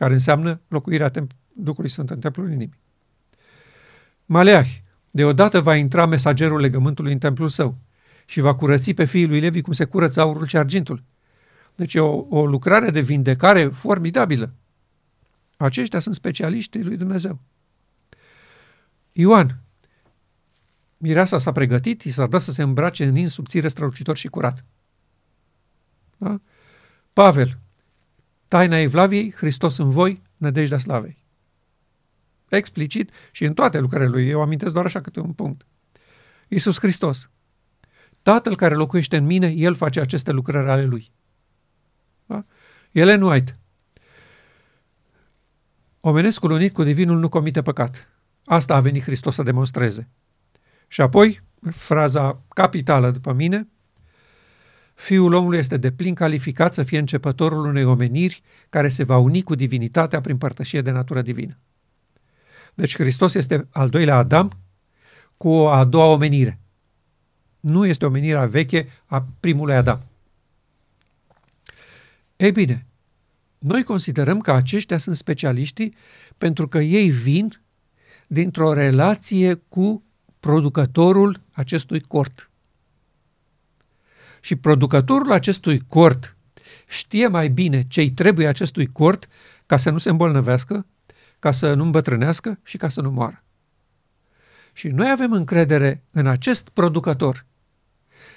care 0.00 0.12
înseamnă 0.12 0.60
locuirea 0.68 1.10
Duhului 1.52 1.90
Sfânt 1.90 2.10
în 2.10 2.20
templul 2.20 2.46
inimii. 2.46 2.74
Maleahi, 4.26 4.82
deodată 5.10 5.60
va 5.60 5.76
intra 5.76 6.06
mesagerul 6.06 6.60
legământului 6.60 7.12
în 7.12 7.18
templul 7.18 7.48
său 7.48 7.76
și 8.24 8.40
va 8.40 8.54
curăți 8.54 8.92
pe 8.92 9.04
fiii 9.04 9.26
lui 9.26 9.40
Levi 9.40 9.60
cum 9.60 9.72
se 9.72 9.84
curăță 9.84 10.20
aurul 10.20 10.46
și 10.46 10.56
argintul. 10.56 11.02
Deci 11.74 11.94
e 11.94 12.00
o, 12.00 12.26
o 12.28 12.46
lucrare 12.46 12.90
de 12.90 13.00
vindecare 13.00 13.68
formidabilă. 13.68 14.52
Aceștia 15.56 15.98
sunt 15.98 16.14
specialiștii 16.14 16.84
lui 16.84 16.96
Dumnezeu. 16.96 17.38
Ioan, 19.12 19.60
mireasa 20.96 21.38
s-a 21.38 21.52
pregătit, 21.52 22.02
i 22.02 22.10
s-a 22.10 22.26
dat 22.26 22.40
să 22.40 22.52
se 22.52 22.62
îmbrace 22.62 23.04
în 23.04 23.16
ins 23.16 23.32
subțire, 23.32 23.68
strălucitor 23.68 24.16
și 24.16 24.28
curat. 24.28 24.64
Da? 26.16 26.40
Pavel, 27.12 27.58
taina 28.50 28.78
Evlaviei, 28.78 29.32
Hristos 29.32 29.76
în 29.76 29.90
voi, 29.90 30.22
nădejdea 30.36 30.78
slavei. 30.78 31.24
Explicit 32.48 33.10
și 33.30 33.44
în 33.44 33.54
toate 33.54 33.78
lucrările 33.78 34.10
lui, 34.10 34.28
eu 34.28 34.40
amintesc 34.40 34.72
doar 34.72 34.84
așa 34.84 35.00
câte 35.00 35.20
un 35.20 35.32
punct. 35.32 35.66
Iisus 36.48 36.78
Hristos, 36.78 37.30
Tatăl 38.22 38.56
care 38.56 38.74
locuiește 38.74 39.16
în 39.16 39.24
mine, 39.24 39.48
El 39.48 39.74
face 39.74 40.00
aceste 40.00 40.30
lucrări 40.30 40.70
ale 40.70 40.84
Lui. 40.84 41.12
Da? 42.26 42.44
Ellen 42.90 43.22
White, 43.22 43.58
Omenescul 46.00 46.50
unit 46.50 46.72
cu 46.72 46.82
divinul 46.82 47.18
nu 47.18 47.28
comite 47.28 47.62
păcat. 47.62 48.08
Asta 48.44 48.74
a 48.74 48.80
venit 48.80 49.02
Hristos 49.02 49.34
să 49.34 49.42
demonstreze. 49.42 50.08
Și 50.88 51.00
apoi, 51.00 51.42
fraza 51.70 52.42
capitală 52.48 53.10
după 53.10 53.32
mine, 53.32 53.68
Fiul 55.00 55.32
omului 55.32 55.58
este 55.58 55.76
de 55.76 55.92
plin 55.92 56.14
calificat 56.14 56.74
să 56.74 56.82
fie 56.82 56.98
începătorul 56.98 57.64
unei 57.64 57.84
omeniri 57.84 58.42
care 58.70 58.88
se 58.88 59.04
va 59.04 59.18
uni 59.18 59.42
cu 59.42 59.54
divinitatea 59.54 60.20
prin 60.20 60.38
părtășie 60.38 60.80
de 60.80 60.90
natură 60.90 61.22
divină. 61.22 61.58
Deci 62.74 62.96
Hristos 62.96 63.34
este 63.34 63.66
al 63.70 63.88
doilea 63.88 64.16
Adam 64.16 64.58
cu 65.36 65.48
o 65.48 65.68
a 65.68 65.84
doua 65.84 66.06
omenire. 66.06 66.58
Nu 67.60 67.86
este 67.86 68.04
omenirea 68.04 68.46
veche 68.46 68.88
a 69.06 69.26
primului 69.40 69.74
Adam. 69.74 70.00
Ei 72.36 72.52
bine, 72.52 72.86
noi 73.58 73.82
considerăm 73.82 74.40
că 74.40 74.52
aceștia 74.52 74.98
sunt 74.98 75.16
specialiștii 75.16 75.94
pentru 76.38 76.68
că 76.68 76.78
ei 76.78 77.10
vin 77.10 77.62
dintr-o 78.26 78.72
relație 78.72 79.54
cu 79.54 80.02
producătorul 80.40 81.40
acestui 81.52 82.00
cort. 82.00 82.49
Și 84.40 84.56
producătorul 84.56 85.32
acestui 85.32 85.80
cort 85.88 86.36
știe 86.88 87.26
mai 87.26 87.48
bine 87.48 87.82
ce-i 87.88 88.10
trebuie 88.10 88.46
acestui 88.46 88.86
cort 88.86 89.28
ca 89.66 89.76
să 89.76 89.90
nu 89.90 89.98
se 89.98 90.10
îmbolnăvească, 90.10 90.86
ca 91.38 91.52
să 91.52 91.74
nu 91.74 91.82
îmbătrânească 91.82 92.58
și 92.62 92.76
ca 92.76 92.88
să 92.88 93.00
nu 93.00 93.10
moară. 93.10 93.44
Și 94.72 94.88
noi 94.88 95.10
avem 95.10 95.32
încredere 95.32 96.02
în 96.10 96.26
acest 96.26 96.68
producător 96.68 97.46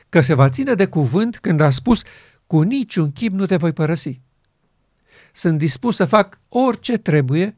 că 0.09 0.21
se 0.21 0.33
va 0.33 0.49
ține 0.49 0.73
de 0.73 0.87
cuvânt 0.87 1.37
când 1.39 1.59
a 1.59 1.69
spus 1.69 2.03
cu 2.47 2.61
niciun 2.61 3.11
chip 3.11 3.33
nu 3.33 3.45
te 3.45 3.55
voi 3.55 3.73
părăsi. 3.73 4.21
Sunt 5.31 5.57
dispus 5.57 5.95
să 5.95 6.05
fac 6.05 6.39
orice 6.49 6.97
trebuie 6.97 7.57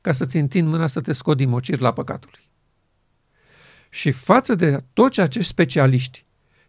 ca 0.00 0.12
să-ți 0.12 0.36
întind 0.36 0.68
mâna 0.68 0.86
să 0.86 1.00
te 1.00 1.12
scot 1.12 1.36
din 1.36 1.48
mocir 1.48 1.78
la 1.78 1.92
păcatului. 1.92 2.50
Și 3.90 4.10
față 4.10 4.54
de 4.54 4.84
toți 4.92 5.20
acești 5.20 5.50
specialiști 5.50 6.25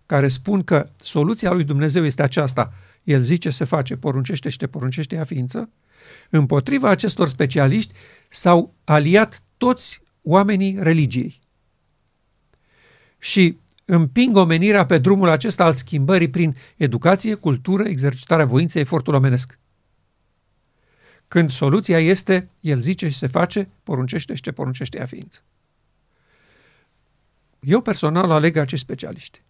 care 0.08 0.28
spun 0.28 0.64
că 0.64 0.90
soluția 0.96 1.52
lui 1.52 1.64
Dumnezeu 1.64 2.06
este 2.06 2.22
aceasta, 2.22 2.74
el 3.04 3.22
zice 3.22 3.50
se 3.50 3.64
face, 3.64 3.98
poruncește 3.98 4.50
și 4.50 4.58
te 4.58 4.68
poruncește 4.68 5.16
ea 5.16 5.24
ființă, 5.24 5.70
împotriva 6.30 6.90
acestor 6.90 7.28
specialiști 7.28 7.94
s-au 8.30 8.74
aliat 8.84 9.42
toți 9.58 10.02
oamenii 10.22 10.78
religiei. 10.80 11.40
Și 13.20 13.58
împing 13.86 14.38
omenirea 14.38 14.86
pe 14.86 14.98
drumul 14.98 15.30
acesta 15.30 15.66
al 15.66 15.74
schimbării 15.74 16.30
prin 16.30 16.56
educație, 16.76 17.34
cultură, 17.34 17.84
exercitarea 17.84 18.46
voinței, 18.46 18.82
efortul 18.82 19.14
omenesc. 19.14 19.60
Când 21.28 21.50
soluția 21.50 22.00
este, 22.00 22.50
el 22.62 22.80
zice 22.80 23.10
și 23.10 23.18
se 23.18 23.28
face, 23.28 23.70
poruncește 23.84 24.34
și 24.34 24.42
ce 24.42 24.52
poruncește 24.52 24.98
ea 24.98 25.06
ființă. 25.06 25.42
Eu 27.60 27.82
personal 27.82 28.32
aleg 28.32 28.56
acești 28.56 28.86
specialiști. 28.86 29.42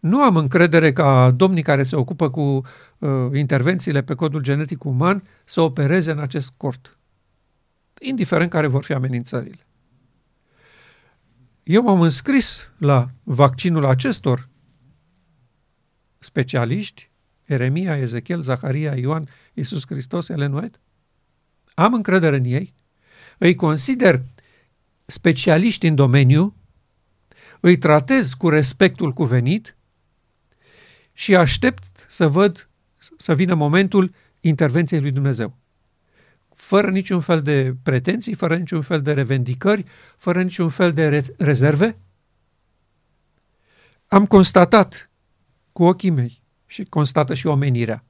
Nu 0.00 0.22
am 0.22 0.36
încredere 0.36 0.92
ca 0.92 1.30
domnii 1.30 1.62
care 1.62 1.82
se 1.82 1.96
ocupă 1.96 2.30
cu 2.30 2.40
uh, 2.40 3.10
intervențiile 3.34 4.02
pe 4.02 4.14
codul 4.14 4.42
genetic 4.42 4.84
uman 4.84 5.22
să 5.44 5.60
opereze 5.60 6.10
în 6.10 6.18
acest 6.18 6.52
cort, 6.56 6.98
indiferent 8.00 8.50
care 8.50 8.66
vor 8.66 8.82
fi 8.82 8.92
amenințările. 8.92 9.60
Eu 11.62 11.82
m-am 11.82 12.00
înscris 12.00 12.70
la 12.78 13.10
vaccinul 13.22 13.84
acestor 13.84 14.48
specialiști, 16.18 17.10
Eremia, 17.44 17.96
Ezechiel, 17.96 18.42
Zaharia, 18.42 18.94
Ioan, 18.94 19.28
Iisus 19.54 19.86
Hristos, 19.86 20.28
Ellen 20.28 20.52
White. 20.52 20.78
Am 21.74 21.94
încredere 21.94 22.36
în 22.36 22.44
ei, 22.44 22.74
îi 23.38 23.54
consider 23.54 24.22
specialiști 25.04 25.86
în 25.86 25.94
domeniu, 25.94 26.54
îi 27.60 27.78
tratez 27.78 28.32
cu 28.32 28.48
respectul 28.48 29.12
cuvenit 29.12 29.76
și 31.20 31.36
aștept 31.36 32.06
să 32.08 32.28
văd, 32.28 32.68
să 33.16 33.34
vină 33.34 33.54
momentul 33.54 34.14
intervenției 34.40 35.00
lui 35.00 35.10
Dumnezeu. 35.10 35.56
Fără 36.54 36.90
niciun 36.90 37.20
fel 37.20 37.42
de 37.42 37.74
pretenții, 37.82 38.34
fără 38.34 38.56
niciun 38.56 38.82
fel 38.82 39.02
de 39.02 39.12
revendicări, 39.12 39.84
fără 40.16 40.42
niciun 40.42 40.68
fel 40.68 40.92
de 40.92 41.08
re- 41.08 41.34
rezerve, 41.38 41.96
am 44.06 44.26
constatat 44.26 45.10
cu 45.72 45.84
ochii 45.84 46.10
mei 46.10 46.42
și 46.66 46.84
constată 46.84 47.34
și 47.34 47.46
omenirea, 47.46 48.04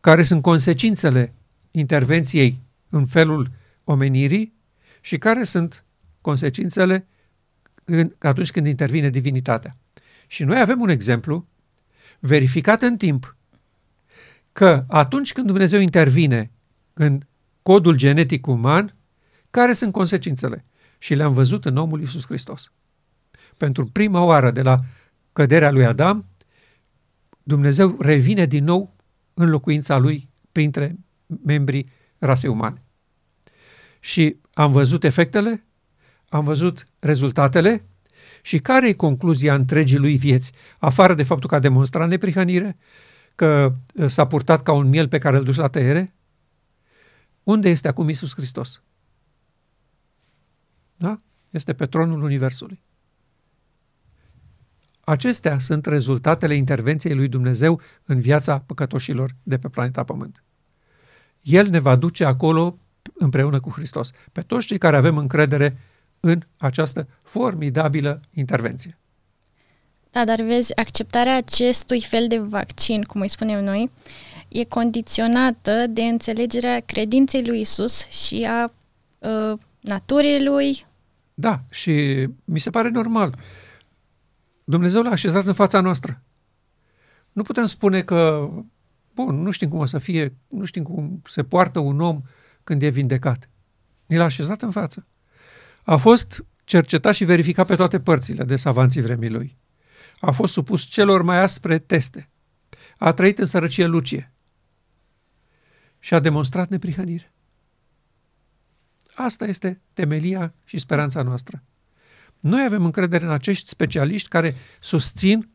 care 0.00 0.22
sunt 0.22 0.42
consecințele 0.42 1.34
intervenției 1.70 2.60
în 2.88 3.06
felul 3.06 3.50
omenirii 3.84 4.54
și 5.00 5.18
care 5.18 5.44
sunt 5.44 5.84
consecințele 6.20 7.06
în, 7.84 8.12
atunci 8.18 8.50
când 8.50 8.66
intervine 8.66 9.10
divinitatea. 9.10 9.76
Și 10.26 10.44
noi 10.44 10.60
avem 10.60 10.80
un 10.80 10.88
exemplu 10.88 11.48
verificat 12.20 12.82
în 12.82 12.96
timp 12.96 13.36
că 14.52 14.84
atunci 14.88 15.32
când 15.32 15.46
Dumnezeu 15.46 15.80
intervine 15.80 16.50
în 16.92 17.20
codul 17.62 17.96
genetic 17.96 18.46
uman, 18.46 18.96
care 19.50 19.72
sunt 19.72 19.92
consecințele? 19.92 20.64
Și 20.98 21.14
le-am 21.14 21.32
văzut 21.32 21.64
în 21.64 21.76
omul 21.76 22.00
Iisus 22.00 22.24
Hristos. 22.24 22.72
Pentru 23.56 23.86
prima 23.86 24.24
oară 24.24 24.50
de 24.50 24.62
la 24.62 24.78
căderea 25.32 25.70
lui 25.70 25.84
Adam, 25.84 26.26
Dumnezeu 27.42 27.96
revine 28.00 28.46
din 28.46 28.64
nou 28.64 28.96
în 29.34 29.48
locuința 29.48 29.98
lui 29.98 30.28
printre 30.52 30.96
membrii 31.44 31.90
rasei 32.18 32.50
umane. 32.50 32.82
Și 34.00 34.36
am 34.54 34.72
văzut 34.72 35.04
efectele, 35.04 35.64
am 36.28 36.44
văzut 36.44 36.86
rezultatele 36.98 37.84
și 38.42 38.58
care 38.58 38.88
e 38.88 38.92
concluzia 38.92 39.54
întregii 39.54 39.98
lui 39.98 40.16
vieți, 40.16 40.52
afară 40.78 41.14
de 41.14 41.22
faptul 41.22 41.48
că 41.48 41.54
a 41.54 41.58
demonstrat 41.58 42.08
neprihănire, 42.08 42.76
că 43.34 43.74
uh, 43.94 44.06
s-a 44.06 44.26
purtat 44.26 44.62
ca 44.62 44.72
un 44.72 44.88
miel 44.88 45.08
pe 45.08 45.18
care 45.18 45.36
îl 45.36 45.44
duci 45.44 45.56
la 45.56 45.68
tăiere? 45.68 46.14
Unde 47.42 47.68
este 47.68 47.88
acum 47.88 48.08
Isus 48.08 48.34
Hristos? 48.34 48.82
Da? 50.96 51.20
Este 51.50 51.72
pe 51.72 51.86
tronul 51.86 52.22
Universului. 52.22 52.82
Acestea 55.00 55.58
sunt 55.58 55.86
rezultatele 55.86 56.54
intervenției 56.54 57.14
lui 57.14 57.28
Dumnezeu 57.28 57.80
în 58.04 58.20
viața 58.20 58.58
păcătoșilor 58.58 59.36
de 59.42 59.58
pe 59.58 59.68
planeta 59.68 60.04
Pământ. 60.04 60.44
El 61.42 61.68
ne 61.68 61.78
va 61.78 61.96
duce 61.96 62.24
acolo 62.24 62.78
împreună 63.14 63.60
cu 63.60 63.70
Hristos. 63.70 64.10
Pe 64.32 64.40
toți 64.40 64.66
cei 64.66 64.78
care 64.78 64.96
avem 64.96 65.16
încredere 65.16 65.78
în 66.20 66.42
această 66.58 67.08
formidabilă 67.22 68.20
intervenție. 68.34 68.98
Da, 70.10 70.24
dar 70.24 70.40
vezi, 70.40 70.76
acceptarea 70.76 71.36
acestui 71.36 72.00
fel 72.00 72.28
de 72.28 72.38
vaccin, 72.38 73.02
cum 73.02 73.20
îi 73.20 73.28
spunem 73.28 73.64
noi, 73.64 73.90
e 74.48 74.64
condiționată 74.64 75.86
de 75.86 76.02
înțelegerea 76.02 76.80
credinței 76.80 77.46
lui 77.46 77.60
Isus 77.60 78.08
și 78.08 78.48
a 78.48 78.72
uh, 79.18 79.58
naturii 79.80 80.44
lui. 80.44 80.86
Da, 81.34 81.60
și 81.70 82.26
mi 82.44 82.58
se 82.58 82.70
pare 82.70 82.88
normal. 82.88 83.34
Dumnezeu 84.64 85.02
l-a 85.02 85.10
așezat 85.10 85.46
în 85.46 85.52
fața 85.52 85.80
noastră. 85.80 86.22
Nu 87.32 87.42
putem 87.42 87.64
spune 87.64 88.02
că, 88.02 88.50
bun, 89.14 89.42
nu 89.42 89.50
știm 89.50 89.68
cum 89.68 89.78
o 89.78 89.86
să 89.86 89.98
fie, 89.98 90.36
nu 90.48 90.64
știm 90.64 90.82
cum 90.82 91.22
se 91.26 91.44
poartă 91.44 91.78
un 91.78 92.00
om 92.00 92.22
când 92.64 92.82
e 92.82 92.88
vindecat. 92.88 93.48
Ni 94.06 94.16
l-a 94.16 94.24
așezat 94.24 94.62
în 94.62 94.70
față 94.70 95.06
a 95.82 95.96
fost 95.96 96.44
cercetat 96.64 97.14
și 97.14 97.24
verificat 97.24 97.66
pe 97.66 97.76
toate 97.76 98.00
părțile 98.00 98.44
de 98.44 98.56
savanții 98.56 99.00
vremii 99.00 99.30
lui. 99.30 99.58
A 100.18 100.30
fost 100.30 100.52
supus 100.52 100.82
celor 100.82 101.22
mai 101.22 101.42
aspre 101.42 101.78
teste. 101.78 102.30
A 102.98 103.12
trăit 103.12 103.38
în 103.38 103.46
sărăcie 103.46 103.86
lucie. 103.86 104.32
Și 105.98 106.14
a 106.14 106.20
demonstrat 106.20 106.68
neprihănire. 106.68 107.32
Asta 109.14 109.44
este 109.44 109.80
temelia 109.92 110.54
și 110.64 110.78
speranța 110.78 111.22
noastră. 111.22 111.62
Noi 112.40 112.64
avem 112.64 112.84
încredere 112.84 113.24
în 113.24 113.30
acești 113.30 113.68
specialiști 113.68 114.28
care 114.28 114.54
susțin 114.80 115.50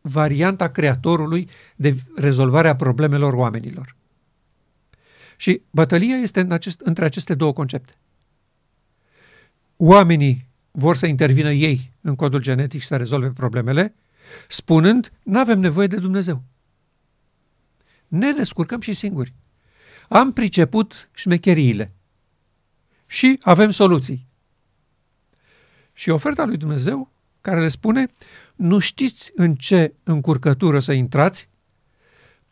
varianta 0.00 0.68
creatorului 0.68 1.48
de 1.76 1.96
rezolvarea 2.16 2.76
problemelor 2.76 3.32
oamenilor. 3.32 3.96
Și 5.36 5.62
bătălia 5.70 6.16
este 6.16 6.40
în 6.40 6.52
acest, 6.52 6.80
între 6.80 7.04
aceste 7.04 7.34
două 7.34 7.52
concepte 7.52 7.92
oamenii 9.76 10.46
vor 10.70 10.96
să 10.96 11.06
intervină 11.06 11.52
ei 11.52 11.92
în 12.00 12.14
codul 12.14 12.40
genetic 12.40 12.80
și 12.80 12.86
să 12.86 12.96
rezolve 12.96 13.30
problemele, 13.30 13.94
spunând, 14.48 15.12
nu 15.22 15.38
avem 15.38 15.60
nevoie 15.60 15.86
de 15.86 15.96
Dumnezeu. 15.96 16.42
Ne 18.08 18.32
descurcăm 18.32 18.80
și 18.80 18.92
singuri. 18.92 19.32
Am 20.08 20.32
priceput 20.32 21.08
șmecheriile 21.14 21.92
și 23.06 23.38
avem 23.42 23.70
soluții. 23.70 24.26
Și 25.92 26.10
oferta 26.10 26.44
lui 26.44 26.56
Dumnezeu 26.56 27.10
care 27.40 27.60
le 27.60 27.68
spune, 27.68 28.08
nu 28.54 28.78
știți 28.78 29.32
în 29.34 29.54
ce 29.54 29.92
încurcătură 30.02 30.80
să 30.80 30.92
intrați 30.92 31.48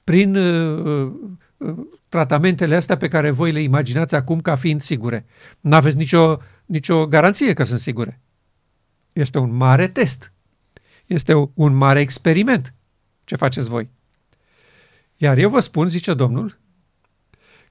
prin 0.05 0.37
uh, 0.37 1.12
uh, 1.57 1.75
tratamentele 2.09 2.77
astea 2.77 2.97
pe 2.97 3.09
care 3.09 3.31
voi 3.31 3.53
le 3.53 3.61
imaginați 3.61 4.14
acum 4.14 4.41
ca 4.41 4.55
fiind 4.55 4.81
sigure. 4.81 5.27
Nu 5.61 5.75
aveți 5.75 5.97
nicio 5.97 6.39
nicio 6.65 7.07
garanție 7.07 7.53
că 7.53 7.65
sunt 7.65 7.79
sigure. 7.79 8.21
Este 9.12 9.39
un 9.39 9.53
mare 9.53 9.89
test. 9.89 10.33
Este 11.07 11.51
un 11.55 11.75
mare 11.75 12.01
experiment. 12.01 12.75
Ce 13.25 13.37
faceți 13.37 13.69
voi? 13.69 13.91
Iar 15.17 15.39
eu 15.39 15.51
vă 15.51 15.61
spun, 15.61 15.89
zice 15.89 16.15
Domnul, 16.15 16.59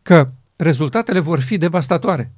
că 0.01 0.31
rezultatele 0.55 1.19
vor 1.19 1.39
fi 1.39 1.57
devastatoare. 1.57 2.33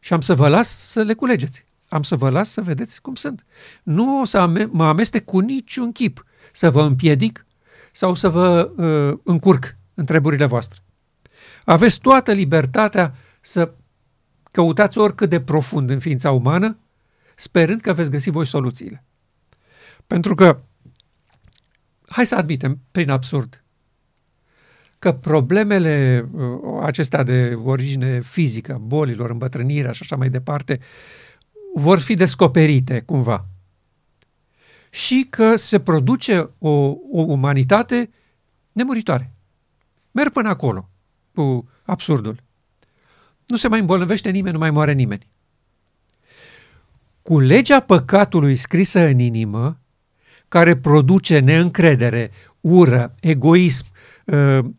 Și 0.00 0.12
am 0.12 0.20
să 0.20 0.34
vă 0.34 0.48
las 0.48 0.68
să 0.68 1.02
le 1.02 1.14
culegeți. 1.14 1.64
Am 1.88 2.02
să 2.02 2.16
vă 2.16 2.30
las 2.30 2.50
să 2.50 2.60
vedeți 2.60 3.00
cum 3.00 3.14
sunt. 3.14 3.44
Nu 3.82 4.20
o 4.20 4.24
să 4.24 4.68
mă 4.70 4.86
amestec 4.86 5.24
cu 5.24 5.38
niciun 5.38 5.92
chip 5.92 6.24
să 6.52 6.70
vă 6.70 6.82
împiedic 6.82 7.46
sau 7.92 8.14
să 8.14 8.28
vă 8.28 8.70
uh, 8.76 9.18
încurc 9.24 9.76
întrebările 9.94 10.44
voastre. 10.44 10.80
Aveți 11.64 12.00
toată 12.00 12.32
libertatea 12.32 13.14
să 13.40 13.74
Căutați 14.52 14.98
oricât 14.98 15.30
de 15.30 15.40
profund 15.40 15.90
în 15.90 15.98
ființa 15.98 16.30
umană, 16.30 16.78
sperând 17.36 17.80
că 17.80 17.92
veți 17.92 18.10
găsi 18.10 18.30
voi 18.30 18.46
soluțiile. 18.46 19.04
Pentru 20.06 20.34
că, 20.34 20.62
hai 22.08 22.26
să 22.26 22.34
admitem, 22.34 22.80
prin 22.90 23.10
absurd, 23.10 23.64
că 24.98 25.12
problemele 25.12 26.28
uh, 26.32 26.44
acestea 26.82 27.22
de 27.22 27.58
origine 27.64 28.20
fizică, 28.20 28.80
bolilor, 28.82 29.30
îmbătrânirea 29.30 29.92
și 29.92 30.02
așa 30.02 30.16
mai 30.16 30.28
departe, 30.28 30.80
vor 31.74 31.98
fi 31.98 32.14
descoperite 32.14 33.00
cumva. 33.00 33.46
Și 34.90 35.26
că 35.30 35.56
se 35.56 35.80
produce 35.80 36.50
o, 36.58 36.70
o 37.10 37.22
umanitate 37.26 38.10
nemuritoare. 38.72 39.32
Merg 40.10 40.32
până 40.32 40.48
acolo 40.48 40.88
cu 41.34 41.68
absurdul. 41.84 42.42
Nu 43.52 43.58
se 43.58 43.68
mai 43.68 43.80
îmbolnăvește 43.80 44.30
nimeni, 44.30 44.52
nu 44.52 44.58
mai 44.58 44.70
moare 44.70 44.92
nimeni. 44.92 45.26
Cu 47.22 47.38
legea 47.38 47.80
păcatului 47.80 48.56
scrisă 48.56 49.00
în 49.00 49.18
inimă, 49.18 49.80
care 50.48 50.76
produce 50.76 51.38
neîncredere, 51.38 52.30
ură, 52.60 53.14
egoism, 53.20 53.86
ă, 54.28 54.36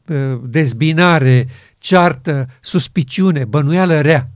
ă, 0.09 0.41
dezbinare, 0.43 1.47
ceartă, 1.77 2.47
suspiciune, 2.61 3.45
bănuială 3.45 4.01
rea. 4.01 4.29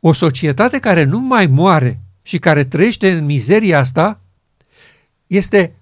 O 0.00 0.12
societate 0.12 0.78
care 0.78 1.04
nu 1.04 1.20
mai 1.20 1.46
moare 1.46 2.00
și 2.22 2.38
care 2.38 2.64
trăiește 2.64 3.12
în 3.12 3.24
mizeria 3.24 3.78
asta 3.78 4.20
este 5.26 5.76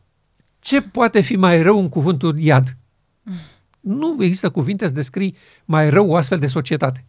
ce 0.59 0.83
poate 0.83 1.21
fi 1.21 1.37
mai 1.37 1.63
rău 1.63 1.79
în 1.79 1.89
cuvântul 1.89 2.39
iad? 2.39 2.77
Nu 3.81 4.17
există 4.21 4.51
cuvinte 4.51 4.87
să 4.87 4.93
descrii 4.93 5.37
mai 5.65 5.91
rău 5.91 6.09
o 6.09 6.17
astfel 6.17 6.39
de 6.39 6.47
societate. 6.47 7.05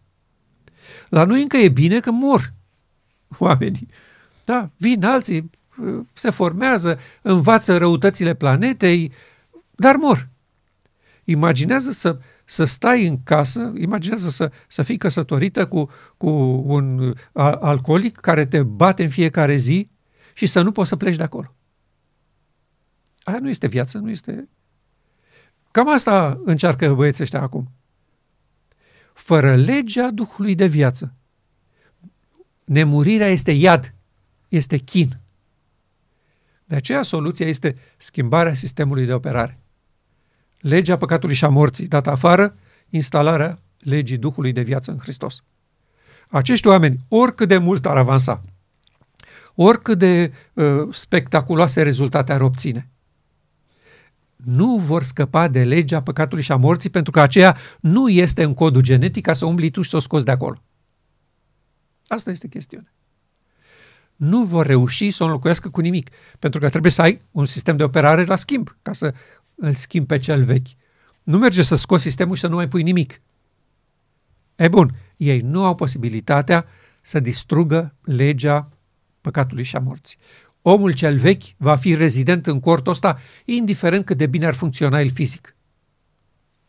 La 1.08 1.24
noi 1.24 1.42
încă 1.42 1.56
e 1.56 1.68
bine 1.68 2.00
că 2.00 2.10
mor 2.10 2.52
oamenii. 3.38 3.88
Da, 4.44 4.70
vin 4.76 5.04
alții, 5.04 5.50
se 6.12 6.30
formează, 6.30 6.98
învață 7.22 7.76
răutățile 7.76 8.34
planetei, 8.34 9.12
dar 9.74 9.96
mor. 9.96 10.28
Imaginează 11.24 11.90
să, 11.90 12.18
să 12.44 12.64
stai 12.64 13.06
în 13.06 13.22
casă, 13.22 13.72
imaginează 13.76 14.28
să, 14.28 14.52
să 14.68 14.82
fii 14.82 14.96
căsătorită 14.96 15.66
cu, 15.66 15.90
cu 16.16 16.28
un 16.66 17.14
alcoolic 17.32 18.16
care 18.16 18.46
te 18.46 18.62
bate 18.62 19.02
în 19.02 19.10
fiecare 19.10 19.56
zi 19.56 19.88
și 20.34 20.46
să 20.46 20.62
nu 20.62 20.72
poți 20.72 20.88
să 20.88 20.96
pleci 20.96 21.16
de 21.16 21.22
acolo. 21.22 21.54
Aia 23.22 23.38
nu 23.38 23.48
este 23.48 23.66
viață, 23.66 23.98
nu 23.98 24.10
este... 24.10 24.48
Cam 25.70 25.88
asta 25.88 26.40
încearcă 26.44 26.94
băieții 26.94 27.22
ăștia 27.22 27.40
acum. 27.40 27.70
Fără 29.26 29.54
legea 29.54 30.10
Duhului 30.10 30.54
de 30.54 30.66
viață, 30.66 31.14
nemurirea 32.64 33.26
este 33.26 33.50
iad, 33.50 33.94
este 34.48 34.76
chin. 34.76 35.18
De 36.64 36.76
aceea 36.76 37.02
soluția 37.02 37.46
este 37.46 37.76
schimbarea 37.96 38.54
sistemului 38.54 39.06
de 39.06 39.12
operare. 39.12 39.58
Legea 40.60 40.96
păcatului 40.96 41.34
și 41.34 41.44
a 41.44 41.48
morții 41.48 41.86
dată 41.86 42.10
afară, 42.10 42.56
instalarea 42.88 43.58
legii 43.78 44.16
Duhului 44.16 44.52
de 44.52 44.62
viață 44.62 44.90
în 44.90 44.98
Hristos. 44.98 45.42
Acești 46.28 46.66
oameni, 46.66 47.04
oricât 47.08 47.48
de 47.48 47.58
mult 47.58 47.86
ar 47.86 47.96
avansa, 47.96 48.40
oricât 49.54 49.98
de 49.98 50.32
uh, 50.52 50.94
spectaculoase 50.94 51.82
rezultate 51.82 52.32
ar 52.32 52.40
obține, 52.40 52.88
nu 54.36 54.78
vor 54.78 55.02
scăpa 55.02 55.48
de 55.48 55.64
legea 55.64 56.02
păcatului 56.02 56.42
și 56.42 56.52
a 56.52 56.56
morții 56.56 56.90
pentru 56.90 57.12
că 57.12 57.20
aceea 57.20 57.56
nu 57.80 58.08
este 58.08 58.42
în 58.42 58.54
codul 58.54 58.82
genetic 58.82 59.24
ca 59.24 59.32
să 59.32 59.44
umbli 59.44 59.70
tu 59.70 59.82
și 59.82 59.90
să 59.90 59.96
o 59.96 59.98
scoți 59.98 60.24
de 60.24 60.30
acolo. 60.30 60.62
Asta 62.06 62.30
este 62.30 62.48
chestiunea. 62.48 62.92
Nu 64.16 64.44
vor 64.44 64.66
reuși 64.66 65.10
să 65.10 65.22
o 65.22 65.26
înlocuiască 65.26 65.68
cu 65.68 65.80
nimic, 65.80 66.10
pentru 66.38 66.60
că 66.60 66.68
trebuie 66.68 66.92
să 66.92 67.02
ai 67.02 67.20
un 67.30 67.44
sistem 67.44 67.76
de 67.76 67.82
operare 67.82 68.24
la 68.24 68.36
schimb, 68.36 68.76
ca 68.82 68.92
să 68.92 69.14
îl 69.54 69.74
schimbi 69.74 70.06
pe 70.06 70.18
cel 70.18 70.44
vechi. 70.44 70.66
Nu 71.22 71.38
merge 71.38 71.62
să 71.62 71.76
scoți 71.76 72.02
sistemul 72.02 72.34
și 72.34 72.40
să 72.40 72.46
nu 72.46 72.54
mai 72.54 72.68
pui 72.68 72.82
nimic. 72.82 73.20
E 74.56 74.68
bun, 74.68 74.94
ei 75.16 75.40
nu 75.40 75.64
au 75.64 75.74
posibilitatea 75.74 76.66
să 77.02 77.20
distrugă 77.20 77.94
legea 78.02 78.68
păcatului 79.20 79.64
și 79.64 79.76
a 79.76 79.78
morții 79.78 80.18
omul 80.68 80.92
cel 80.92 81.18
vechi 81.18 81.42
va 81.56 81.76
fi 81.76 81.94
rezident 81.94 82.46
în 82.46 82.60
cortul 82.60 82.92
ăsta, 82.92 83.18
indiferent 83.44 84.04
cât 84.04 84.16
de 84.16 84.26
bine 84.26 84.46
ar 84.46 84.54
funcționa 84.54 85.00
el 85.00 85.10
fizic. 85.10 85.56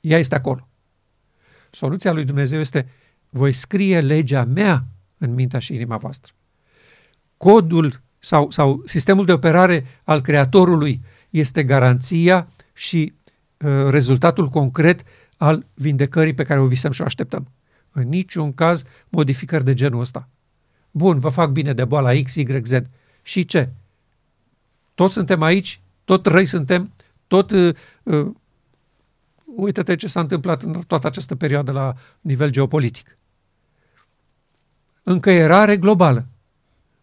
Ea 0.01 0.17
este 0.17 0.35
acolo. 0.35 0.67
Soluția 1.71 2.11
lui 2.11 2.25
Dumnezeu 2.25 2.59
este, 2.59 2.89
voi 3.29 3.53
scrie 3.53 4.01
legea 4.01 4.43
mea 4.43 4.85
în 5.17 5.33
mintea 5.33 5.59
și 5.59 5.73
inima 5.73 5.97
voastră. 5.97 6.33
Codul 7.37 8.01
sau, 8.19 8.51
sau 8.51 8.81
sistemul 8.85 9.25
de 9.25 9.33
operare 9.33 9.85
al 10.03 10.21
Creatorului 10.21 11.01
este 11.29 11.63
garanția 11.63 12.47
și 12.73 13.13
uh, 13.57 13.87
rezultatul 13.89 14.47
concret 14.47 15.03
al 15.37 15.65
vindecării 15.73 16.33
pe 16.33 16.43
care 16.43 16.59
o 16.59 16.67
visăm 16.67 16.91
și 16.91 17.01
o 17.01 17.05
așteptăm. 17.05 17.51
În 17.91 18.07
niciun 18.07 18.53
caz 18.53 18.83
modificări 19.09 19.63
de 19.63 19.73
genul 19.73 19.99
ăsta. 19.99 20.29
Bun, 20.91 21.19
vă 21.19 21.29
fac 21.29 21.49
bine 21.49 21.73
de 21.73 21.85
boala 21.85 22.11
X, 22.23 22.35
Y, 22.35 22.61
Z. 22.63 22.73
Și 23.21 23.45
ce? 23.45 23.69
Toți 24.97 25.13
suntem 25.13 25.41
aici, 25.41 25.81
tot 26.05 26.25
răi 26.25 26.45
suntem, 26.45 26.93
tot... 27.27 27.51
Uh, 27.51 27.75
uh, 28.03 28.27
uite-te 29.55 29.95
ce 29.95 30.07
s-a 30.07 30.19
întâmplat 30.19 30.61
în 30.61 30.81
toată 30.87 31.07
această 31.07 31.35
perioadă 31.35 31.71
la 31.71 31.93
nivel 32.21 32.49
geopolitic. 32.49 33.17
Încăierare 35.03 35.77
globală. 35.77 36.27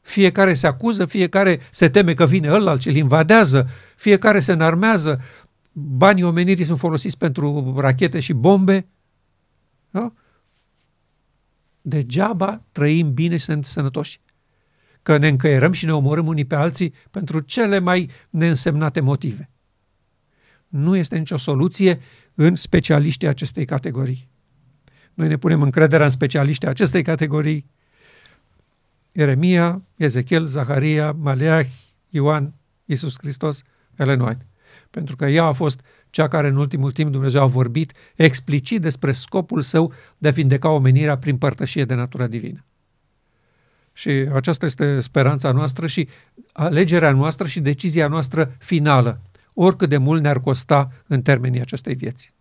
Fiecare 0.01 0.55
se 0.55 0.66
acuză, 0.66 1.07
fiecare 1.07 1.61
se 1.70 1.88
teme 1.88 2.14
că 2.14 2.26
vine 2.26 2.51
ăla, 2.51 2.76
ce 2.76 2.88
îl 2.88 2.97
invadează, 2.97 3.68
fiecare 3.97 4.40
se 4.40 4.53
înarmează, 4.53 5.20
banii 5.72 6.22
omenirii 6.22 6.64
sunt 6.64 6.78
folosiți 6.78 7.18
pentru 7.18 7.74
rachete 7.76 8.20
și 8.20 8.32
bombe. 8.32 8.86
Da? 9.90 10.12
Degeaba 11.80 12.62
trăim 12.72 13.12
bine 13.12 13.36
și 13.36 13.45
sunt 13.45 13.64
sănătoși 13.64 14.20
că 15.05 15.16
ne 15.16 15.28
încăierăm 15.28 15.72
și 15.72 15.84
ne 15.84 15.94
omorâm 15.94 16.26
unii 16.26 16.44
pe 16.44 16.55
alții 16.55 16.94
pentru 17.11 17.40
cele 17.40 17.78
mai 17.78 18.11
neînsemnate 18.30 19.00
motive. 19.00 19.50
Nu 20.68 20.96
este 20.96 21.18
nicio 21.18 21.36
soluție 21.36 22.00
în 22.34 22.57
specialiștii 22.57 23.28
acestei 23.28 23.64
categorii. 23.64 24.28
Noi 25.14 25.28
ne 25.28 25.36
punem 25.36 25.62
încrederea 25.62 26.05
în 26.05 26.11
specialiștii 26.11 26.68
acestei 26.68 27.02
categorii, 27.02 27.66
Ieremia, 29.12 29.82
Ezechiel, 29.96 30.46
Zaharia, 30.46 31.12
Maleah, 31.12 31.66
Ioan, 32.09 32.55
Iisus 32.84 33.14
Hristos, 33.18 33.62
Ellen 33.96 34.20
White. 34.20 34.46
Pentru 34.90 35.16
că 35.16 35.26
ea 35.26 35.44
a 35.44 35.52
fost 35.52 35.80
cea 36.11 36.28
care 36.28 36.48
în 36.48 36.57
ultimul 36.57 36.92
timp 36.92 37.12
Dumnezeu 37.12 37.42
a 37.42 37.46
vorbit 37.46 37.92
explicit 38.16 38.80
despre 38.80 39.12
scopul 39.12 39.61
său 39.62 39.92
de 40.18 40.28
a 40.28 40.30
vindeca 40.30 40.68
omenirea 40.68 41.18
prin 41.18 41.38
părtășie 41.38 41.84
de 41.84 41.94
natură 41.94 42.26
divină. 42.26 42.64
Și 43.97 44.11
aceasta 44.11 44.66
este 44.66 45.01
speranța 45.01 45.53
noastră 45.53 45.86
și 45.86 46.09
alegerea 46.53 47.12
noastră 47.12 47.47
și 47.47 47.61
decizia 47.61 48.09
noastră 48.09 48.55
finală, 48.59 49.20
oricât 49.55 49.88
de 49.88 49.97
mult 49.97 50.22
ne-ar 50.22 50.40
costa 50.40 50.88
în 51.07 51.22
termenii 51.22 51.61
acestei 51.61 51.95
vieți. 51.95 52.32